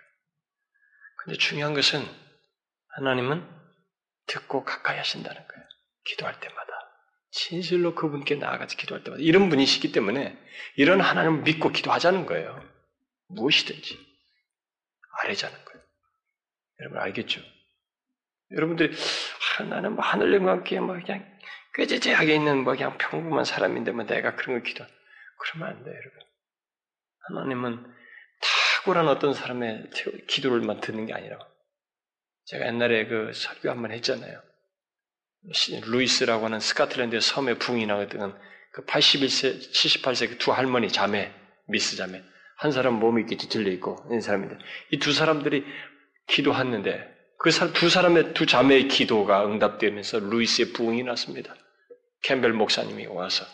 근데 1.18 1.38
중요한 1.40 1.74
것은 1.74 2.06
하나님은 2.98 3.44
듣고 4.28 4.64
가까이 4.64 4.98
하신다는 4.98 5.36
거예요. 5.48 5.64
기도할 6.06 6.40
때마다. 6.40 6.71
진실로 7.32 7.96
그분께 7.96 8.36
나아가서 8.36 8.76
기도할 8.78 9.04
때마다. 9.04 9.22
이런 9.24 9.50
분이시기 9.50 9.92
때문에 9.92 10.38
이런 10.76 11.00
하나님을 11.02 11.44
믿고 11.44 11.70
기도하자는 11.72 12.26
거예요. 12.26 12.62
무엇이든지. 13.28 13.98
아뢰자는 15.20 15.66
거예요. 15.66 15.84
여러분 16.82 17.00
알겠죠? 17.00 17.42
여러분들이 18.52 18.94
아, 19.60 19.64
나는 19.64 19.94
뭐 19.94 20.04
하늘 20.04 20.34
영과 20.34 20.52
함께 20.52 20.80
뭐 20.80 20.96
그냥 21.00 21.26
꾀죄죄하게 21.76 22.36
있는 22.36 22.64
뭐 22.64 22.74
그냥 22.74 22.98
평범한 22.98 23.46
사람인데 23.46 23.92
뭐 23.92 24.06
내가 24.06 24.36
그런 24.36 24.56
걸 24.56 24.64
기도 24.64 24.86
그러면 25.38 25.70
안 25.78 25.84
돼요, 25.84 25.96
여러분. 25.96 26.20
하나님은 27.30 27.94
탁월한 28.84 29.08
어떤 29.08 29.34
사람의 29.34 29.90
기도를만 30.28 30.82
듣는 30.82 31.06
게 31.06 31.14
아니라 31.14 31.40
제가 32.46 32.66
옛날에 32.68 33.08
그 33.08 33.32
설교 33.34 33.70
한 33.70 33.82
번 33.82 33.92
했잖아요. 33.92 34.42
루이스라고 35.88 36.46
하는 36.46 36.60
스코틀랜드의 36.60 37.22
섬에 37.22 37.56
부흥이 37.56 37.86
나거든. 37.86 38.34
그 38.74 38.86
81세, 38.86 39.72
78세 39.72 40.30
그 40.30 40.38
두 40.38 40.52
할머니 40.52 40.90
자매, 40.90 41.32
스미스 41.68 41.96
자매. 41.98 42.24
한 42.58 42.72
사람 42.72 43.00
몸이 43.00 43.22
이렇게 43.22 43.38
뒤틀려 43.38 43.72
있고, 43.72 43.98
있는 44.06 44.22
사람인데, 44.22 44.58
이 44.92 45.00
두 45.00 45.12
사람들이 45.14 45.66
기도했는데, 46.28 47.10
그 47.40 47.50
두 47.74 47.90
사람의 47.90 48.34
두 48.34 48.46
자매의 48.46 48.88
기도가 48.88 49.46
응답되면서 49.48 50.20
루이스의 50.20 50.74
부흥이 50.74 51.04
났습니다. 51.04 51.56
캠벨 52.24 52.54
목사님이 52.54 53.08
와서. 53.08 53.46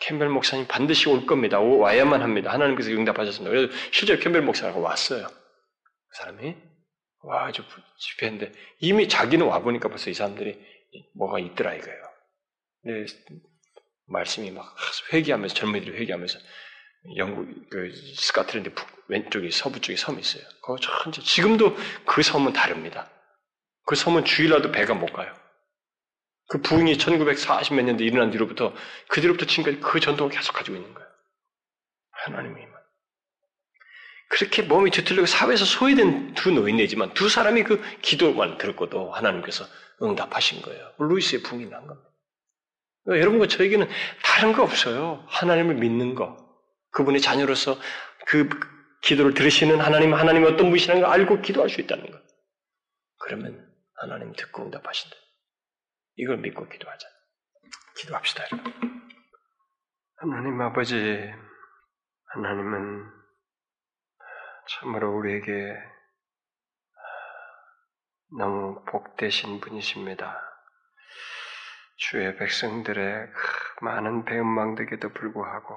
캠벨 0.00 0.28
목사님 0.28 0.66
반드시 0.66 1.08
올 1.08 1.24
겁니다. 1.24 1.60
와야만 1.60 2.20
합니다. 2.20 2.52
하나님께서 2.52 2.90
응답하셨습니다. 2.90 3.50
그래서 3.50 3.72
실제 3.92 4.18
캠벨 4.18 4.42
목사가 4.42 4.76
왔어요. 4.78 5.28
그 5.28 6.18
사람이. 6.18 6.56
와, 7.22 7.50
저 7.52 7.62
집회인데, 7.98 8.52
이미 8.80 9.08
자기는 9.08 9.46
와보니까 9.46 9.88
벌써 9.88 10.10
이 10.10 10.14
사람들이 10.14 10.58
뭐가 11.14 11.38
있더라 11.38 11.74
이거예요. 11.74 12.02
근데 12.82 13.06
말씀이 14.06 14.50
막 14.50 14.76
회개하면서, 15.12 15.54
젊은이들이 15.54 15.98
회개하면서, 15.98 16.38
영국, 17.16 17.68
그, 17.70 17.92
스카틀랜드 18.16 18.74
북, 18.74 18.88
왼쪽에, 19.08 19.50
서부 19.50 19.80
쪽에 19.80 19.96
섬이 19.96 20.20
있어요. 20.20 20.42
그 20.62 20.76
천재. 20.80 21.22
지금도 21.22 21.76
그 22.04 22.22
섬은 22.22 22.52
다릅니다. 22.52 23.10
그 23.84 23.94
섬은 23.94 24.24
주일라도 24.24 24.72
배가 24.72 24.94
못 24.94 25.12
가요. 25.12 25.34
그 26.48 26.60
부흥이 26.62 26.98
1940 26.98 27.74
몇 27.74 27.82
년대 27.82 28.04
일어난 28.04 28.30
뒤로부터, 28.30 28.72
그 29.08 29.20
뒤로부터 29.20 29.46
지금까지 29.46 29.80
그 29.80 30.00
전통을 30.00 30.32
계속 30.32 30.52
가지고 30.52 30.76
있는 30.76 30.94
거예요. 30.94 31.08
하나님이. 32.12 32.66
그렇게 34.28 34.62
몸이 34.62 34.90
뒤틀리고 34.90 35.26
사회에서 35.26 35.64
소외된 35.64 36.34
두 36.34 36.50
노인네지만 36.50 37.14
두 37.14 37.28
사람이 37.28 37.62
그 37.62 37.80
기도만 38.02 38.58
들었고도 38.58 39.12
하나님께서 39.12 39.64
응답하신 40.02 40.62
거예요. 40.62 40.92
루이스의 40.98 41.42
부흥이 41.42 41.66
난 41.66 41.86
겁니다. 41.86 42.10
그러니까 43.04 43.22
여러분과 43.22 43.46
저에게는 43.46 43.88
다른 44.22 44.52
거 44.52 44.62
없어요. 44.62 45.24
하나님을 45.28 45.76
믿는 45.76 46.14
거. 46.14 46.36
그분의 46.90 47.20
자녀로서 47.20 47.76
그 48.26 48.48
기도를 49.02 49.34
들으시는 49.34 49.80
하나님, 49.80 50.14
하나님이 50.14 50.46
어떤 50.46 50.68
분이시라는 50.68 51.02
걸 51.02 51.10
알고 51.10 51.40
기도할 51.40 51.70
수 51.70 51.80
있다는 51.80 52.10
것. 52.10 52.20
그러면 53.18 53.72
하나님 53.94 54.32
듣고 54.32 54.64
응답하신다. 54.64 55.16
이걸 56.16 56.38
믿고 56.38 56.68
기도하자. 56.68 57.06
기도합시다, 57.98 58.44
여러분. 58.52 58.72
하나님 60.16 60.60
아버지, 60.60 60.94
하나님은 62.26 63.04
참으로 64.68 65.16
우리에게 65.16 65.74
너무 68.32 68.84
복되신 68.86 69.60
분이십니다. 69.60 70.42
주의 71.96 72.36
백성들의 72.36 73.28
많은 73.82 74.24
배은망덕에도 74.24 75.10
불구하고 75.12 75.76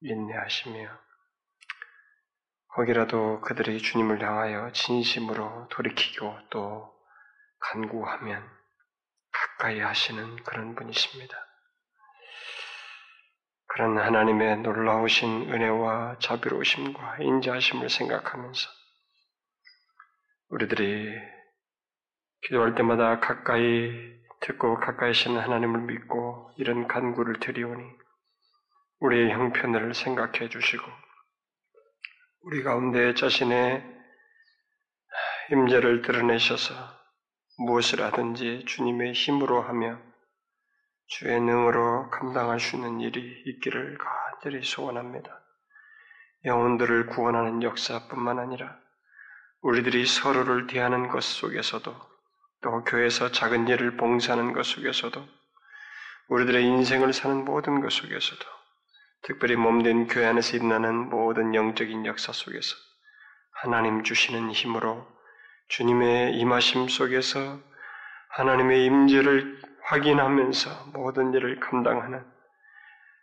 인내하시며 0.00 0.88
거기라도 2.68 3.40
그들이 3.42 3.80
주님을 3.80 4.22
향하여 4.22 4.72
진심으로 4.72 5.68
돌이키고 5.70 6.34
또 6.50 6.92
간구하면 7.60 8.42
가까이 9.30 9.78
하시는 9.80 10.36
그런 10.44 10.74
분이십니다. 10.74 11.36
그런 13.66 13.98
하나님의 13.98 14.58
놀라우신 14.58 15.52
은혜와 15.52 16.18
자비로우심과 16.18 17.18
인자하심을 17.20 17.88
생각하면서 17.88 18.68
우리들이 20.48 21.31
기도할 22.42 22.74
때마다 22.74 23.20
가까이 23.20 24.12
듣고 24.40 24.80
가까이 24.80 25.08
하시는 25.08 25.40
하나님을 25.40 25.82
믿고 25.82 26.50
이런 26.56 26.88
간구를 26.88 27.38
드리오니 27.38 27.84
우리의 29.00 29.30
형편을 29.30 29.94
생각해 29.94 30.48
주시고 30.48 30.84
우리 32.42 32.62
가운데 32.62 33.14
자신의 33.14 33.84
임재를 35.52 36.02
드러내셔서 36.02 36.74
무엇을 37.58 38.02
하든지 38.02 38.64
주님의 38.66 39.12
힘으로 39.12 39.62
하며 39.62 40.00
주의 41.06 41.40
능으로 41.40 42.10
감당할 42.10 42.58
수 42.58 42.76
있는 42.76 43.00
일이 43.00 43.20
있기를 43.46 43.98
간절히 43.98 44.64
소원합니다. 44.64 45.40
영혼들을 46.44 47.06
구원하는 47.06 47.62
역사뿐만 47.62 48.40
아니라 48.40 48.76
우리들이 49.60 50.06
서로를 50.06 50.66
대하는 50.66 51.08
것 51.08 51.22
속에서도 51.22 52.11
또 52.62 52.84
교회에서 52.84 53.32
작은 53.32 53.68
일을 53.68 53.96
봉사하는 53.96 54.52
것 54.52 54.64
속에서도 54.64 55.24
우리들의 56.28 56.64
인생을 56.64 57.12
사는 57.12 57.44
모든 57.44 57.80
것 57.80 57.92
속에서도 57.92 58.44
특별히 59.22 59.56
몸된 59.56 60.06
교회 60.06 60.26
안에서 60.26 60.56
일어나는 60.56 61.10
모든 61.10 61.54
영적인 61.54 62.06
역사 62.06 62.32
속에서 62.32 62.74
하나님 63.52 64.02
주시는 64.02 64.50
힘으로 64.52 65.06
주님의 65.68 66.36
임하심 66.38 66.88
속에서 66.88 67.60
하나님의 68.30 68.84
임재를 68.86 69.60
확인하면서 69.82 70.90
모든 70.92 71.34
일을 71.34 71.60
감당하는 71.60 72.24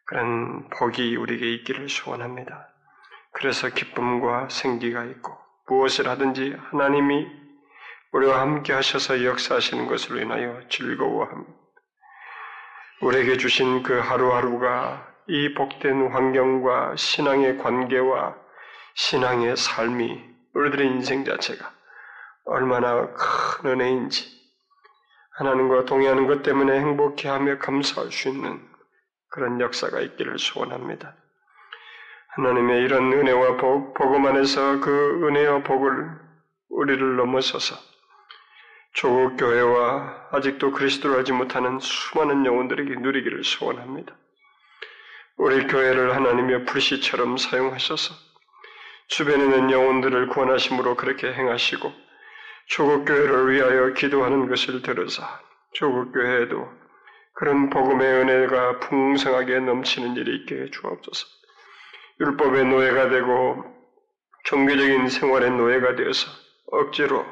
그런 0.05 0.69
복이 0.69 1.15
우리에게 1.15 1.53
있기를 1.55 1.89
소원합니다. 1.89 2.67
그래서 3.31 3.69
기쁨과 3.69 4.49
생기가 4.49 5.05
있고 5.05 5.37
무엇을 5.67 6.07
하든지 6.07 6.55
하나님이 6.71 7.38
우리와 8.11 8.41
함께 8.41 8.73
하셔서 8.73 9.23
역사하시는 9.23 9.85
것으로 9.87 10.19
인하여 10.19 10.61
즐거워합니다. 10.69 11.53
우리에게 13.01 13.37
주신 13.37 13.83
그 13.83 13.99
하루하루가 13.99 15.07
이 15.27 15.53
복된 15.53 16.11
환경과 16.11 16.95
신앙의 16.95 17.59
관계와 17.59 18.35
신앙의 18.95 19.55
삶이 19.55 20.23
우리들의 20.55 20.87
인생 20.87 21.23
자체가 21.23 21.71
얼마나 22.45 23.13
큰 23.13 23.69
은혜인지 23.69 24.39
하나님과 25.37 25.85
동의하는 25.85 26.25
것 26.25 26.41
때문에 26.41 26.79
행복해하며 26.79 27.59
감사할 27.59 28.11
수 28.11 28.29
있는 28.29 28.59
그런 29.29 29.61
역사가 29.61 30.01
있기를 30.01 30.39
소원합니다. 30.39 31.15
하나님의 32.29 32.83
이런 32.83 33.13
은혜와 33.13 33.57
복, 33.57 33.93
복음 33.93 34.25
안에서 34.25 34.79
그 34.79 35.27
은혜와 35.27 35.63
복을 35.63 36.09
우리를 36.69 37.15
넘어서서 37.15 37.88
조국 38.93 39.37
교회와 39.37 40.29
아직도 40.31 40.71
그리스도를 40.71 41.17
알지 41.17 41.31
못하는 41.31 41.79
수많은 41.79 42.45
영혼들에게 42.45 42.95
누리기를 42.95 43.43
소원합니다. 43.43 44.15
우리 45.37 45.67
교회를 45.67 46.15
하나님의 46.15 46.65
불시처럼 46.65 47.37
사용하셔서 47.37 48.13
주변에 49.07 49.43
있는 49.43 49.71
영혼들을 49.71 50.27
구원하심으로 50.27 50.95
그렇게 50.95 51.31
행하시고 51.33 51.91
조국 52.67 53.05
교회를 53.05 53.51
위하여 53.51 53.93
기도하는 53.93 54.47
것을 54.47 54.81
들으사 54.81 55.39
조국 55.73 56.11
교회에도 56.11 56.67
그런 57.33 57.69
복음의 57.69 58.05
은혜가 58.05 58.79
풍성하게 58.79 59.59
넘치는 59.61 60.17
일이 60.17 60.35
있게 60.41 60.55
해 60.55 60.69
주옵소서. 60.71 61.25
율법의 62.19 62.65
노예가 62.65 63.09
되고 63.09 63.63
종교적인 64.43 65.07
생활의 65.07 65.51
노예가 65.51 65.95
되어서 65.95 66.29
억지로 66.71 67.25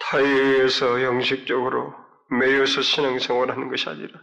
타에 0.00 0.22
의해서 0.22 1.00
형식적으로 1.00 1.94
매여서 2.30 2.82
신앙생활하는 2.82 3.68
것이 3.68 3.88
아니라 3.88 4.20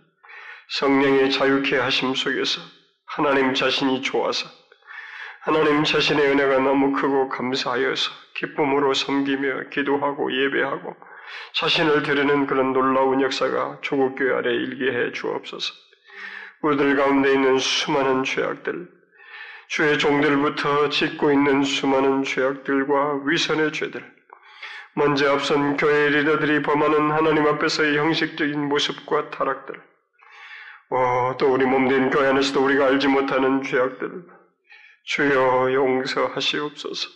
성령의 0.70 1.32
자유케 1.32 1.78
하심 1.78 2.16
속에서 2.16 2.62
하나님 3.06 3.54
자신이 3.54 4.02
좋아서 4.02 4.50
하나님 5.42 5.84
자신의 5.84 6.26
은혜가 6.28 6.60
너무 6.60 6.92
크고 6.94 7.30
감사하여서 7.30 8.12
기쁨으로 8.36 8.94
섬기며 8.94 9.70
기도하고 9.70 10.34
예배하고 10.34 10.96
자신을 11.54 12.04
드리는 12.04 12.48
그런 12.48 12.74
놀라운 12.74 13.22
역사가 13.22 13.80
조국교회 13.82 14.34
아래 14.34 14.52
일게 14.52 14.92
해 14.92 15.12
주옵소서. 15.12 15.74
우리들 16.62 16.96
가운데 16.96 17.32
있는 17.32 17.60
수많은 17.60 18.24
죄악들, 18.24 18.88
주의 19.68 20.00
종들부터 20.00 20.90
짓고 20.90 21.32
있는 21.32 21.64
수많은 21.64 22.24
죄악들과 22.24 23.22
위선의 23.26 23.72
죄들, 23.72 24.15
먼저 24.98 25.34
앞선 25.34 25.76
교회 25.76 26.10
리더들이 26.10 26.62
범하는 26.62 27.12
하나님 27.12 27.46
앞에서의 27.48 27.98
형식적인 27.98 28.70
모습과 28.70 29.30
타락들, 29.30 29.76
어, 30.90 31.36
또 31.38 31.54
우리 31.54 31.66
몸된 31.66 32.12
교회 32.12 32.30
안에서도 32.30 32.64
우리가 32.64 32.86
알지 32.88 33.10
못하는 33.10 33.62
죄악들, 33.62 34.24
주여 35.04 35.74
용서하시옵소서. 35.74 37.10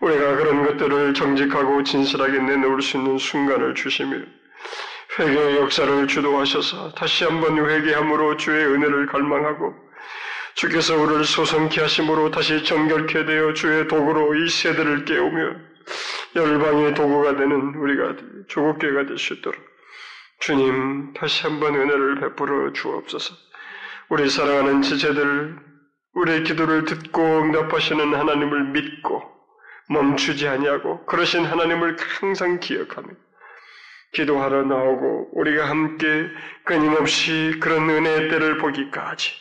우리가 0.00 0.36
그런 0.36 0.64
것들을 0.64 1.14
정직하고 1.14 1.82
진실하게 1.82 2.38
내놓을 2.38 2.80
수 2.82 2.96
있는 2.96 3.18
순간을 3.18 3.74
주시며 3.74 4.18
회개의 5.18 5.56
역사를 5.56 6.06
주도하셔서 6.06 6.92
다시 6.92 7.24
한번 7.24 7.58
회개함으로 7.68 8.36
주의 8.36 8.64
은혜를 8.64 9.06
갈망하고 9.06 9.74
주께서 10.54 10.96
우리를 10.96 11.24
소성케 11.24 11.80
하심으로 11.80 12.30
다시 12.30 12.64
정결케 12.64 13.24
되어 13.24 13.52
주의 13.54 13.88
도구로 13.88 14.34
이 14.36 14.48
세대를 14.48 15.04
깨우며 15.04 15.71
열방의 16.36 16.94
도구가 16.94 17.36
되는 17.36 17.74
우리가 17.74 18.16
조국교회가 18.48 19.06
될 19.06 19.18
수 19.18 19.34
있도록 19.34 19.60
주님 20.40 21.12
다시 21.14 21.42
한번 21.46 21.74
은혜를 21.74 22.20
베풀어 22.20 22.72
주옵소서. 22.72 23.34
우리 24.08 24.28
사랑하는 24.28 24.82
지체들 24.82 25.56
우리의 26.14 26.42
기도를 26.44 26.84
듣고 26.84 27.22
응답하시는 27.42 28.14
하나님을 28.14 28.64
믿고 28.72 29.22
멈추지 29.88 30.48
아니하고 30.48 31.06
그러신 31.06 31.44
하나님을 31.44 31.96
항상 32.20 32.60
기억하며 32.60 33.08
기도하러 34.12 34.64
나오고 34.64 35.30
우리가 35.32 35.68
함께 35.68 36.28
끊임없이 36.64 37.58
그런 37.60 37.88
은혜의 37.88 38.28
때를 38.28 38.58
보기까지 38.58 39.32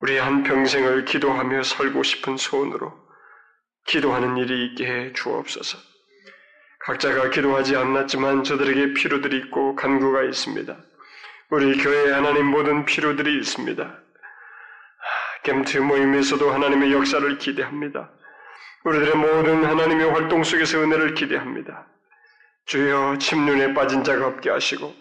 우리 0.00 0.18
한 0.18 0.42
평생을 0.42 1.04
기도하며 1.06 1.62
살고 1.62 2.02
싶은 2.02 2.36
소원으로 2.36 2.92
기도하는 3.86 4.36
일이 4.36 4.66
있게 4.66 4.86
해 4.86 5.12
주옵소서. 5.12 5.78
각자가 6.80 7.30
기도하지 7.30 7.76
않았지만 7.76 8.44
저들에게 8.44 8.94
필요들이 8.94 9.38
있고 9.38 9.74
간구가 9.74 10.22
있습니다. 10.24 10.76
우리 11.50 11.78
교회에 11.78 12.12
하나님 12.12 12.46
모든 12.46 12.84
필요들이 12.84 13.38
있습니다. 13.38 13.98
겜트 15.44 15.78
모임에서도 15.78 16.52
하나님의 16.52 16.92
역사를 16.92 17.38
기대합니다. 17.38 18.10
우리들의 18.84 19.16
모든 19.16 19.64
하나님의 19.64 20.10
활동 20.10 20.44
속에서 20.44 20.78
은혜를 20.78 21.14
기대합니다. 21.14 21.86
주여 22.66 23.18
침륜에 23.18 23.74
빠진 23.74 24.02
자가 24.02 24.26
없게 24.26 24.50
하시고 24.50 24.94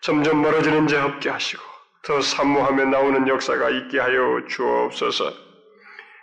점점 0.00 0.40
멀어지는 0.40 0.86
자 0.86 1.04
없게 1.04 1.28
하시고 1.28 1.62
더 2.02 2.20
사모하며 2.20 2.86
나오는 2.86 3.28
역사가 3.28 3.68
있게 3.70 3.98
하여 3.98 4.42
주옵소서. 4.48 5.49